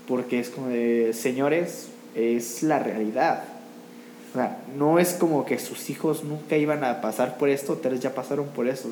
porque 0.06 0.40
es 0.40 0.48
como 0.48 0.68
de, 0.68 1.12
señores, 1.12 1.88
es 2.14 2.62
la 2.62 2.78
realidad. 2.78 3.44
O 4.30 4.34
sea, 4.34 4.58
no 4.76 4.98
es 4.98 5.12
como 5.12 5.44
que 5.44 5.58
sus 5.58 5.90
hijos 5.90 6.24
nunca 6.24 6.56
iban 6.56 6.82
a 6.82 7.00
pasar 7.00 7.36
por 7.36 7.50
esto, 7.50 7.74
ustedes 7.74 8.00
ya 8.00 8.14
pasaron 8.14 8.46
por 8.46 8.68
eso. 8.68 8.88
o 8.88 8.90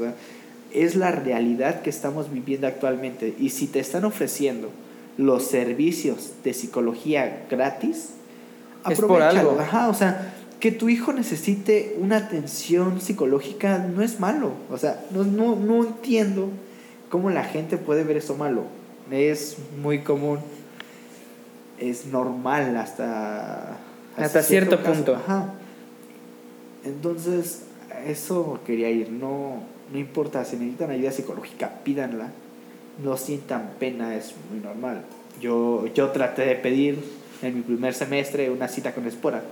es 0.76 0.94
la 0.94 1.10
realidad 1.10 1.80
que 1.80 1.90
estamos 1.90 2.32
viviendo 2.32 2.66
actualmente. 2.66 3.34
Y 3.38 3.50
si 3.50 3.66
te 3.66 3.80
están 3.80 4.04
ofreciendo 4.04 4.70
los 5.16 5.44
servicios 5.44 6.32
de 6.44 6.52
psicología 6.52 7.46
gratis, 7.50 8.10
Es 8.88 9.00
por 9.00 9.22
algo. 9.22 9.58
Ajá, 9.58 9.88
o 9.88 9.94
sea, 9.94 10.34
que 10.60 10.70
tu 10.70 10.88
hijo 10.88 11.12
necesite 11.12 11.96
una 11.98 12.18
atención 12.18 13.00
psicológica 13.00 13.78
no 13.78 14.02
es 14.02 14.20
malo. 14.20 14.52
O 14.70 14.78
sea, 14.78 15.04
no, 15.10 15.24
no, 15.24 15.56
no 15.56 15.84
entiendo 15.84 16.50
cómo 17.10 17.30
la 17.30 17.44
gente 17.44 17.78
puede 17.78 18.04
ver 18.04 18.18
eso 18.18 18.36
malo. 18.36 18.64
Es 19.10 19.56
muy 19.82 20.00
común. 20.00 20.40
Es 21.78 22.06
normal 22.06 22.76
hasta... 22.76 23.78
Hasta 24.16 24.42
cierto 24.42 24.82
punto. 24.82 25.14
Ajá. 25.14 25.54
Entonces, 26.84 27.62
eso 28.06 28.60
quería 28.64 28.90
ir. 28.90 29.10
No, 29.10 29.62
no 29.92 29.98
importa, 29.98 30.44
si 30.44 30.56
necesitan 30.56 30.90
ayuda 30.90 31.12
psicológica, 31.12 31.80
pídanla. 31.84 32.30
No 33.02 33.16
sientan 33.16 33.72
pena, 33.78 34.16
es 34.16 34.34
muy 34.50 34.60
normal. 34.60 35.02
Yo, 35.40 35.86
yo 35.94 36.10
traté 36.10 36.46
de 36.46 36.56
pedir 36.56 36.98
en 37.42 37.56
mi 37.56 37.60
primer 37.62 37.94
semestre 37.94 38.50
una 38.50 38.68
cita 38.68 38.94
con 38.94 39.06
Espora. 39.06 39.42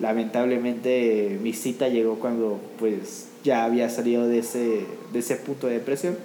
Lamentablemente 0.00 1.38
mi 1.42 1.52
cita 1.52 1.88
llegó 1.88 2.18
cuando 2.18 2.60
pues 2.78 3.28
ya 3.44 3.64
había 3.64 3.88
salido 3.88 4.26
de 4.26 4.40
ese, 4.40 4.84
de 5.12 5.18
ese 5.18 5.36
punto 5.36 5.68
de 5.68 5.74
depresión. 5.74 6.16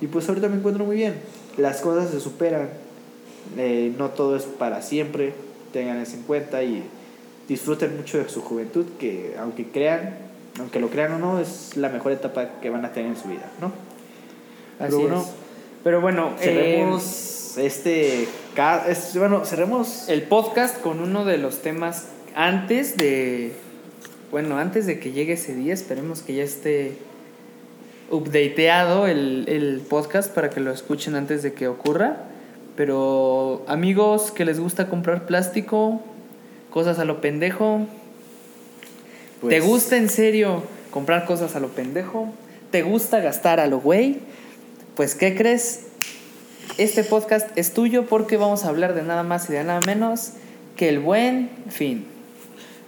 Y 0.00 0.06
pues 0.06 0.28
ahorita 0.28 0.48
me 0.48 0.56
encuentro 0.56 0.84
muy 0.84 0.96
bien. 0.96 1.14
Las 1.56 1.80
cosas 1.80 2.10
se 2.10 2.20
superan. 2.20 2.68
Eh, 3.56 3.94
no 3.96 4.10
todo 4.10 4.36
es 4.36 4.44
para 4.44 4.82
siempre. 4.82 5.34
Tengan 5.72 5.98
eso 5.98 6.16
en 6.16 6.22
cuenta 6.22 6.62
y 6.64 6.82
disfruten 7.48 7.96
mucho 7.96 8.18
de 8.18 8.28
su 8.28 8.40
juventud, 8.40 8.86
que 8.98 9.36
aunque 9.38 9.66
crean, 9.68 10.16
aunque 10.58 10.80
lo 10.80 10.88
crean 10.88 11.12
o 11.12 11.18
no, 11.18 11.40
es 11.40 11.76
la 11.76 11.88
mejor 11.88 12.12
etapa 12.12 12.60
que 12.62 12.70
van 12.70 12.84
a 12.84 12.92
tener 12.92 13.10
en 13.10 13.16
su 13.16 13.28
vida, 13.28 13.50
¿no? 13.60 13.66
Así 14.78 14.90
Pero 14.96 14.98
bueno, 15.00 15.20
es. 15.22 15.26
Pero 15.84 16.00
bueno, 16.00 16.30
eh, 16.40 16.44
cerremos 16.44 17.58
este, 17.58 18.28
ca- 18.54 18.86
es- 18.88 19.16
bueno, 19.16 19.44
cerremos 19.44 20.08
el 20.08 20.22
podcast 20.22 20.80
con 20.80 21.00
uno 21.00 21.24
de 21.24 21.38
los 21.38 21.58
temas 21.62 22.08
antes 22.34 22.96
de. 22.96 23.52
Bueno, 24.30 24.58
antes 24.58 24.86
de 24.86 24.98
que 24.98 25.12
llegue 25.12 25.34
ese 25.34 25.54
día, 25.54 25.72
esperemos 25.72 26.22
que 26.22 26.34
ya 26.34 26.42
esté 26.42 26.96
updateado 28.10 29.06
el, 29.06 29.44
el 29.48 29.80
podcast 29.88 30.32
para 30.32 30.50
que 30.50 30.60
lo 30.60 30.70
escuchen 30.72 31.14
antes 31.14 31.42
de 31.42 31.52
que 31.52 31.68
ocurra. 31.68 32.16
Pero 32.76 33.64
amigos 33.68 34.30
que 34.32 34.44
les 34.44 34.60
gusta 34.60 34.88
comprar 34.88 35.24
plástico, 35.26 36.00
cosas 36.70 36.98
a 36.98 37.04
lo 37.06 37.20
pendejo, 37.22 37.86
¿te 39.48 39.58
Pues, 39.58 39.64
gusta 39.64 39.96
en 39.96 40.08
serio 40.08 40.62
comprar 40.90 41.24
cosas 41.26 41.56
a 41.56 41.60
lo 41.60 41.68
pendejo? 41.68 42.28
¿Te 42.70 42.82
gusta 42.82 43.20
gastar 43.20 43.60
a 43.60 43.66
lo 43.66 43.80
güey? 43.80 44.18
Pues 44.94 45.14
¿qué 45.14 45.34
crees? 45.36 45.80
Este 46.78 47.04
podcast 47.04 47.48
es 47.56 47.72
tuyo 47.72 48.06
porque 48.06 48.36
vamos 48.36 48.64
a 48.64 48.68
hablar 48.68 48.94
de 48.94 49.02
nada 49.02 49.22
más 49.22 49.48
y 49.48 49.52
de 49.52 49.64
nada 49.64 49.80
menos 49.86 50.32
que 50.76 50.88
el 50.88 50.98
buen 50.98 51.48
fin. 51.70 52.06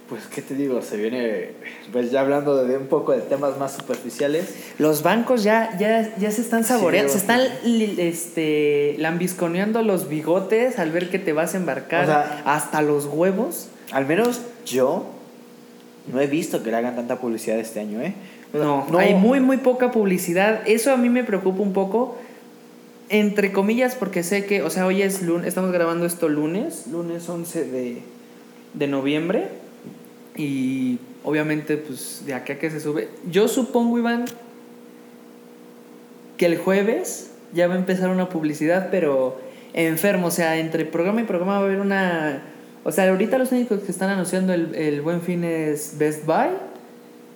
Pues, 0.09 0.23
¿qué 0.25 0.41
te 0.41 0.55
digo? 0.55 0.81
Se 0.81 0.97
viene, 0.97 1.51
pues 1.91 2.09
ya 2.09 2.21
hablando 2.21 2.65
de 2.65 2.77
un 2.77 2.87
poco 2.87 3.11
de 3.11 3.19
temas 3.21 3.57
más 3.59 3.73
superficiales. 3.73 4.45
Los 4.79 5.03
bancos 5.03 5.43
ya, 5.43 5.77
ya, 5.79 6.15
ya 6.17 6.31
se 6.31 6.41
están 6.41 6.63
saboreando, 6.63 7.13
Sí, 7.13 7.19
se 7.19 7.21
están 7.21 7.41
este, 7.99 8.95
lambisconeando 8.97 9.83
los 9.83 10.09
bigotes 10.09 10.79
al 10.79 10.91
ver 10.91 11.09
que 11.11 11.19
te 11.19 11.31
vas 11.33 11.53
a 11.53 11.57
embarcar 11.57 12.03
O 12.03 12.07
sea- 12.07 12.41
hasta 12.45 12.81
los 12.81 13.05
huevos. 13.05 13.67
Al 13.91 14.05
menos 14.07 14.41
yo 14.65 15.05
no 16.11 16.19
he 16.19 16.27
visto 16.27 16.63
que 16.63 16.71
le 16.71 16.77
hagan 16.77 16.95
tanta 16.95 17.19
publicidad 17.19 17.59
este 17.59 17.79
año, 17.79 18.01
¿eh? 18.01 18.13
O 18.53 18.57
sea, 18.57 18.65
No, 18.91 18.97
hay 18.97 19.13
muy, 19.13 19.39
muy 19.39 19.57
poca 19.57 19.91
publicidad. 19.91 20.61
Eso 20.65 20.91
a 20.91 20.97
mí 20.97 21.09
me 21.09 21.23
preocupa 21.23 21.61
un 21.61 21.73
poco. 21.73 22.17
Entre 23.09 23.51
comillas, 23.51 23.95
porque 23.95 24.23
sé 24.23 24.45
que, 24.45 24.61
o 24.61 24.69
sea, 24.69 24.85
hoy 24.85 25.01
es 25.01 25.23
lunes, 25.23 25.47
estamos 25.47 25.71
grabando 25.71 26.05
esto 26.05 26.29
lunes, 26.29 26.85
lunes 26.87 27.27
11 27.27 27.65
de, 27.65 28.01
de 28.73 28.87
noviembre. 28.87 29.47
Y 30.35 30.99
obviamente, 31.23 31.77
pues, 31.77 32.23
de 32.25 32.33
acá 32.33 32.57
que 32.59 32.69
se 32.69 32.79
sube. 32.79 33.09
Yo 33.29 33.47
supongo, 33.47 33.97
Iván, 33.97 34.25
que 36.37 36.45
el 36.45 36.57
jueves 36.57 37.31
ya 37.53 37.67
va 37.67 37.75
a 37.75 37.77
empezar 37.77 38.09
una 38.09 38.29
publicidad, 38.29 38.89
pero 38.91 39.39
enfermo. 39.73 40.27
O 40.27 40.31
sea, 40.31 40.57
entre 40.57 40.85
programa 40.85 41.21
y 41.21 41.25
programa 41.25 41.53
va 41.53 41.59
a 41.59 41.63
haber 41.63 41.79
una. 41.79 42.43
O 42.83 42.91
sea, 42.91 43.09
ahorita 43.09 43.37
los 43.37 43.51
únicos 43.51 43.81
que 43.81 43.91
están 43.91 44.09
anunciando 44.09 44.53
el, 44.53 44.73
el 44.75 45.01
buen 45.01 45.21
fin 45.21 45.43
es 45.43 45.95
Best 45.97 46.25
Buy 46.25 46.49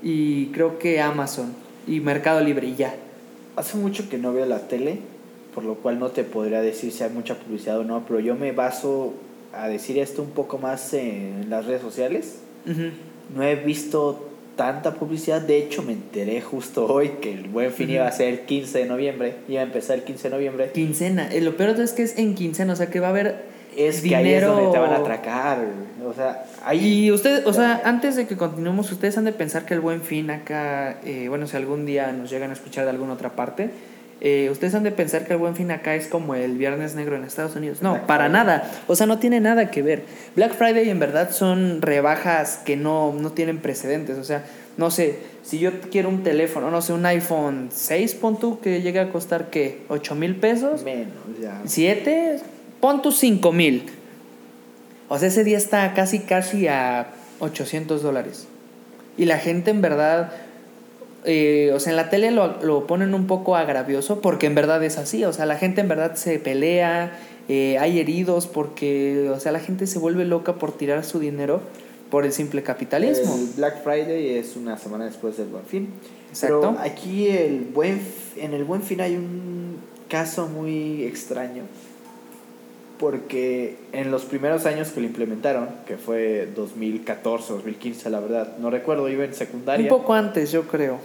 y 0.01 0.47
creo 0.47 0.79
que 0.79 1.01
Amazon 1.01 1.53
y 1.87 1.99
Mercado 1.99 2.41
Libre 2.41 2.67
y 2.67 2.75
ya. 2.75 2.95
Hace 3.55 3.77
mucho 3.77 4.09
que 4.09 4.17
no 4.17 4.33
veo 4.33 4.45
la 4.45 4.67
tele, 4.67 4.99
por 5.53 5.63
lo 5.63 5.75
cual 5.75 5.99
no 5.99 6.09
te 6.09 6.23
podría 6.23 6.61
decir 6.61 6.91
si 6.91 7.03
hay 7.03 7.09
mucha 7.09 7.35
publicidad 7.35 7.79
o 7.79 7.83
no, 7.83 8.05
pero 8.07 8.19
yo 8.19 8.35
me 8.35 8.51
baso 8.51 9.13
a 9.53 9.67
decir 9.67 9.99
esto 9.99 10.21
un 10.23 10.31
poco 10.31 10.57
más 10.57 10.93
en 10.93 11.49
las 11.49 11.65
redes 11.65 11.81
sociales. 11.81 12.39
No 13.35 13.43
he 13.43 13.55
visto 13.55 14.29
tanta 14.55 14.93
publicidad, 14.93 15.41
de 15.41 15.57
hecho 15.57 15.83
me 15.83 15.93
enteré 15.93 16.41
justo 16.41 16.85
hoy 16.85 17.09
que 17.21 17.33
el 17.33 17.47
buen 17.47 17.71
fin 17.71 17.89
iba 17.89 18.07
a 18.07 18.11
ser 18.11 18.29
el 18.29 18.39
15 18.41 18.79
de 18.79 18.85
noviembre, 18.85 19.35
iba 19.47 19.61
a 19.61 19.63
empezar 19.63 19.97
el 19.97 20.03
15 20.03 20.29
de 20.29 20.35
noviembre. 20.35 20.71
Quincena. 20.73 21.33
Eh, 21.33 21.41
Lo 21.41 21.57
peor 21.57 21.79
es 21.79 21.93
que 21.93 22.03
es 22.03 22.17
en 22.17 22.35
quincena, 22.35 22.73
o 22.73 22.75
sea 22.75 22.89
que 22.89 22.99
va 22.99 23.07
a 23.07 23.09
haber 23.11 23.52
Es 23.77 24.01
que 24.01 24.15
ahí 24.15 24.33
es 24.33 24.45
donde 24.45 24.71
te 24.71 24.79
van 24.79 24.91
a 24.91 24.97
atracar, 24.97 25.59
o 26.05 26.13
sea, 26.13 26.45
ahí... 26.65 27.05
Y 27.05 27.11
ustedes, 27.11 27.45
o 27.45 27.53
sea, 27.53 27.81
antes 27.85 28.15
de 28.15 28.27
que 28.27 28.37
continuemos, 28.37 28.91
ustedes 28.91 29.17
han 29.17 29.25
de 29.25 29.31
pensar 29.31 29.65
que 29.65 29.73
el 29.73 29.79
buen 29.79 30.01
fin 30.01 30.29
acá, 30.31 30.97
eh, 31.03 31.27
bueno, 31.29 31.47
si 31.47 31.57
algún 31.57 31.85
día 31.85 32.11
nos 32.11 32.29
llegan 32.29 32.49
a 32.49 32.53
escuchar 32.53 32.83
de 32.85 32.91
alguna 32.91 33.13
otra 33.13 33.29
parte, 33.29 33.71
eh, 34.25 34.49
ustedes 34.49 34.73
han 34.73 34.83
de 34.83 34.91
pensar 34.91 35.25
que 35.25 35.33
el 35.33 35.39
buen 35.39 35.55
fin 35.55 35.69
acá 35.71 35.95
es 35.95 36.07
como 36.07 36.33
el 36.33 36.57
Viernes 36.57 36.95
Negro 36.95 37.17
en 37.17 37.25
Estados 37.25 37.55
Unidos. 37.57 37.81
No, 37.81 37.91
Black 37.91 38.05
para 38.05 38.25
Friday. 38.25 38.45
nada. 38.45 38.71
O 38.87 38.95
sea, 38.95 39.05
no 39.05 39.19
tiene 39.19 39.41
nada 39.41 39.69
que 39.69 39.81
ver. 39.81 40.03
Black 40.37 40.53
Friday 40.53 40.89
en 40.89 40.99
verdad 40.99 41.31
son 41.31 41.81
rebajas 41.81 42.61
que 42.63 42.77
no, 42.77 43.13
no 43.13 43.31
tienen 43.33 43.57
precedentes. 43.57 44.17
O 44.17 44.23
sea, 44.23 44.45
no 44.77 44.91
sé, 44.91 45.19
si 45.43 45.59
yo 45.59 45.71
quiero 45.91 46.07
un 46.07 46.23
teléfono, 46.23 46.71
no 46.71 46.81
sé, 46.81 46.93
un 46.93 47.05
iPhone 47.05 47.69
6, 47.71 48.15
pon 48.15 48.59
que 48.61 48.81
llegue 48.81 48.99
a 48.99 49.09
costar, 49.09 49.49
¿qué? 49.49 49.81
¿8 49.89 50.15
mil 50.15 50.37
pesos? 50.37 50.83
Menos, 50.83 51.13
ya. 51.41 51.61
7, 51.65 52.39
pon 52.83 53.01
tus 53.01 53.15
5 53.19 53.53
mil. 53.53 53.85
O 55.07 55.17
sea, 55.17 55.29
ese 55.29 55.45
día 55.45 55.57
está 55.57 55.93
casi, 55.93 56.19
casi 56.19 56.67
a 56.67 57.13
800 57.39 58.03
dólares. 58.03 58.45
Y 59.17 59.23
la 59.23 59.37
gente 59.37 59.71
en 59.71 59.81
verdad, 59.81 60.33
eh, 61.23 61.71
o 61.73 61.79
sea, 61.79 61.91
en 61.91 61.95
la 61.95 62.09
tele 62.09 62.31
lo, 62.31 62.61
lo 62.61 62.85
ponen 62.85 63.13
un 63.13 63.25
poco 63.25 63.55
agravioso 63.55 64.19
porque 64.19 64.47
en 64.47 64.55
verdad 64.55 64.83
es 64.83 64.97
así. 64.97 65.23
O 65.23 65.31
sea, 65.31 65.45
la 65.45 65.55
gente 65.55 65.79
en 65.79 65.87
verdad 65.87 66.15
se 66.15 66.39
pelea, 66.39 67.17
eh, 67.47 67.77
hay 67.79 68.01
heridos 68.01 68.47
porque, 68.47 69.31
o 69.33 69.39
sea, 69.39 69.53
la 69.53 69.61
gente 69.61 69.87
se 69.87 69.97
vuelve 69.97 70.25
loca 70.25 70.55
por 70.55 70.75
tirar 70.75 71.05
su 71.05 71.19
dinero 71.19 71.61
por 72.11 72.25
el 72.25 72.33
simple 72.33 72.63
capitalismo. 72.63 73.33
El 73.33 73.47
Black 73.55 73.81
Friday 73.81 74.35
es 74.35 74.57
una 74.57 74.77
semana 74.77 75.05
después 75.05 75.37
del 75.37 75.47
Buen 75.47 75.63
Fin. 75.63 75.87
Exacto. 76.27 76.59
Pero 76.59 76.79
aquí 76.81 77.29
el 77.29 77.61
buen, 77.61 78.01
en 78.35 78.53
el 78.53 78.65
Buen 78.65 78.83
Fin 78.83 78.99
hay 78.99 79.15
un 79.15 79.77
caso 80.09 80.49
muy 80.49 81.05
extraño. 81.05 81.63
Porque 83.03 83.75
en 83.91 84.11
los 84.11 84.23
primeros 84.23 84.65
años 84.65 84.91
que 84.91 85.01
lo 85.01 85.07
implementaron, 85.07 85.67
que 85.85 85.97
fue 85.97 86.47
2014, 86.55 87.51
2015, 87.51 88.09
la 88.09 88.21
verdad, 88.21 88.55
no 88.59 88.69
recuerdo, 88.69 89.09
iba 89.09 89.25
en 89.25 89.33
secundaria. 89.33 89.83
Un 89.83 89.89
poco 89.89 90.13
antes, 90.13 90.53
yo 90.53 90.63
creo. 90.69 90.99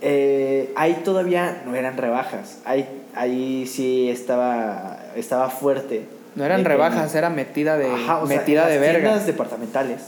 eh, 0.00 0.70
ahí 0.76 1.00
todavía 1.04 1.62
no 1.66 1.74
eran 1.74 1.96
rebajas. 1.96 2.58
Ahí, 2.64 2.86
ahí 3.16 3.66
sí 3.66 4.08
estaba, 4.08 5.00
estaba 5.16 5.50
fuerte. 5.50 6.02
No 6.36 6.44
eran 6.44 6.62
que- 6.62 6.68
rebajas, 6.68 7.12
era 7.16 7.28
metida 7.28 7.76
de, 7.76 7.86
Ajá, 7.86 8.22
o 8.22 8.26
metida 8.26 8.66
de 8.68 8.74
las 8.76 8.80
verga. 8.80 9.00
tiendas 9.08 9.26
departamentales 9.26 9.98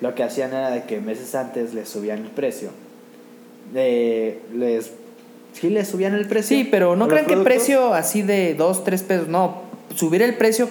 lo 0.00 0.14
que 0.14 0.22
hacían 0.22 0.50
era 0.54 0.70
de 0.70 0.84
que 0.84 0.98
meses 1.00 1.34
antes 1.34 1.74
les 1.74 1.90
subían 1.90 2.20
el 2.20 2.30
precio. 2.30 2.70
Eh, 3.74 4.40
les 4.54 4.90
sí 5.52 5.68
les 5.68 5.88
subían 5.88 6.14
el 6.14 6.26
precio. 6.26 6.56
Sí, 6.56 6.64
pero 6.70 6.96
no 6.96 7.06
crean 7.06 7.26
que 7.26 7.36
precio 7.36 7.92
así 7.92 8.22
de 8.22 8.54
2, 8.54 8.82
3 8.84 9.02
pesos, 9.02 9.28
no. 9.28 9.73
Subir 9.94 10.22
el 10.22 10.34
precio, 10.34 10.68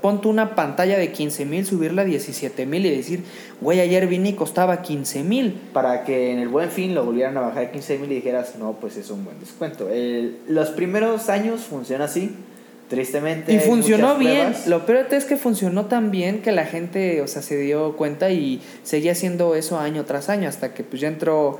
pon 0.00 0.20
tú 0.20 0.30
una 0.30 0.54
pantalla 0.54 0.96
de 0.96 1.12
15 1.12 1.44
mil, 1.44 1.66
subirla 1.66 2.02
a 2.02 2.04
17 2.04 2.64
mil 2.64 2.86
y 2.86 2.90
decir, 2.96 3.22
güey, 3.60 3.80
ayer 3.80 4.06
vine 4.06 4.30
y 4.30 4.32
costaba 4.34 4.80
15 4.82 5.22
mil. 5.24 5.60
para 5.72 6.04
que 6.04 6.30
en 6.32 6.38
el 6.38 6.48
buen 6.48 6.70
fin 6.70 6.94
lo 6.94 7.04
volvieran 7.04 7.36
a 7.36 7.40
bajar 7.40 7.64
a 7.66 7.70
15 7.72 7.98
mil 7.98 8.10
y 8.12 8.14
dijeras, 8.16 8.54
no, 8.58 8.72
pues 8.80 8.96
es 8.96 9.10
un 9.10 9.24
buen 9.24 9.38
descuento. 9.40 9.88
El- 9.90 10.36
los 10.48 10.70
primeros 10.70 11.28
años 11.28 11.60
funciona 11.62 12.04
así, 12.06 12.34
tristemente. 12.88 13.52
Y 13.52 13.58
funcionó 13.58 14.16
bien. 14.16 14.36
pruebas. 14.48 14.66
Lo 14.66 14.86
peor 14.86 15.06
es 15.10 15.24
que 15.24 15.36
funcionó 15.36 15.86
tan 15.86 16.10
bien 16.10 16.40
que 16.42 16.52
la 16.52 16.64
gente, 16.64 17.20
o 17.20 17.26
sea, 17.28 17.42
se 17.42 17.56
dio 17.58 17.96
cuenta 17.96 18.30
y 18.30 18.60
seguía 18.84 19.12
haciendo 19.12 19.54
eso 19.54 19.78
año 19.78 20.04
tras 20.04 20.28
año 20.28 20.48
hasta 20.48 20.72
que 20.74 20.82
pues 20.84 21.00
ya 21.02 21.08
entró, 21.08 21.58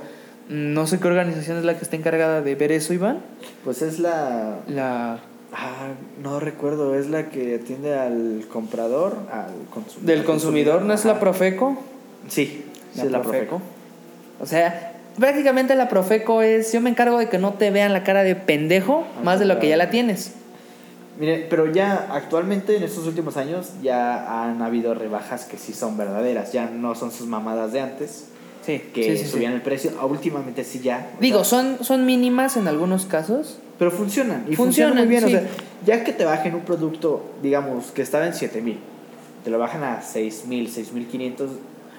mm, 0.49 0.73
no 0.73 0.87
sé 0.87 0.99
qué 0.99 1.07
organización 1.07 1.57
es 1.57 1.63
la 1.65 1.77
que 1.77 1.83
está 1.83 1.95
encargada 1.95 2.41
de 2.41 2.55
ver 2.55 2.71
eso, 2.71 2.93
Iván. 2.93 3.19
Pues 3.63 3.81
es 3.81 3.99
la... 3.99 4.59
La 4.67 5.19
Ah, 5.53 5.89
no 6.21 6.39
recuerdo, 6.39 6.95
es 6.95 7.09
la 7.09 7.29
que 7.29 7.55
atiende 7.55 7.93
al 7.93 8.45
comprador, 8.51 9.17
al 9.31 9.53
consumidor. 9.71 10.15
del 10.15 10.25
consumidor, 10.25 10.81
¿no 10.81 10.93
es 10.93 11.05
la. 11.05 11.19
Profeco? 11.19 11.77
Sí, 12.27 12.65
sí 12.93 13.01
es 13.01 13.11
la 13.11 13.21
Profeco. 13.21 13.61
O 14.41 14.45
sea, 14.47 14.93
prácticamente 15.19 15.75
la 15.75 15.89
Profeco 15.89 16.41
es, 16.41 16.73
yo 16.73 16.81
me 16.81 16.89
encargo 16.89 17.19
de 17.19 17.29
que 17.29 17.37
no 17.37 17.53
te 17.53 17.69
vean 17.69 17.93
la 17.93 18.03
cara 18.03 18.23
de 18.23 18.35
pendejo 18.35 19.05
Ah, 19.19 19.23
más 19.23 19.39
de 19.39 19.45
lo 19.45 19.59
que 19.59 19.67
ya 19.69 19.77
la 19.77 19.89
tienes. 19.91 20.33
Mire, 21.19 21.45
pero 21.47 21.71
ya 21.71 22.07
actualmente 22.11 22.75
en 22.75 22.81
estos 22.81 23.05
últimos 23.05 23.37
años 23.37 23.73
ya 23.83 24.43
han 24.43 24.63
habido 24.63 24.95
rebajas 24.95 25.45
que 25.45 25.57
sí 25.57 25.71
son 25.73 25.95
verdaderas, 25.95 26.51
ya 26.51 26.65
no 26.65 26.95
son 26.95 27.11
sus 27.11 27.27
mamadas 27.27 27.71
de 27.71 27.81
antes, 27.81 28.29
Sí, 28.65 28.81
que 28.93 29.17
sí, 29.17 29.27
subían 29.27 29.53
el 29.53 29.61
precio, 29.61 29.91
últimamente 30.09 30.63
sí 30.63 30.79
ya. 30.79 31.11
Digo, 31.19 31.43
sea, 31.43 31.59
son, 31.59 31.83
son 31.83 32.05
mínimas 32.05 32.57
en 32.57 32.67
algunos 32.67 33.05
casos. 33.05 33.59
Pero 33.79 33.91
funcionan, 33.91 34.45
y 34.49 34.55
funcionan, 34.55 34.97
muy 34.99 35.07
bien, 35.07 35.21
sí. 35.21 35.27
o 35.27 35.29
sea, 35.29 35.47
ya 35.85 36.03
que 36.03 36.13
te 36.13 36.25
bajen 36.25 36.55
un 36.55 36.61
producto, 36.61 37.21
digamos, 37.41 37.91
que 37.91 38.01
estaba 38.01 38.25
en 38.27 38.33
7000, 38.33 38.77
te 39.43 39.49
lo 39.49 39.59
bajan 39.59 39.83
a 39.83 40.01
6000, 40.01 40.69
6500, 40.69 41.49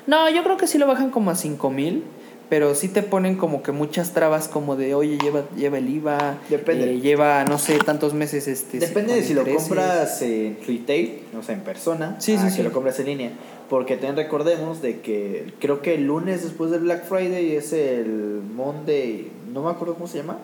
No, 0.06 0.28
yo 0.30 0.42
creo 0.44 0.56
que 0.56 0.66
sí 0.66 0.78
lo 0.78 0.86
bajan 0.86 1.10
como 1.10 1.30
a 1.30 1.34
5 1.34 1.70
mil, 1.70 2.02
pero 2.50 2.74
sí 2.74 2.88
te 2.88 3.02
ponen 3.02 3.36
como 3.36 3.62
que 3.62 3.72
muchas 3.72 4.12
trabas 4.12 4.48
como 4.48 4.76
de, 4.76 4.94
oye, 4.94 5.18
lleva, 5.18 5.42
lleva 5.56 5.78
el 5.78 5.88
IVA, 5.88 6.36
Depende. 6.50 6.92
eh, 6.92 7.00
lleva, 7.00 7.44
no 7.46 7.58
sé, 7.58 7.78
tantos 7.78 8.12
meses 8.14 8.46
este... 8.48 8.78
Depende 8.78 9.14
de 9.14 9.22
si 9.22 9.32
lo 9.34 9.44
compras 9.46 10.20
en 10.22 10.58
retail, 10.66 11.20
o 11.38 11.42
sea, 11.42 11.54
en 11.54 11.62
persona, 11.62 12.16
Sí, 12.18 12.34
a 12.34 12.38
sí, 12.38 12.44
que 12.44 12.50
sí. 12.52 12.62
lo 12.62 12.70
compras 12.72 13.00
en 13.00 13.06
línea. 13.06 13.30
Porque 13.70 13.96
también 13.96 14.16
recordemos 14.16 14.82
de 14.82 15.00
que 15.00 15.54
creo 15.58 15.80
que 15.80 15.94
el 15.94 16.04
lunes 16.06 16.42
después 16.44 16.70
del 16.70 16.80
Black 16.80 17.04
Friday 17.06 17.56
es 17.56 17.72
el 17.72 18.42
Monday, 18.54 19.30
no 19.52 19.62
me 19.64 19.70
acuerdo 19.70 19.94
cómo 19.94 20.06
se 20.06 20.18
llama. 20.18 20.36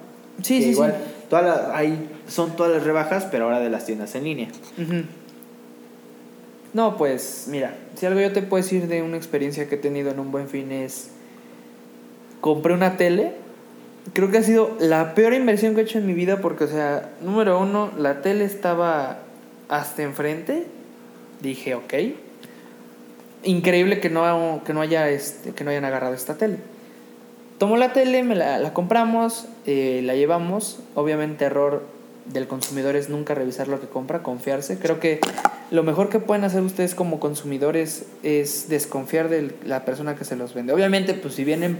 Sí, 0.43 0.59
que 0.59 0.65
sí, 0.65 0.71
igual, 0.71 0.95
sí. 0.97 1.37
Ahí 1.73 2.09
son 2.27 2.57
todas 2.57 2.73
las 2.73 2.85
rebajas, 2.85 3.27
pero 3.31 3.45
ahora 3.45 3.61
de 3.61 3.71
las 3.71 3.87
tiendas 3.87 4.15
en 4.15 4.25
línea. 4.25 4.49
No, 6.73 6.97
pues 6.97 7.47
mira, 7.49 7.75
si 7.97 8.07
algo 8.07 8.21
yo 8.21 8.33
te 8.33 8.43
puedo 8.43 8.63
decir 8.63 8.87
de 8.87 9.03
una 9.03 9.17
experiencia 9.17 9.69
que 9.69 9.75
he 9.75 9.79
tenido 9.79 10.11
en 10.11 10.21
un 10.21 10.31
buen 10.31 10.49
fin 10.49 10.71
es, 10.71 11.11
compré 12.41 12.75
una 12.75 12.97
tele, 12.97 13.33
creo 14.13 14.31
que 14.31 14.39
ha 14.39 14.43
sido 14.43 14.77
la 14.79 15.15
peor 15.15 15.35
inversión 15.35 15.75
que 15.75 15.81
he 15.81 15.85
hecho 15.85 15.99
en 15.99 16.07
mi 16.07 16.15
vida 16.15 16.41
porque, 16.41 16.65
o 16.65 16.69
sea, 16.69 17.11
número 17.23 17.61
uno, 17.61 17.91
la 17.99 18.23
tele 18.23 18.45
estaba 18.45 19.19
hasta 19.69 20.03
enfrente, 20.03 20.67
dije, 21.41 21.75
ok, 21.75 21.95
increíble 23.43 24.01
que 24.01 24.11
no, 24.11 24.63
que 24.65 24.73
no, 24.73 24.81
haya, 24.81 25.09
este, 25.09 25.53
que 25.53 25.65
no 25.65 25.71
hayan 25.71 25.85
agarrado 25.85 26.15
esta 26.15 26.37
tele. 26.37 26.59
Tomó 27.59 27.77
la 27.77 27.93
tele, 27.93 28.23
me 28.23 28.37
la, 28.37 28.59
la 28.59 28.73
compramos, 28.73 29.47
eh, 29.73 30.03
la 30.03 30.17
llevamos, 30.17 30.81
obviamente 30.97 31.45
error 31.45 31.85
del 32.25 32.49
consumidor 32.49 32.97
es 32.97 33.09
nunca 33.09 33.37
revisar 33.37 33.69
lo 33.69 33.81
que 33.81 33.87
compra, 33.87 34.21
confiarse. 34.21 34.81
Creo 34.81 34.99
que 34.99 35.21
lo 35.71 35.85
mejor 35.85 36.09
que 36.09 36.19
pueden 36.19 36.43
hacer 36.43 36.63
ustedes 36.63 36.97
como 36.97 37.21
consumidores 37.21 38.07
es 38.25 38.69
desconfiar 38.69 39.29
de 39.29 39.53
la 39.65 39.85
persona 39.85 40.17
que 40.17 40.25
se 40.25 40.35
los 40.35 40.55
vende. 40.55 40.73
Obviamente, 40.73 41.15
pues 41.15 41.35
si 41.35 41.45
vienen 41.45 41.79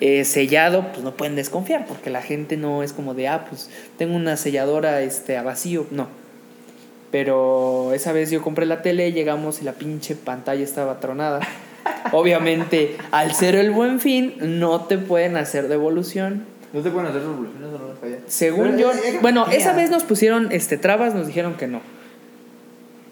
eh, 0.00 0.24
sellado, 0.24 0.86
pues 0.92 1.02
no 1.02 1.16
pueden 1.16 1.34
desconfiar, 1.34 1.84
porque 1.86 2.10
la 2.10 2.22
gente 2.22 2.56
no 2.56 2.84
es 2.84 2.92
como 2.92 3.12
de, 3.12 3.26
ah, 3.26 3.44
pues 3.48 3.70
tengo 3.98 4.14
una 4.14 4.36
selladora 4.36 5.02
este, 5.02 5.36
a 5.36 5.42
vacío. 5.42 5.88
No. 5.90 6.06
Pero 7.10 7.92
esa 7.92 8.12
vez 8.12 8.30
yo 8.30 8.40
compré 8.40 8.66
la 8.66 8.82
tele, 8.82 9.10
llegamos 9.10 9.60
y 9.60 9.64
la 9.64 9.72
pinche 9.72 10.14
pantalla 10.14 10.62
estaba 10.62 11.00
tronada. 11.00 11.40
Obviamente, 12.12 12.96
al 13.10 13.34
ser 13.34 13.56
el 13.56 13.72
buen 13.72 13.98
fin, 13.98 14.34
no 14.38 14.82
te 14.82 14.96
pueden 14.96 15.36
hacer 15.36 15.66
devolución. 15.66 16.51
¿No 16.72 16.80
te 16.80 16.90
pueden 16.90 17.08
hacer 17.08 17.20
devoluciones 17.22 17.68
o 17.68 17.78
no? 17.78 18.16
Según 18.26 18.72
Pero, 18.76 18.92
yo, 18.92 19.20
bueno, 19.20 19.46
esa 19.50 19.74
vez 19.74 19.90
nos 19.90 20.04
pusieron 20.04 20.50
este 20.52 20.78
trabas, 20.78 21.14
nos 21.14 21.26
dijeron 21.26 21.54
que 21.54 21.66
no. 21.66 21.80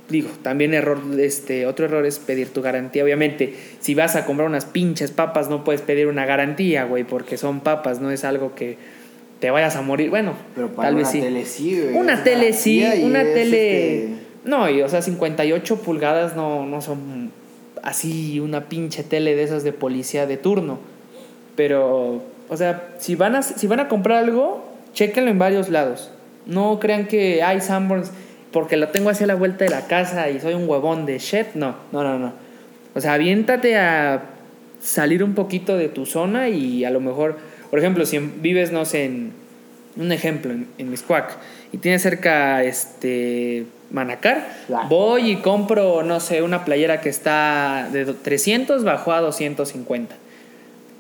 Digo, 0.09 0.29
también 0.43 0.75
error, 0.75 0.99
este, 1.19 1.67
otro 1.67 1.85
error 1.85 2.05
es 2.05 2.19
pedir 2.19 2.49
tu 2.49 2.63
garantía. 2.63 3.05
Obviamente, 3.05 3.55
si 3.81 3.95
vas 3.95 4.17
a 4.17 4.25
comprar 4.25 4.49
unas 4.49 4.65
pinches 4.65 5.13
papas, 5.13 5.49
no 5.49 5.63
puedes 5.63 5.83
pedir 5.83 6.09
una 6.09 6.27
garantía, 6.27 6.85
güey, 6.85 7.05
porque 7.05 7.37
son 7.37 7.61
papas, 7.61 8.01
no 8.01 8.11
es 8.11 8.25
algo 8.25 8.55
que 8.55 8.77
te 9.39 9.51
vayas 9.51 9.77
a 9.77 9.83
morir. 9.83 10.11
Bueno, 10.11 10.35
Pero 10.55 10.69
para 10.69 10.89
tal 10.89 10.97
vez 10.97 11.09
sí. 11.09 11.21
tele 11.21 11.45
sí, 11.45 11.81
güey. 11.81 11.97
Una 11.97 12.25
tele 12.25 12.53
sí, 12.53 12.83
una 13.05 13.23
es, 13.23 13.35
tele. 13.35 14.05
este, 14.05 14.15
No, 14.45 14.69
y 14.69 14.83
o 14.83 14.89
sea, 14.89 15.01
58 15.03 15.77
pulgadas 15.77 16.35
no, 16.35 16.67
no 16.67 16.81
son 16.81 17.31
así 17.83 18.41
una 18.41 18.69
pinche 18.69 19.05
tele 19.05 19.37
de 19.37 19.43
esas 19.45 19.63
de 19.65 19.73
policía 19.73 20.27
de 20.27 20.37
turno. 20.39 20.79
Pero, 21.57 22.23
o 22.51 22.57
sea, 22.57 22.89
si 22.99 23.15
van 23.15 23.35
a, 23.37 23.43
si 23.43 23.67
van 23.67 23.81
a 23.81 23.89
comprar 23.89 24.19
algo, 24.19 24.69
chéquenlo 24.93 25.31
en 25.31 25.39
varios 25.39 25.69
lados. 25.71 26.11
No 26.47 26.79
crean 26.81 27.07
que 27.07 27.43
hay 27.43 27.61
Sanborns 27.61 28.11
porque 28.53 28.77
lo 28.77 28.89
tengo 28.89 29.09
hacia 29.11 29.27
la 29.27 29.37
vuelta 29.37 29.65
de 29.65 29.71
la 29.71 29.87
casa 29.87 30.29
y 30.31 30.41
soy 30.41 30.55
un 30.55 30.69
huevón 30.69 31.07
de 31.07 31.19
shit. 31.19 31.55
No, 31.55 31.77
no, 31.93 32.03
no, 32.03 32.19
no. 32.19 32.33
O 32.95 33.01
sea, 33.01 33.13
aviéntate 33.15 33.77
a 33.79 34.23
salir 34.83 35.23
un 35.23 35.35
poquito 35.35 35.77
de 35.77 35.89
tu 35.89 36.07
zona 36.07 36.49
y 36.49 36.85
a 36.85 36.91
lo 36.91 37.01
mejor, 37.01 37.39
por 37.71 37.79
ejemplo, 37.79 38.05
si 38.05 38.19
vives, 38.19 38.73
no 38.73 38.85
sé, 38.85 39.05
en 39.05 39.33
un 39.97 40.11
ejemplo, 40.11 40.53
en, 40.53 40.67
en 40.79 40.91
Miscuac 40.91 41.37
y 41.73 41.79
tienes 41.79 42.03
cerca 42.03 42.65
este 42.65 43.67
Manacar, 43.93 44.49
Claro. 44.67 44.89
voy 44.89 45.31
y 45.33 45.37
compro, 45.37 46.03
no 46.03 46.19
sé, 46.21 46.43
una 46.43 46.65
playera 46.65 47.01
que 47.01 47.09
está 47.11 47.89
de 47.93 48.05
do- 48.07 48.15
300 48.15 48.83
bajó 48.85 49.13
a 49.13 49.21
250. 49.21 50.17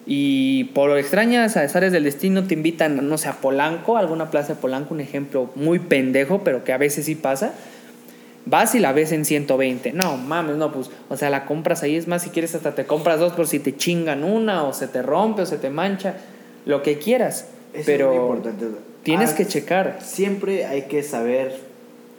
Y 0.06 0.64
por 0.74 0.96
extrañas 0.98 1.56
azares 1.56 1.92
del 1.92 2.04
destino 2.04 2.44
te 2.44 2.54
invitan, 2.54 3.08
no 3.08 3.18
sé, 3.18 3.28
a 3.28 3.34
Polanco, 3.34 3.96
alguna 3.96 4.30
plaza 4.30 4.54
de 4.54 4.60
Polanco, 4.60 4.94
un 4.94 5.00
ejemplo 5.00 5.50
muy 5.54 5.78
pendejo, 5.78 6.42
pero 6.42 6.64
que 6.64 6.72
a 6.72 6.78
veces 6.78 7.04
sí 7.04 7.14
pasa. 7.14 7.52
Vas 8.46 8.74
y 8.74 8.80
la 8.80 8.92
ves 8.92 9.12
en 9.12 9.24
120. 9.24 9.92
No 9.92 10.16
mames, 10.16 10.56
no, 10.56 10.72
pues, 10.72 10.90
o 11.10 11.16
sea, 11.16 11.28
la 11.30 11.44
compras 11.44 11.82
ahí. 11.82 11.96
Es 11.96 12.08
más, 12.08 12.22
si 12.22 12.30
quieres, 12.30 12.54
hasta 12.54 12.74
te 12.74 12.86
compras 12.86 13.20
dos 13.20 13.34
por 13.34 13.46
si 13.46 13.58
te 13.58 13.76
chingan 13.76 14.24
una, 14.24 14.64
o 14.64 14.72
se 14.72 14.88
te 14.88 15.02
rompe, 15.02 15.42
o 15.42 15.46
se 15.46 15.58
te 15.58 15.68
mancha, 15.70 16.14
lo 16.64 16.82
que 16.82 16.98
quieras. 16.98 17.48
eso 17.74 17.82
pero 17.86 18.10
es 18.10 18.18
muy 18.18 18.26
importante. 18.26 18.66
tienes 19.02 19.30
Ah, 19.32 19.36
que 19.36 19.46
checar. 19.46 19.98
Siempre 20.02 20.64
hay 20.64 20.82
que 20.82 21.02
saber 21.02 21.54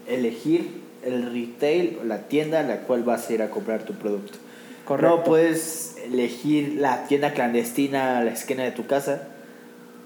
elegir 0.08 0.82
el 1.04 1.32
retail 1.34 1.98
o 2.02 2.06
la 2.06 2.20
tienda 2.28 2.60
a 2.60 2.64
la 2.64 2.82
cual 2.82 3.04
vas 3.04 3.30
a 3.30 3.34
ir 3.34 3.42
a 3.42 3.50
comprar 3.50 3.84
tu 3.84 3.94
producto. 3.94 4.38
Correcto. 4.86 5.18
No 5.18 5.24
puedes 5.24 5.96
elegir 6.04 6.78
la 6.80 7.06
tienda 7.06 7.34
clandestina 7.34 8.20
a 8.20 8.24
la 8.24 8.32
esquina 8.32 8.64
de 8.64 8.72
tu 8.72 8.88
casa 8.88 9.28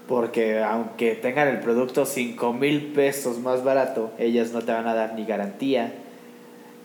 porque 0.08 0.62
aunque 0.62 1.14
tengan 1.14 1.48
el 1.48 1.58
producto 1.58 2.06
5 2.06 2.52
mil 2.52 2.92
pesos 2.92 3.38
más 3.38 3.64
barato, 3.64 4.12
ellas 4.18 4.52
no 4.52 4.62
te 4.62 4.72
van 4.72 4.86
a 4.86 4.94
dar 4.94 5.14
ni 5.14 5.24
garantía 5.24 5.92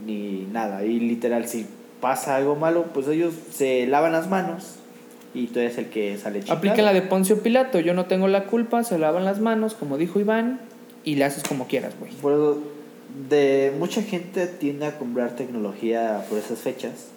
ni 0.05 0.47
nada. 0.51 0.83
Y 0.85 0.99
literal, 0.99 1.47
si 1.47 1.67
pasa 1.99 2.35
algo 2.35 2.55
malo, 2.55 2.85
pues 2.93 3.07
ellos 3.07 3.33
se 3.51 3.85
lavan 3.85 4.11
las 4.11 4.27
manos 4.27 4.77
y 5.33 5.47
tú 5.47 5.59
eres 5.59 5.77
el 5.77 5.87
que 5.87 6.17
sale 6.17 6.39
chingado. 6.39 6.57
Apliquen 6.57 6.85
la 6.85 6.93
de 6.93 7.03
Poncio 7.03 7.41
Pilato. 7.41 7.79
Yo 7.79 7.93
no 7.93 8.05
tengo 8.05 8.27
la 8.27 8.45
culpa, 8.45 8.83
se 8.83 8.97
lavan 8.97 9.23
las 9.23 9.39
manos, 9.39 9.75
como 9.75 9.97
dijo 9.97 10.19
Iván, 10.19 10.59
y 11.03 11.15
le 11.15 11.25
haces 11.25 11.43
como 11.43 11.67
quieras, 11.67 11.93
güey. 11.99 12.11
Por 12.13 12.33
eso, 12.33 12.57
de 13.29 13.71
mucha 13.77 14.01
gente 14.01 14.47
tiende 14.47 14.87
a 14.87 14.97
comprar 14.97 15.35
tecnología 15.35 16.25
por 16.27 16.39
esas 16.39 16.59
fechas. 16.59 17.09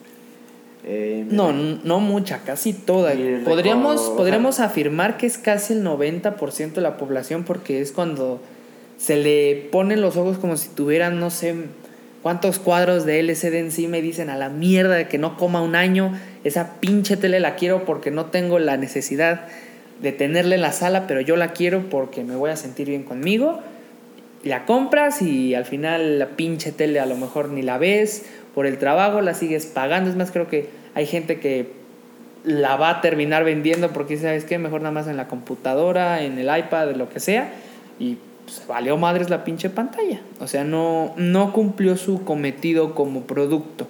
Eh, 0.87 1.27
No, 1.31 1.53
no 1.53 2.01
mucha, 2.01 2.41
casi 2.41 2.73
toda. 2.73 3.13
Podríamos, 3.45 4.13
podríamos 4.17 4.61
afirmar 4.61 5.17
que 5.17 5.27
es 5.27 5.39
casi 5.39 5.73
el 5.73 5.85
90% 5.85 6.73
de 6.73 6.81
la 6.81 6.97
población 6.97 7.45
porque 7.45 7.81
es 7.81 7.93
cuando 7.93 8.41
se 8.99 9.17
le 9.17 9.69
ponen 9.73 10.01
los 10.01 10.17
ojos 10.17 10.39
como 10.39 10.57
si 10.57 10.69
tuvieran, 10.69 11.19
no 11.19 11.31
sé, 11.31 11.55
cuántos 12.23 12.59
cuadros 12.59 13.05
de 13.05 13.21
LCD 13.21 13.55
encima 13.57 13.99
y 13.99 14.03
dicen 14.03 14.31
a 14.31 14.37
la 14.37 14.49
mierda 14.49 14.95
de 14.95 15.09
que 15.09 15.19
no 15.19 15.37
coma 15.37 15.63
un 15.63 15.75
año, 15.75 16.19
esa 16.45 16.75
pinche 16.81 17.17
tele 17.17 17.41
la 17.41 17.57
quiero 17.57 17.85
porque 17.85 18.11
no 18.11 18.27
tengo 18.27 18.59
la 18.59 18.77
necesidad 18.77 19.47
de 20.03 20.13
tenerla 20.13 20.55
en 20.55 20.63
la 20.63 20.73
sala, 20.73 21.07
pero 21.07 21.21
yo 21.21 21.37
la 21.37 21.53
quiero 21.53 21.89
porque 21.89 22.25
me 22.25 22.37
voy 22.37 22.51
a 22.51 22.57
sentir 22.57 22.89
bien 22.89 23.05
conmigo. 23.05 23.61
La 24.43 24.67
compras 24.67 25.23
y 25.23 25.55
al 25.55 25.65
final 25.65 26.19
la 26.19 26.29
pinche 26.29 26.73
tele 26.73 27.01
a 27.01 27.07
lo 27.07 27.17
mejor 27.17 27.49
ni 27.49 27.63
la 27.63 27.79
ves 27.79 28.25
por 28.55 28.67
el 28.67 28.79
trabajo, 28.79 29.21
la 29.21 29.35
sigues 29.35 29.67
pagando. 29.67 30.11
Es 30.11 30.17
más, 30.17 30.31
creo 30.31 30.49
que 30.49 30.69
hay 30.95 31.07
gente 31.07 31.41
que 31.41 31.73
la 32.45 32.77
va 32.77 32.91
a 32.91 33.01
terminar 33.01 33.45
vendiendo 33.45 33.91
porque 33.93 34.17
sabes 34.19 34.45
qué, 34.45 34.59
mejor 34.59 34.83
nada 34.83 34.93
más 34.93 35.09
en 35.09 35.17
la 35.17 35.29
computadora, 35.29 36.23
en 36.23 36.39
el 36.39 36.57
iPad, 36.57 36.95
lo 36.95 37.09
que 37.09 37.19
sea, 37.19 37.53
y 37.99 38.19
pues, 38.45 38.63
valió 38.69 38.97
madres 38.97 39.31
la 39.31 39.45
pinche 39.45 39.71
pantalla. 39.71 40.21
O 40.41 40.47
sea, 40.47 40.65
no, 40.65 41.15
no 41.17 41.53
cumplió 41.53 41.97
su 41.97 42.25
cometido 42.25 42.95
como 42.95 43.23
producto. 43.23 43.89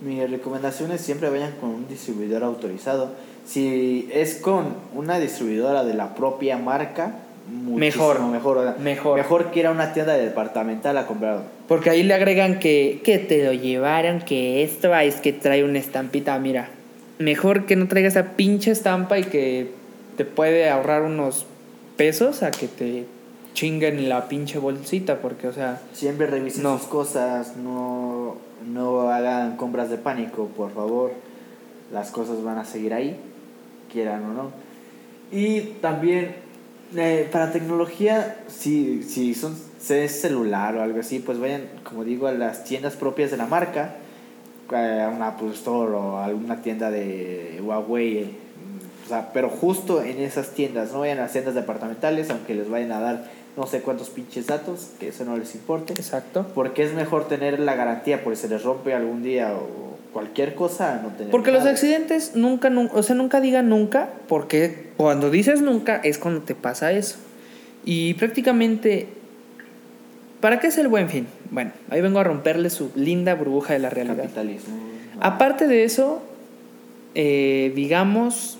Mi 0.00 0.24
recomendación 0.26 0.90
es 0.90 1.00
siempre 1.00 1.30
vayan 1.30 1.52
con 1.60 1.70
un 1.70 1.88
distribuidor 1.88 2.42
autorizado. 2.42 3.12
Si 3.46 4.08
es 4.12 4.36
con 4.36 4.74
una 4.94 5.18
distribuidora 5.18 5.84
de 5.84 5.94
la 5.94 6.14
propia 6.14 6.58
marca, 6.58 7.14
Mejor. 7.50 8.20
mejor. 8.20 8.78
Mejor. 8.78 9.16
Mejor 9.18 9.50
que 9.50 9.60
ir 9.60 9.66
a 9.66 9.70
una 9.70 9.92
tienda 9.92 10.14
departamental 10.14 10.96
a 10.96 11.06
comprar. 11.06 11.42
Porque 11.68 11.90
ahí 11.90 12.02
le 12.02 12.14
agregan 12.14 12.58
que, 12.58 13.00
que 13.04 13.18
te 13.18 13.44
lo 13.44 13.52
llevaron, 13.52 14.20
que 14.20 14.62
esto 14.62 14.94
ah, 14.94 15.04
es 15.04 15.16
que 15.16 15.32
trae 15.32 15.62
una 15.64 15.78
estampita. 15.78 16.38
Mira, 16.38 16.68
mejor 17.18 17.66
que 17.66 17.76
no 17.76 17.86
traiga 17.88 18.08
esa 18.08 18.32
pinche 18.36 18.70
estampa 18.70 19.18
y 19.18 19.24
que 19.24 19.70
te 20.16 20.24
puede 20.24 20.70
ahorrar 20.70 21.02
unos 21.02 21.46
pesos 21.96 22.42
a 22.42 22.50
que 22.50 22.66
te 22.66 23.04
chinguen 23.52 24.08
la 24.08 24.28
pinche 24.28 24.58
bolsita. 24.58 25.18
Porque, 25.18 25.46
o 25.48 25.52
sea, 25.52 25.80
Siempre 25.92 26.26
revisen 26.26 26.62
No. 26.62 26.78
sus 26.78 26.86
cosas, 26.88 27.56
no, 27.56 28.36
no 28.66 29.10
hagan 29.10 29.56
compras 29.56 29.90
de 29.90 29.98
pánico, 29.98 30.48
por 30.56 30.72
favor. 30.72 31.12
Las 31.92 32.10
cosas 32.10 32.42
van 32.42 32.58
a 32.58 32.64
seguir 32.64 32.94
ahí, 32.94 33.16
quieran 33.92 34.24
o 34.24 34.32
no. 34.32 34.50
Y 35.30 35.60
también, 35.80 36.34
eh, 36.96 37.28
para 37.30 37.52
tecnología, 37.52 38.36
si, 38.48 39.02
si 39.02 39.34
son, 39.34 39.56
si 39.80 39.94
es 39.94 40.20
celular 40.20 40.76
o 40.76 40.82
algo 40.82 41.00
así, 41.00 41.18
pues 41.18 41.38
vayan, 41.38 41.62
como 41.82 42.04
digo, 42.04 42.26
a 42.26 42.32
las 42.32 42.64
tiendas 42.64 42.94
propias 42.94 43.30
de 43.30 43.36
la 43.36 43.46
marca, 43.46 43.96
eh, 44.72 45.02
a 45.02 45.08
una 45.08 45.28
Apple 45.28 45.50
Store 45.52 45.92
o 45.92 46.16
a 46.18 46.24
alguna 46.24 46.62
tienda 46.62 46.90
de 46.90 47.60
Huawei. 47.62 48.18
eh, 48.18 48.28
O 49.04 49.08
sea, 49.08 49.30
pero 49.32 49.48
justo 49.50 50.02
en 50.02 50.18
esas 50.20 50.50
tiendas, 50.50 50.92
no 50.92 51.00
vayan 51.00 51.18
a 51.18 51.22
las 51.22 51.32
tiendas 51.32 51.54
departamentales, 51.54 52.30
aunque 52.30 52.54
les 52.54 52.68
vayan 52.70 52.92
a 52.92 53.00
dar 53.00 53.24
no 53.56 53.66
sé 53.68 53.82
cuántos 53.82 54.10
pinches 54.10 54.46
datos, 54.48 54.90
que 54.98 55.08
eso 55.08 55.24
no 55.24 55.36
les 55.36 55.54
importe. 55.54 55.92
exacto. 55.92 56.46
Porque 56.54 56.82
es 56.82 56.92
mejor 56.92 57.28
tener 57.28 57.60
la 57.60 57.74
garantía 57.76 58.24
por 58.24 58.34
si 58.34 58.42
se 58.42 58.48
les 58.48 58.64
rompe 58.64 58.94
algún 58.94 59.22
día 59.22 59.52
o 59.54 59.94
cualquier 60.12 60.54
cosa, 60.54 61.00
no 61.02 61.10
tener 61.10 61.30
Porque 61.30 61.52
los 61.52 61.64
accidentes 61.64 62.34
nunca, 62.34 62.70
nunca, 62.70 62.94
o 62.96 63.02
sea, 63.02 63.14
nunca 63.14 63.40
digan 63.40 63.68
nunca, 63.68 64.08
porque 64.28 64.83
cuando 64.96 65.30
dices 65.30 65.60
nunca 65.60 65.96
es 65.96 66.18
cuando 66.18 66.42
te 66.42 66.54
pasa 66.54 66.92
eso. 66.92 67.16
Y 67.84 68.14
prácticamente, 68.14 69.08
¿para 70.40 70.60
qué 70.60 70.68
es 70.68 70.78
el 70.78 70.88
buen 70.88 71.08
fin? 71.08 71.26
Bueno, 71.50 71.72
ahí 71.90 72.00
vengo 72.00 72.20
a 72.20 72.24
romperle 72.24 72.70
su 72.70 72.90
linda 72.94 73.34
burbuja 73.34 73.74
de 73.74 73.80
la 73.80 73.90
realidad. 73.90 74.24
capitalismo. 74.24 74.74
Aparte 75.20 75.66
de 75.66 75.84
eso, 75.84 76.22
eh, 77.14 77.72
digamos, 77.74 78.58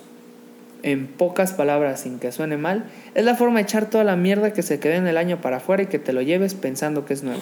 en 0.82 1.06
pocas 1.06 1.52
palabras, 1.52 2.00
sin 2.00 2.18
que 2.18 2.32
suene 2.32 2.56
mal, 2.56 2.84
es 3.14 3.24
la 3.24 3.34
forma 3.34 3.56
de 3.56 3.62
echar 3.62 3.88
toda 3.88 4.04
la 4.04 4.16
mierda 4.16 4.52
que 4.52 4.62
se 4.62 4.78
quedó 4.80 4.94
en 4.94 5.06
el 5.06 5.16
año 5.16 5.40
para 5.40 5.56
afuera 5.56 5.84
y 5.84 5.86
que 5.86 5.98
te 5.98 6.12
lo 6.12 6.20
lleves 6.20 6.54
pensando 6.54 7.06
que 7.06 7.14
es 7.14 7.22
nuevo. 7.22 7.40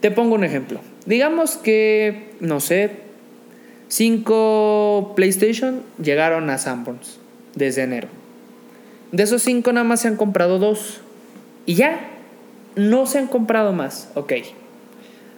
Te 0.00 0.10
pongo 0.10 0.34
un 0.34 0.44
ejemplo. 0.44 0.80
Digamos 1.06 1.56
que, 1.56 2.30
no 2.40 2.60
sé, 2.60 2.90
cinco 3.88 5.12
PlayStation 5.16 5.82
llegaron 6.00 6.48
a 6.50 6.58
Sanborns 6.58 7.21
desde 7.54 7.82
enero. 7.82 8.08
De 9.12 9.22
esos 9.22 9.42
cinco 9.42 9.72
nada 9.72 9.84
más 9.84 10.00
se 10.00 10.08
han 10.08 10.16
comprado 10.16 10.58
dos. 10.58 11.00
Y 11.66 11.74
ya, 11.74 12.00
no 12.76 13.06
se 13.06 13.18
han 13.18 13.26
comprado 13.26 13.72
más. 13.72 14.10
Ok. 14.14 14.32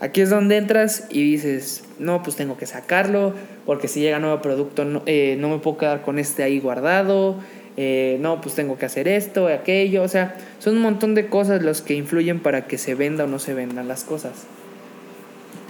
Aquí 0.00 0.20
es 0.20 0.30
donde 0.30 0.56
entras 0.56 1.06
y 1.10 1.22
dices, 1.22 1.84
no, 1.98 2.22
pues 2.22 2.36
tengo 2.36 2.56
que 2.56 2.66
sacarlo, 2.66 3.32
porque 3.64 3.88
si 3.88 4.00
llega 4.00 4.18
nuevo 4.18 4.42
producto 4.42 4.84
no, 4.84 5.02
eh, 5.06 5.36
no 5.38 5.48
me 5.48 5.58
puedo 5.58 5.78
quedar 5.78 6.02
con 6.02 6.18
este 6.18 6.42
ahí 6.42 6.58
guardado, 6.60 7.36
eh, 7.76 8.18
no, 8.20 8.40
pues 8.40 8.54
tengo 8.54 8.76
que 8.76 8.86
hacer 8.86 9.08
esto, 9.08 9.48
aquello, 9.48 10.02
o 10.02 10.08
sea, 10.08 10.36
son 10.58 10.76
un 10.76 10.82
montón 10.82 11.14
de 11.14 11.28
cosas 11.28 11.62
los 11.62 11.80
que 11.80 11.94
influyen 11.94 12.40
para 12.40 12.66
que 12.66 12.76
se 12.76 12.94
venda 12.94 13.24
o 13.24 13.26
no 13.26 13.38
se 13.38 13.54
vendan 13.54 13.88
las 13.88 14.04
cosas. 14.04 14.44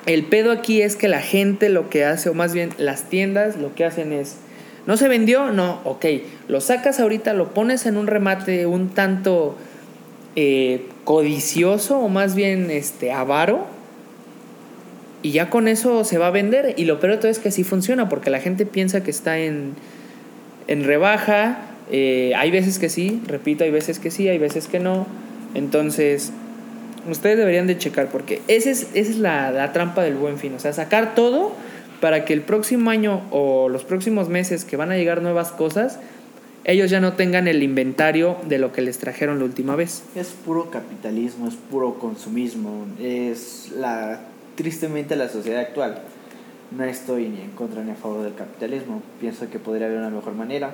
El 0.06 0.24
pedo 0.24 0.52
aquí 0.52 0.82
es 0.82 0.96
que 0.96 1.08
la 1.08 1.20
gente 1.20 1.68
lo 1.68 1.88
que 1.88 2.04
hace, 2.04 2.28
o 2.28 2.34
más 2.34 2.52
bien 2.52 2.70
las 2.76 3.04
tiendas 3.04 3.56
lo 3.56 3.74
que 3.74 3.84
hacen 3.84 4.12
es, 4.12 4.36
¿no 4.86 4.96
se 4.96 5.08
vendió? 5.08 5.50
No, 5.52 5.80
ok, 5.84 6.06
lo 6.48 6.60
sacas 6.60 7.00
ahorita, 7.00 7.32
lo 7.32 7.54
pones 7.54 7.86
en 7.86 7.96
un 7.96 8.06
remate 8.06 8.66
un 8.66 8.88
tanto 8.88 9.56
eh, 10.36 10.86
codicioso 11.04 11.98
o 11.98 12.08
más 12.08 12.34
bien 12.34 12.70
este, 12.70 13.12
avaro 13.12 13.74
y 15.24 15.30
ya 15.30 15.48
con 15.48 15.68
eso 15.68 16.04
se 16.04 16.18
va 16.18 16.26
a 16.26 16.30
vender. 16.30 16.74
Y 16.76 16.84
lo 16.84 17.00
peor 17.00 17.14
de 17.14 17.18
todo 17.18 17.30
es 17.30 17.38
que 17.38 17.50
sí 17.50 17.64
funciona, 17.64 18.10
porque 18.10 18.28
la 18.28 18.40
gente 18.40 18.66
piensa 18.66 19.02
que 19.02 19.10
está 19.10 19.38
en, 19.38 19.72
en 20.68 20.84
rebaja. 20.84 21.62
Eh, 21.90 22.32
hay 22.36 22.50
veces 22.50 22.78
que 22.78 22.90
sí, 22.90 23.22
repito, 23.26 23.64
hay 23.64 23.70
veces 23.70 23.98
que 23.98 24.10
sí, 24.10 24.28
hay 24.28 24.36
veces 24.36 24.68
que 24.68 24.80
no. 24.80 25.06
Entonces, 25.54 26.30
ustedes 27.10 27.38
deberían 27.38 27.66
de 27.66 27.78
checar, 27.78 28.08
porque 28.08 28.42
esa 28.48 28.68
es, 28.68 28.88
esa 28.92 29.10
es 29.12 29.16
la, 29.16 29.50
la 29.50 29.72
trampa 29.72 30.02
del 30.02 30.16
buen 30.16 30.36
fin. 30.36 30.52
O 30.56 30.58
sea, 30.58 30.74
sacar 30.74 31.14
todo 31.14 31.52
para 32.00 32.24
que 32.24 32.32
el 32.32 32.42
próximo 32.42 32.90
año 32.90 33.22
o 33.30 33.68
los 33.68 33.84
próximos 33.84 34.28
meses 34.28 34.64
que 34.64 34.76
van 34.76 34.90
a 34.90 34.96
llegar 34.96 35.22
nuevas 35.22 35.52
cosas, 35.52 35.98
ellos 36.64 36.90
ya 36.90 37.00
no 37.00 37.12
tengan 37.12 37.46
el 37.46 37.62
inventario 37.62 38.36
de 38.48 38.58
lo 38.58 38.72
que 38.72 38.80
les 38.80 38.98
trajeron 38.98 39.38
la 39.38 39.44
última 39.44 39.76
vez. 39.76 40.02
Es 40.14 40.28
puro 40.28 40.70
capitalismo, 40.70 41.46
es 41.46 41.54
puro 41.54 41.98
consumismo, 41.98 42.86
es 43.00 43.70
la 43.76 44.20
tristemente 44.54 45.16
la 45.16 45.28
sociedad 45.28 45.60
actual. 45.60 46.02
No 46.76 46.84
estoy 46.84 47.28
ni 47.28 47.40
en 47.40 47.50
contra 47.50 47.82
ni 47.84 47.90
a 47.90 47.94
favor 47.94 48.22
del 48.22 48.34
capitalismo. 48.34 49.02
Pienso 49.20 49.50
que 49.50 49.58
podría 49.58 49.86
haber 49.86 49.98
una 49.98 50.10
mejor 50.10 50.34
manera. 50.34 50.72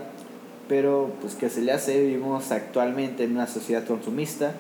Pero 0.68 1.12
pues 1.21 1.35
que 1.35 1.51
se 1.51 1.61
le 1.61 1.73
hace, 1.73 2.01
vivimos 2.01 2.53
actualmente 2.53 3.25
en 3.25 3.33
una 3.33 3.49
sociedad 3.49 3.85
consumista. 3.85 4.53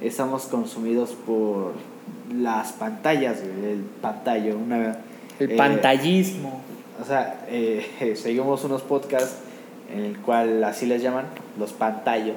Estamos 0.00 0.44
consumidos 0.44 1.10
por 1.26 1.72
las 2.32 2.72
pantallas, 2.72 3.40
el 3.40 3.80
pantallo, 4.00 4.56
una, 4.56 4.98
el 5.38 5.52
eh, 5.52 5.56
pantallismo. 5.56 6.62
O 7.00 7.04
sea, 7.04 7.44
eh, 7.48 8.14
seguimos 8.16 8.64
unos 8.64 8.82
podcasts 8.82 9.36
en 9.94 10.04
el 10.04 10.16
cual 10.18 10.62
así 10.64 10.86
les 10.86 11.02
llaman 11.02 11.26
los 11.58 11.72
pantallos. 11.72 12.36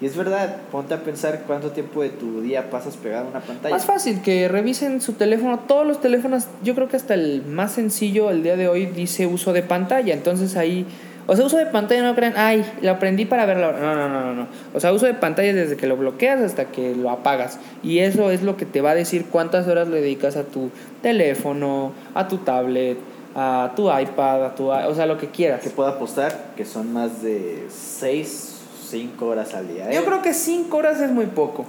Y 0.00 0.06
es 0.06 0.16
verdad, 0.16 0.58
ponte 0.70 0.94
a 0.94 1.02
pensar 1.02 1.42
cuánto 1.46 1.72
tiempo 1.72 2.02
de 2.02 2.10
tu 2.10 2.40
día 2.40 2.70
pasas 2.70 2.96
pegado 2.96 3.26
a 3.26 3.30
una 3.30 3.40
pantalla. 3.40 3.74
Más 3.74 3.84
fácil 3.84 4.22
que 4.22 4.46
revisen 4.46 5.00
su 5.00 5.14
teléfono. 5.14 5.58
Todos 5.66 5.84
los 5.84 6.00
teléfonos, 6.00 6.46
yo 6.62 6.76
creo 6.76 6.88
que 6.88 6.96
hasta 6.96 7.14
el 7.14 7.42
más 7.44 7.72
sencillo 7.72 8.30
el 8.30 8.44
día 8.44 8.56
de 8.56 8.68
hoy 8.68 8.86
dice 8.86 9.26
uso 9.26 9.52
de 9.52 9.62
pantalla. 9.62 10.14
Entonces 10.14 10.56
ahí, 10.56 10.86
o 11.28 11.36
sea, 11.36 11.44
uso 11.44 11.58
de 11.58 11.66
pantalla 11.66 12.02
no 12.02 12.14
crean, 12.14 12.32
ay, 12.36 12.64
lo 12.80 12.90
aprendí 12.90 13.26
para 13.26 13.44
verlo. 13.44 13.72
No, 13.72 13.94
no, 13.94 14.08
no, 14.08 14.24
no, 14.24 14.34
no. 14.34 14.46
O 14.72 14.80
sea, 14.80 14.94
uso 14.94 15.04
de 15.04 15.12
pantalla 15.12 15.52
desde 15.52 15.76
que 15.76 15.86
lo 15.86 15.96
bloqueas 15.96 16.40
hasta 16.40 16.64
que 16.64 16.96
lo 16.96 17.10
apagas. 17.10 17.58
Y 17.82 17.98
eso 17.98 18.30
es 18.30 18.42
lo 18.42 18.56
que 18.56 18.64
te 18.64 18.80
va 18.80 18.92
a 18.92 18.94
decir 18.94 19.26
cuántas 19.30 19.68
horas 19.68 19.88
le 19.88 20.00
dedicas 20.00 20.36
a 20.36 20.44
tu 20.44 20.70
teléfono, 21.02 21.92
a 22.14 22.28
tu 22.28 22.38
tablet, 22.38 22.96
a 23.34 23.72
tu 23.76 23.92
iPad, 23.92 24.46
a 24.46 24.54
tu, 24.54 24.70
o 24.70 24.94
sea, 24.94 25.04
lo 25.04 25.18
que 25.18 25.28
quieras. 25.28 25.60
Que 25.60 25.68
puedo 25.68 25.90
apostar 25.90 26.52
que 26.56 26.64
son 26.64 26.94
más 26.94 27.22
de 27.22 27.66
6 27.68 28.54
5 28.88 29.26
horas 29.26 29.54
al 29.54 29.68
día. 29.68 29.90
¿eh? 29.90 29.94
Yo 29.94 30.04
creo 30.04 30.22
que 30.22 30.32
5 30.32 30.74
horas 30.74 31.00
es 31.00 31.10
muy 31.10 31.26
poco. 31.26 31.66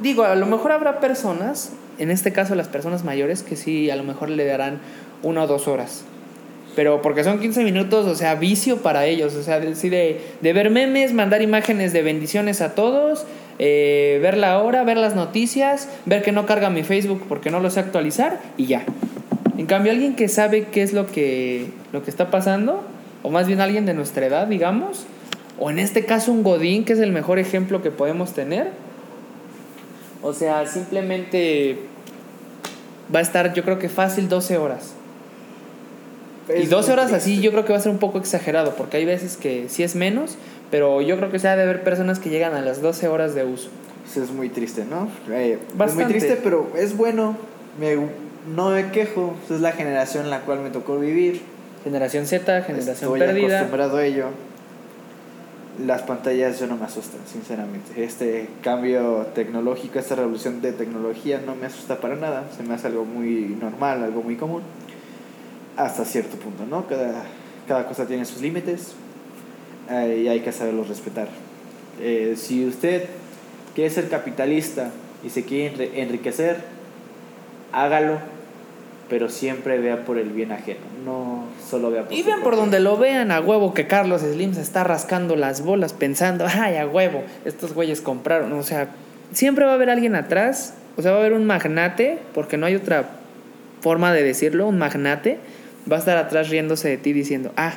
Digo, 0.00 0.24
a 0.24 0.34
lo 0.34 0.46
mejor 0.46 0.72
habrá 0.72 1.00
personas, 1.00 1.72
en 1.98 2.10
este 2.10 2.32
caso 2.32 2.54
las 2.54 2.68
personas 2.68 3.04
mayores, 3.04 3.42
que 3.42 3.56
sí, 3.56 3.90
a 3.90 3.96
lo 3.96 4.04
mejor 4.04 4.30
le 4.30 4.46
darán 4.46 4.80
una 5.22 5.42
o 5.42 5.46
dos 5.46 5.68
horas. 5.68 6.04
Pero 6.78 7.02
porque 7.02 7.24
son 7.24 7.40
15 7.40 7.64
minutos, 7.64 8.06
o 8.06 8.14
sea, 8.14 8.36
vicio 8.36 8.82
para 8.82 9.04
ellos. 9.04 9.34
O 9.34 9.42
sea, 9.42 9.58
de, 9.58 10.20
de 10.40 10.52
ver 10.52 10.70
memes, 10.70 11.12
mandar 11.12 11.42
imágenes 11.42 11.92
de 11.92 12.02
bendiciones 12.02 12.60
a 12.60 12.76
todos, 12.76 13.26
eh, 13.58 14.20
ver 14.22 14.36
la 14.36 14.62
hora, 14.62 14.84
ver 14.84 14.96
las 14.96 15.16
noticias, 15.16 15.88
ver 16.06 16.22
que 16.22 16.30
no 16.30 16.46
carga 16.46 16.70
mi 16.70 16.84
Facebook 16.84 17.24
porque 17.28 17.50
no 17.50 17.58
lo 17.58 17.68
sé 17.70 17.80
actualizar 17.80 18.38
y 18.56 18.66
ya. 18.66 18.84
En 19.56 19.66
cambio, 19.66 19.90
alguien 19.90 20.14
que 20.14 20.28
sabe 20.28 20.66
qué 20.70 20.84
es 20.84 20.92
lo 20.92 21.08
que, 21.08 21.66
lo 21.92 22.04
que 22.04 22.10
está 22.10 22.30
pasando, 22.30 22.84
o 23.24 23.30
más 23.30 23.48
bien 23.48 23.60
alguien 23.60 23.84
de 23.84 23.94
nuestra 23.94 24.26
edad, 24.26 24.46
digamos, 24.46 25.04
o 25.58 25.70
en 25.70 25.80
este 25.80 26.04
caso 26.04 26.30
un 26.30 26.44
Godín, 26.44 26.84
que 26.84 26.92
es 26.92 27.00
el 27.00 27.10
mejor 27.10 27.40
ejemplo 27.40 27.82
que 27.82 27.90
podemos 27.90 28.34
tener. 28.34 28.70
O 30.22 30.32
sea, 30.32 30.64
simplemente 30.68 31.76
va 33.12 33.18
a 33.18 33.22
estar 33.22 33.52
yo 33.52 33.64
creo 33.64 33.80
que 33.80 33.88
fácil 33.88 34.28
12 34.28 34.58
horas. 34.58 34.94
Y 36.56 36.66
12 36.66 36.92
horas 36.92 37.12
así 37.12 37.40
yo 37.40 37.50
creo 37.50 37.64
que 37.64 37.72
va 37.72 37.78
a 37.78 37.82
ser 37.82 37.92
un 37.92 37.98
poco 37.98 38.18
exagerado, 38.18 38.74
porque 38.74 38.96
hay 38.96 39.04
veces 39.04 39.36
que 39.36 39.68
sí 39.68 39.82
es 39.82 39.94
menos, 39.94 40.36
pero 40.70 41.00
yo 41.02 41.16
creo 41.16 41.30
que 41.30 41.38
se 41.38 41.48
ha 41.48 41.56
de 41.56 41.62
haber 41.62 41.82
personas 41.82 42.18
que 42.18 42.30
llegan 42.30 42.54
a 42.54 42.60
las 42.60 42.80
12 42.82 43.08
horas 43.08 43.34
de 43.34 43.44
uso. 43.44 43.68
Eso 44.10 44.22
es 44.22 44.30
muy 44.30 44.48
triste, 44.48 44.84
¿no? 44.84 45.08
Eh, 45.30 45.58
es 45.84 45.94
muy 45.94 46.04
triste, 46.04 46.38
pero 46.42 46.70
es 46.76 46.96
bueno. 46.96 47.36
Me, 47.78 47.96
no 48.54 48.70
me 48.70 48.90
quejo. 48.90 49.34
Es 49.50 49.60
la 49.60 49.72
generación 49.72 50.24
en 50.24 50.30
la 50.30 50.40
cual 50.40 50.60
me 50.60 50.70
tocó 50.70 50.98
vivir. 50.98 51.42
Generación 51.84 52.26
Z, 52.26 52.62
generación 52.62 52.94
Estoy 52.94 53.20
perdida. 53.20 53.58
acostumbrado 53.58 53.98
a 53.98 54.04
ello 54.04 54.26
las 55.86 56.02
pantallas 56.02 56.58
yo 56.58 56.66
no 56.66 56.76
me 56.76 56.84
asustan, 56.84 57.20
sinceramente. 57.30 58.02
Este 58.02 58.48
cambio 58.62 59.26
tecnológico, 59.34 59.98
esta 59.98 60.16
revolución 60.16 60.60
de 60.60 60.72
tecnología 60.72 61.40
no 61.44 61.54
me 61.54 61.66
asusta 61.66 62.00
para 62.00 62.16
nada. 62.16 62.44
Se 62.56 62.62
me 62.62 62.74
hace 62.74 62.88
algo 62.88 63.04
muy 63.04 63.56
normal, 63.60 64.02
algo 64.02 64.22
muy 64.22 64.36
común. 64.36 64.62
Hasta 65.78 66.04
cierto 66.04 66.36
punto, 66.36 66.66
¿no? 66.66 66.86
Cada, 66.86 67.22
cada 67.66 67.86
cosa 67.86 68.06
tiene 68.06 68.24
sus 68.24 68.42
límites 68.42 68.94
eh, 69.88 70.22
y 70.24 70.28
hay 70.28 70.40
que 70.40 70.52
saberlos 70.52 70.88
respetar. 70.88 71.28
Eh, 72.00 72.34
si 72.36 72.66
usted 72.66 73.04
quiere 73.74 73.88
ser 73.88 74.08
capitalista 74.08 74.90
y 75.24 75.30
se 75.30 75.44
quiere 75.44 76.02
enriquecer, 76.02 76.58
hágalo 77.72 78.18
pero 79.08 79.28
siempre 79.30 79.78
vea 79.78 80.04
por 80.04 80.18
el 80.18 80.30
bien 80.30 80.52
ajeno, 80.52 80.80
no 81.04 81.44
solo 81.66 81.90
vea 81.90 82.04
por 82.04 82.12
Y 82.12 82.22
vean 82.22 82.42
por 82.42 82.56
donde 82.56 82.78
lo 82.80 82.96
vean, 82.96 83.30
a 83.30 83.40
huevo 83.40 83.72
que 83.72 83.86
Carlos 83.86 84.22
Slim 84.22 84.54
se 84.54 84.60
está 84.60 84.84
rascando 84.84 85.34
las 85.36 85.62
bolas 85.62 85.92
pensando, 85.92 86.46
ay, 86.60 86.76
a 86.76 86.86
huevo, 86.86 87.22
estos 87.44 87.72
güeyes 87.72 88.00
compraron, 88.00 88.52
o 88.52 88.62
sea, 88.62 88.88
siempre 89.32 89.64
va 89.64 89.72
a 89.72 89.74
haber 89.74 89.90
alguien 89.90 90.14
atrás, 90.14 90.74
o 90.96 91.02
sea, 91.02 91.12
va 91.12 91.18
a 91.18 91.20
haber 91.20 91.32
un 91.32 91.46
magnate, 91.46 92.18
porque 92.34 92.56
no 92.56 92.66
hay 92.66 92.74
otra 92.74 93.08
forma 93.80 94.12
de 94.12 94.22
decirlo, 94.22 94.66
un 94.66 94.78
magnate 94.78 95.38
va 95.90 95.96
a 95.96 95.98
estar 95.98 96.16
atrás 96.16 96.48
riéndose 96.48 96.88
de 96.88 96.96
ti 96.96 97.12
diciendo, 97.12 97.52
ah, 97.56 97.74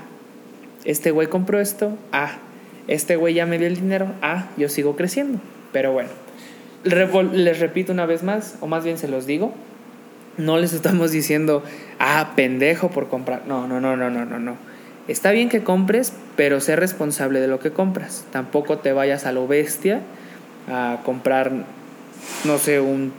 este 0.86 1.12
güey 1.12 1.28
compró 1.28 1.60
esto, 1.60 1.98
ah, 2.12 2.38
este 2.88 3.16
güey 3.16 3.34
ya 3.34 3.46
me 3.46 3.58
dio 3.58 3.68
el 3.68 3.76
dinero, 3.76 4.08
ah, 4.22 4.48
yo 4.58 4.70
sigo 4.70 4.96
creciendo, 4.96 5.40
pero 5.72 5.94
bueno, 5.94 6.10
les 6.84 7.60
repito 7.60 7.92
una 7.92 8.06
vez 8.06 8.24
más, 8.24 8.56
o 8.62 8.68
más 8.68 8.84
bien 8.84 8.98
se 8.98 9.08
los 9.08 9.26
digo, 9.26 9.54
no 10.38 10.58
les 10.58 10.74
estamos 10.74 11.12
diciendo, 11.12 11.64
ah, 12.00 12.34
pendejo 12.36 12.90
por 12.90 13.10
comprar. 13.10 13.44
No, 13.48 13.68
no, 13.68 13.80
no, 13.80 13.96
no, 13.96 14.10
no, 14.10 14.26
no, 14.26 14.40
no. 14.40 14.56
Está 15.08 15.32
bien 15.32 15.50
que 15.50 15.64
compres, 15.64 16.14
pero 16.36 16.62
sé 16.62 16.76
responsable 16.76 17.40
de 17.40 17.48
lo 17.48 17.60
que 17.60 17.72
compras. 17.72 18.26
Tampoco 18.32 18.78
te 18.78 18.94
vayas 18.94 19.26
a 19.26 19.32
lo 19.32 19.48
bestia 19.48 20.02
a 20.70 21.00
comprar, 21.04 21.52
no 22.46 22.58
sé, 22.58 22.80
un, 22.80 23.12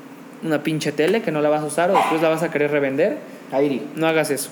una 0.42 0.62
pinche 0.62 0.92
tele 0.92 1.22
que 1.22 1.32
no 1.32 1.40
la 1.40 1.48
vas 1.48 1.62
a 1.62 1.66
usar 1.66 1.90
o 1.90 1.94
después 1.94 2.22
la 2.22 2.28
vas 2.28 2.42
a 2.42 2.50
querer 2.50 2.70
revender. 2.70 3.18
Airi. 3.50 3.82
No 3.96 4.06
hagas 4.06 4.30
eso. 4.30 4.50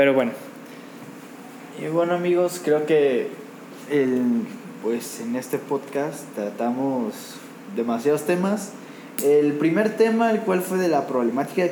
Pero 0.00 0.14
bueno. 0.14 0.32
Y 1.78 1.88
bueno 1.88 2.14
amigos, 2.14 2.62
creo 2.64 2.86
que 2.86 3.26
el, 3.90 4.46
pues 4.82 5.20
en 5.20 5.36
este 5.36 5.58
podcast 5.58 6.20
tratamos 6.34 7.34
demasiados 7.76 8.22
temas 8.22 8.70
el 9.22 9.52
primer 9.52 9.98
tema, 9.98 10.30
el 10.30 10.40
cual 10.40 10.62
fue 10.62 10.78
de 10.78 10.88
la 10.88 11.06
problemática 11.06 11.64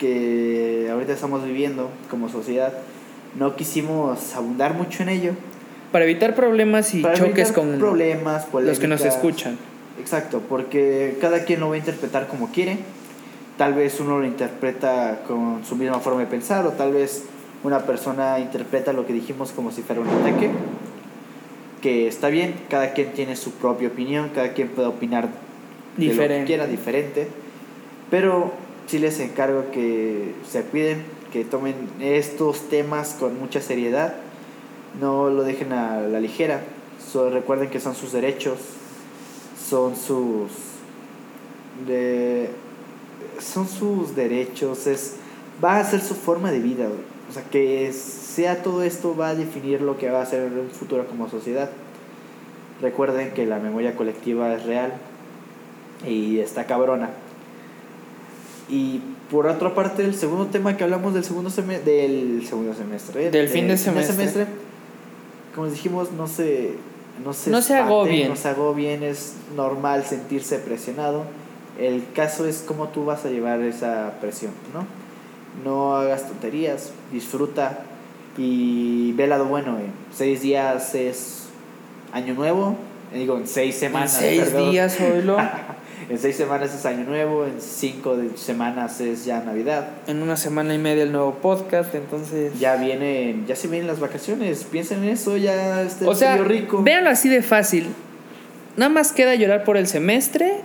que 0.00 0.88
ahorita 0.90 1.12
estamos 1.12 1.44
viviendo 1.44 1.88
como 2.10 2.28
sociedad, 2.28 2.72
no 3.38 3.54
quisimos 3.54 4.34
abundar 4.34 4.74
mucho 4.74 5.04
en 5.04 5.08
ello. 5.10 5.32
Para 5.92 6.06
evitar 6.06 6.34
problemas 6.34 6.92
y 6.92 7.04
choques 7.14 7.52
con 7.52 7.78
problemas, 7.78 8.48
los 8.52 8.80
que 8.80 8.88
nos 8.88 9.04
escuchan. 9.04 9.58
Exacto, 10.00 10.42
porque 10.48 11.18
cada 11.20 11.44
quien 11.44 11.60
lo 11.60 11.68
va 11.68 11.76
a 11.76 11.78
interpretar 11.78 12.26
como 12.26 12.50
quiere. 12.50 12.78
Tal 13.56 13.74
vez 13.74 14.00
uno 14.00 14.18
lo 14.18 14.26
interpreta 14.26 15.20
con 15.24 15.64
su 15.64 15.76
misma 15.76 16.00
forma 16.00 16.18
de 16.22 16.26
pensar 16.26 16.66
o 16.66 16.70
tal 16.72 16.92
vez 16.92 17.22
una 17.66 17.80
persona 17.80 18.38
interpreta 18.38 18.92
lo 18.92 19.06
que 19.06 19.12
dijimos 19.12 19.52
como 19.52 19.72
si 19.72 19.82
fuera 19.82 20.00
un 20.00 20.08
ataque. 20.08 20.50
Que 21.82 22.06
está 22.08 22.28
bien, 22.28 22.54
cada 22.70 22.92
quien 22.92 23.12
tiene 23.12 23.36
su 23.36 23.52
propia 23.52 23.88
opinión, 23.88 24.30
cada 24.34 24.52
quien 24.52 24.68
puede 24.68 24.88
opinar 24.88 25.28
diferente. 25.96 26.40
que 26.40 26.46
quiera 26.46 26.66
diferente. 26.66 27.28
Pero 28.10 28.52
sí 28.86 28.98
les 28.98 29.18
encargo 29.20 29.70
que 29.72 30.34
se 30.48 30.62
cuiden, 30.62 31.02
que 31.32 31.44
tomen 31.44 31.74
estos 32.00 32.68
temas 32.68 33.16
con 33.18 33.38
mucha 33.38 33.60
seriedad, 33.60 34.14
no 35.00 35.28
lo 35.28 35.42
dejen 35.42 35.72
a 35.72 36.00
la 36.00 36.20
ligera. 36.20 36.62
recuerden 37.32 37.68
que 37.68 37.80
son 37.80 37.94
sus 37.94 38.12
derechos, 38.12 38.58
son 39.68 39.96
sus 39.96 40.50
de, 41.86 42.48
son 43.40 43.68
sus 43.68 44.14
derechos, 44.14 44.86
es 44.86 45.16
va 45.62 45.78
a 45.78 45.84
ser 45.84 46.00
su 46.00 46.14
forma 46.14 46.50
de 46.50 46.60
vida, 46.60 46.88
o 47.28 47.32
sea 47.32 47.42
que 47.44 47.92
sea 47.92 48.62
todo 48.62 48.82
esto 48.82 49.16
va 49.16 49.28
a 49.28 49.34
definir 49.34 49.80
lo 49.80 49.98
que 49.98 50.10
va 50.10 50.22
a 50.22 50.26
ser 50.26 50.50
un 50.52 50.70
futuro 50.70 51.06
como 51.06 51.28
sociedad. 51.28 51.70
Recuerden 52.80 53.32
que 53.32 53.46
la 53.46 53.58
memoria 53.58 53.96
colectiva 53.96 54.54
es 54.54 54.64
real 54.64 54.92
y 56.06 56.38
está 56.38 56.66
cabrona. 56.66 57.10
Y 58.68 59.00
por 59.30 59.46
otra 59.46 59.74
parte, 59.74 60.04
el 60.04 60.14
segundo 60.14 60.46
tema 60.46 60.76
que 60.76 60.84
hablamos 60.84 61.14
del 61.14 61.24
segundo 61.24 61.50
semestre, 61.50 61.92
del 61.92 62.46
segundo 62.46 62.74
semestre, 62.74 63.30
Del 63.30 63.48
fin 63.48 63.68
de 63.68 63.76
semestre. 63.76 64.46
como 65.54 65.68
dijimos, 65.68 66.12
no 66.12 66.26
se 66.26 66.74
no 67.24 67.32
se, 67.32 67.50
No 67.50 67.62
se 67.62 67.74
agobien. 67.74 68.28
No 68.28 68.36
se 68.36 68.48
agobien, 68.48 69.02
es 69.02 69.34
normal 69.56 70.04
sentirse 70.04 70.58
presionado. 70.58 71.24
El 71.78 72.04
caso 72.14 72.46
es 72.46 72.62
cómo 72.66 72.88
tú 72.88 73.04
vas 73.04 73.24
a 73.24 73.28
llevar 73.28 73.60
esa 73.62 74.14
presión, 74.20 74.52
¿no? 74.74 74.86
No 75.64 75.96
hagas 75.96 76.26
tonterías, 76.28 76.90
disfruta 77.12 77.80
y 78.38 79.12
ve 79.12 79.24
el 79.24 79.30
lado 79.30 79.46
bueno. 79.46 79.78
En 79.78 79.92
seis 80.12 80.42
días 80.42 80.94
es 80.94 81.44
año 82.12 82.34
nuevo, 82.34 82.76
eh, 83.12 83.18
digo, 83.18 83.36
en 83.36 83.46
seis 83.46 83.74
En 83.76 83.80
semanas. 83.80 84.16
seis 84.18 84.42
perdón. 84.44 84.70
días, 84.70 84.98
oílo. 85.00 85.36
En 86.10 86.18
seis 86.18 86.36
semanas 86.36 86.72
es 86.72 86.84
año 86.86 87.04
nuevo, 87.04 87.46
en 87.46 87.58
cinco 87.60 88.16
de- 88.16 88.36
semanas 88.36 89.00
es 89.00 89.24
ya 89.24 89.40
Navidad. 89.40 89.88
En 90.06 90.22
una 90.22 90.36
semana 90.36 90.72
y 90.74 90.78
media 90.78 91.02
el 91.02 91.10
nuevo 91.10 91.34
podcast, 91.36 91.92
entonces... 91.96 92.60
Ya 92.60 92.76
vienen, 92.76 93.44
ya 93.48 93.56
se 93.56 93.66
vienen 93.66 93.88
las 93.88 93.98
vacaciones, 93.98 94.64
piensen 94.70 95.02
en 95.02 95.08
eso, 95.08 95.36
ya 95.38 95.82
este 95.82 96.06
O 96.06 96.14
sea, 96.14 96.36
rico. 96.36 96.82
véanlo 96.82 97.10
así 97.10 97.28
de 97.28 97.42
fácil. 97.42 97.86
Nada 98.76 98.90
más 98.90 99.10
queda 99.12 99.34
llorar 99.34 99.64
por 99.64 99.76
el 99.78 99.88
semestre, 99.88 100.58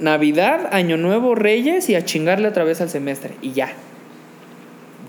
Navidad, 0.00 0.68
Año 0.72 0.96
Nuevo, 0.96 1.34
Reyes 1.36 1.88
y 1.90 1.94
a 1.94 2.04
chingarle 2.04 2.48
otra 2.48 2.64
vez 2.64 2.80
al 2.80 2.88
semestre. 2.90 3.34
Y 3.40 3.52
ya. 3.52 3.68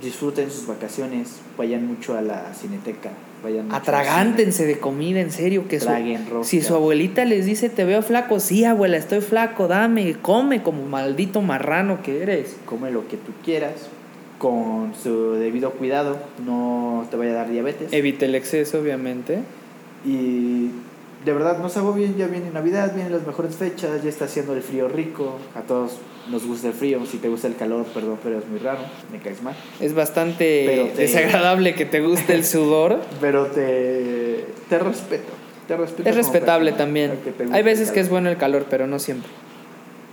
Disfruten 0.02 0.50
sus 0.50 0.66
vacaciones, 0.68 1.40
vayan 1.58 1.86
mucho 1.86 2.18
a 2.18 2.22
la 2.22 2.54
cineteca, 2.54 3.10
vayan 3.44 3.70
Atragántense 3.72 4.66
de 4.66 4.80
comida, 4.80 5.20
en 5.20 5.32
serio. 5.32 5.68
Que 5.68 5.80
su- 5.80 5.88
Traguen 5.88 6.30
rosca. 6.30 6.48
si 6.50 6.62
su 6.62 6.74
abuelita 6.74 7.26
les 7.26 7.46
dice, 7.46 7.70
te 7.70 7.84
veo 7.84 8.02
flaco, 8.02 8.40
sí, 8.40 8.64
abuela, 8.64 8.96
estoy 8.98 9.20
flaco, 9.22 9.68
dame, 9.68 10.16
come 10.22 10.64
como 10.64 10.86
maldito 10.86 11.42
marrano 11.42 12.02
que 12.02 12.22
eres. 12.24 12.56
come 12.66 12.92
lo 12.92 13.08
que 13.10 13.18
tú 13.18 13.32
quieras, 13.44 13.74
con 14.38 14.94
su 14.96 15.34
debido 15.34 15.72
cuidado, 15.72 16.18
no 16.46 17.06
te 17.12 17.18
vaya 17.18 17.32
a 17.32 17.36
dar 17.36 17.50
diabetes. 17.52 17.92
Evite 17.92 18.26
el 18.26 18.36
exceso, 18.36 18.80
obviamente. 18.80 19.40
Y 20.06 20.70
de 21.26 21.34
verdad 21.34 21.58
no 21.60 21.68
se 21.70 21.82
bien, 21.92 22.16
ya 22.18 22.28
viene 22.28 22.50
Navidad, 22.52 22.94
vienen 22.94 23.12
las 23.12 23.28
mejores 23.28 23.56
fechas, 23.56 24.02
ya 24.04 24.10
está 24.10 24.26
haciendo 24.26 24.54
el 24.54 24.62
frío 24.62 24.88
rico, 24.88 25.36
a 25.54 25.62
todos 25.62 25.98
nos 26.30 26.46
gusta 26.46 26.68
el 26.68 26.74
frío, 26.74 27.06
si 27.06 27.18
te 27.18 27.28
gusta 27.28 27.48
el 27.48 27.56
calor, 27.56 27.86
perdón, 27.88 28.20
pero 28.24 28.40
es 28.40 28.48
muy 28.48 28.60
raro, 28.60 28.80
me 29.12 29.20
caes 29.20 29.42
mal. 29.42 29.56
Es 29.82 29.94
bastante 29.94 30.64
Pero 30.68 30.88
te- 30.88 31.02
desagradable 31.02 31.76
que 31.76 31.86
te 31.86 32.00
guste 32.02 32.34
el 32.36 32.46
sudor. 32.46 33.00
Pero 33.22 33.48
te, 33.48 34.46
te 34.70 34.80
respeto, 34.80 35.32
te 35.68 35.76
respeto. 35.76 36.10
Es 36.10 36.16
respetable 36.16 36.72
también. 36.72 37.20
Hay 37.52 37.64
veces 37.64 37.92
que 37.92 38.00
es 38.00 38.10
bueno 38.10 38.30
el 38.30 38.38
calor, 38.38 38.66
pero 38.70 38.88
no 38.88 39.00
siempre. 39.00 39.30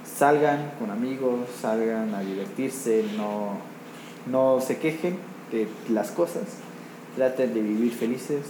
Salgan 0.04 0.72
con 0.78 0.90
amigos, 0.90 1.40
salgan 1.60 2.14
a 2.14 2.20
divertirse, 2.20 3.04
no, 3.16 3.58
no 4.30 4.60
se 4.60 4.78
quejen 4.78 5.18
de 5.52 5.68
las 5.92 6.10
cosas, 6.10 6.44
traten 7.16 7.52
de 7.54 7.60
vivir 7.60 7.92
felices. 7.92 8.40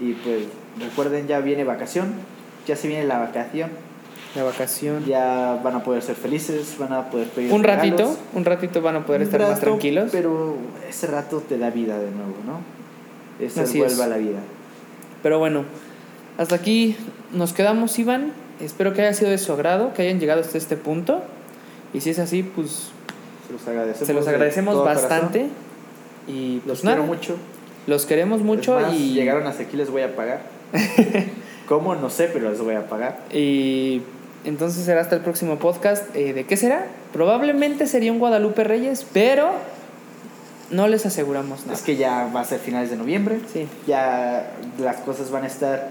Y 0.00 0.12
pues 0.14 0.44
recuerden, 0.80 1.26
ya 1.26 1.40
viene 1.40 1.64
vacación, 1.64 2.12
ya 2.66 2.76
se 2.76 2.88
viene 2.88 3.04
la 3.04 3.18
vacación, 3.18 3.70
La 4.34 4.42
vacación. 4.44 5.04
ya 5.06 5.58
van 5.62 5.74
a 5.76 5.84
poder 5.84 6.02
ser 6.02 6.14
felices, 6.16 6.76
van 6.78 6.92
a 6.92 7.10
poder 7.10 7.28
pedir 7.28 7.52
Un 7.52 7.64
ratito, 7.64 7.96
regalos. 7.96 8.18
un 8.34 8.44
ratito 8.44 8.82
van 8.82 8.96
a 8.96 9.06
poder 9.06 9.20
Un 9.22 9.26
estar 9.26 9.40
más 9.42 9.60
tranquilos. 9.60 10.10
Pero 10.12 10.56
ese 10.88 11.06
rato 11.06 11.42
te 11.48 11.58
da 11.58 11.70
vida 11.70 11.98
de 11.98 12.10
nuevo, 12.10 12.34
¿no? 12.46 12.60
Eso 13.44 13.60
Así 13.62 13.78
vuelve 13.78 13.94
es. 13.94 14.00
a 14.00 14.06
la 14.08 14.16
vida. 14.16 14.38
Pero 15.22 15.38
bueno, 15.38 15.64
hasta 16.38 16.54
aquí 16.56 16.96
nos 17.32 17.52
quedamos, 17.52 17.98
Iván. 17.98 18.32
Espero 18.60 18.92
que 18.92 19.02
haya 19.02 19.14
sido 19.14 19.30
de 19.30 19.38
su 19.38 19.52
agrado, 19.52 19.92
que 19.94 20.02
hayan 20.02 20.18
llegado 20.20 20.40
hasta 20.40 20.58
este 20.58 20.76
punto. 20.76 21.22
Y 21.94 22.00
si 22.00 22.10
es 22.10 22.18
así, 22.18 22.42
pues 22.42 22.90
Se 23.46 23.52
los 23.52 23.66
agradecemos. 23.66 24.06
se 24.06 24.12
los 24.14 24.24
de 24.26 24.30
agradecemos 24.32 24.84
bastante. 24.84 25.38
corazón. 25.40 25.68
Y 26.28 26.56
Los 26.56 26.64
pues 26.66 26.80
quiero 26.82 26.96
nada, 26.96 27.06
mucho. 27.06 27.36
los 27.86 28.04
queremos 28.04 28.42
mucho 28.42 28.74
más, 28.78 28.92
y, 28.92 29.14
llegaron 29.14 29.46
hasta 29.46 29.62
aquí, 29.62 29.76
les 29.78 29.90
voy 29.90 30.02
a 30.02 30.14
pagar. 30.14 30.42
¿Cómo? 31.68 31.94
No 31.94 32.10
sé, 32.10 32.30
pero 32.32 32.50
les 32.50 32.60
voy 32.60 32.74
a 32.74 32.88
pagar. 32.88 33.20
y 33.32 34.02
entonces 34.44 34.84
será 34.84 35.00
hasta 35.00 35.16
el 35.16 35.22
próximo 35.22 35.58
podcast. 35.58 36.04
Eh, 36.14 36.32
¿De 36.32 36.44
qué 36.44 36.56
será? 36.56 36.86
Probablemente 37.12 37.86
sería 37.86 38.12
un 38.12 38.18
Guadalupe 38.18 38.64
Reyes, 38.64 39.06
pero 39.12 39.50
no 40.70 40.88
les 40.88 41.06
aseguramos 41.06 41.62
nada. 41.62 41.74
Es 41.74 41.82
que 41.82 41.96
ya 41.96 42.30
va 42.34 42.40
a 42.40 42.44
ser 42.44 42.60
finales 42.60 42.90
de 42.90 42.96
noviembre. 42.96 43.40
Sí. 43.52 43.66
Ya 43.86 44.52
las 44.78 44.96
cosas 44.98 45.30
van 45.30 45.44
a 45.44 45.46
estar 45.48 45.88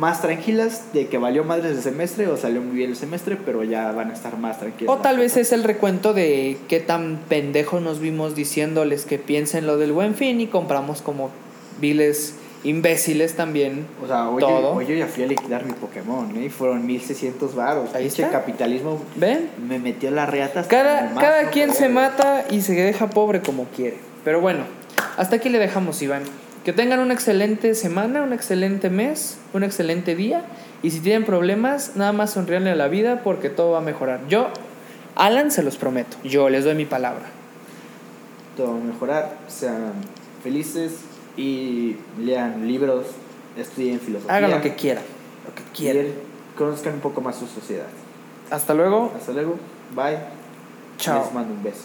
más 0.00 0.22
tranquilas 0.22 0.94
de 0.94 1.08
que 1.08 1.18
valió 1.18 1.44
madres 1.44 1.76
el 1.76 1.82
semestre 1.82 2.28
o 2.28 2.38
salió 2.38 2.62
muy 2.62 2.76
bien 2.76 2.90
el 2.90 2.96
semestre, 2.96 3.36
pero 3.36 3.62
ya 3.62 3.92
van 3.92 4.10
a 4.10 4.14
estar 4.14 4.38
más 4.38 4.58
tranquilas. 4.58 4.90
O 4.90 4.94
las 4.94 5.02
tal 5.02 5.18
vez 5.18 5.36
es 5.36 5.52
el 5.52 5.64
recuento 5.64 6.14
de 6.14 6.56
qué 6.68 6.80
tan 6.80 7.18
pendejos 7.28 7.82
nos 7.82 8.00
vimos 8.00 8.34
diciéndoles 8.34 9.04
que 9.04 9.18
piensen 9.18 9.66
lo 9.66 9.76
del 9.76 9.92
buen 9.92 10.14
fin 10.14 10.40
y 10.40 10.46
compramos 10.46 11.02
como 11.02 11.30
viles 11.78 12.36
imbéciles 12.66 13.34
también. 13.34 13.86
O 14.02 14.06
sea, 14.06 14.28
hoy, 14.28 14.40
todo. 14.40 14.74
hoy 14.74 14.86
yo 14.86 14.94
ya 14.94 15.06
fui 15.06 15.22
a 15.22 15.26
liquidar 15.26 15.64
mi 15.64 15.72
Pokémon, 15.72 16.36
¿eh? 16.36 16.46
Y 16.46 16.48
fueron 16.50 16.84
1600 16.84 17.54
varos. 17.54 17.94
Ahí 17.94 18.04
Pinche 18.04 18.28
capitalismo 18.28 19.00
¿Ven? 19.14 19.48
me 19.66 19.78
metió 19.78 20.10
la 20.10 20.26
reata. 20.26 20.60
hasta 20.60 20.76
Cada, 20.76 21.14
cada 21.14 21.50
quien 21.50 21.72
se 21.72 21.88
mata 21.88 22.44
y 22.50 22.62
se 22.62 22.74
deja 22.74 23.08
pobre 23.08 23.40
como 23.40 23.64
quiere. 23.64 23.96
Pero 24.24 24.40
bueno, 24.40 24.64
hasta 25.16 25.36
aquí 25.36 25.48
le 25.48 25.58
dejamos, 25.58 26.02
Iván. 26.02 26.22
Que 26.64 26.72
tengan 26.72 26.98
una 26.98 27.14
excelente 27.14 27.76
semana, 27.76 28.22
un 28.22 28.32
excelente 28.32 28.90
mes, 28.90 29.38
un 29.52 29.62
excelente 29.62 30.16
día. 30.16 30.44
Y 30.82 30.90
si 30.90 30.98
tienen 30.98 31.24
problemas, 31.24 31.92
nada 31.94 32.12
más 32.12 32.32
sonríanle 32.32 32.70
a 32.70 32.74
la 32.74 32.88
vida 32.88 33.22
porque 33.22 33.48
todo 33.48 33.72
va 33.72 33.78
a 33.78 33.82
mejorar. 33.82 34.26
Yo, 34.28 34.48
Alan, 35.14 35.52
se 35.52 35.62
los 35.62 35.76
prometo. 35.76 36.16
Yo 36.24 36.48
les 36.48 36.64
doy 36.64 36.74
mi 36.74 36.84
palabra. 36.84 37.22
Todo 38.56 38.72
va 38.72 38.78
a 38.78 38.84
mejorar, 38.84 39.36
sean 39.46 39.92
felices 40.42 40.92
y 41.36 41.96
lean 42.18 42.66
libros, 42.66 43.06
estudien 43.56 44.00
filosofía. 44.00 44.36
Hagan 44.36 44.50
lo 44.50 44.60
que 44.60 44.74
quieran. 44.74 45.04
Lo 45.46 45.54
que 45.54 45.62
quieran. 45.72 46.06
Conozcan 46.56 46.94
un 46.94 47.00
poco 47.00 47.20
más 47.20 47.36
su 47.36 47.46
sociedad. 47.46 47.86
Hasta 48.50 48.74
luego. 48.74 49.12
Hasta 49.16 49.32
luego, 49.32 49.56
bye. 49.94 50.18
Chao. 50.96 51.24
Les 51.24 51.34
mando 51.34 51.52
un 51.52 51.62
beso. 51.62 51.84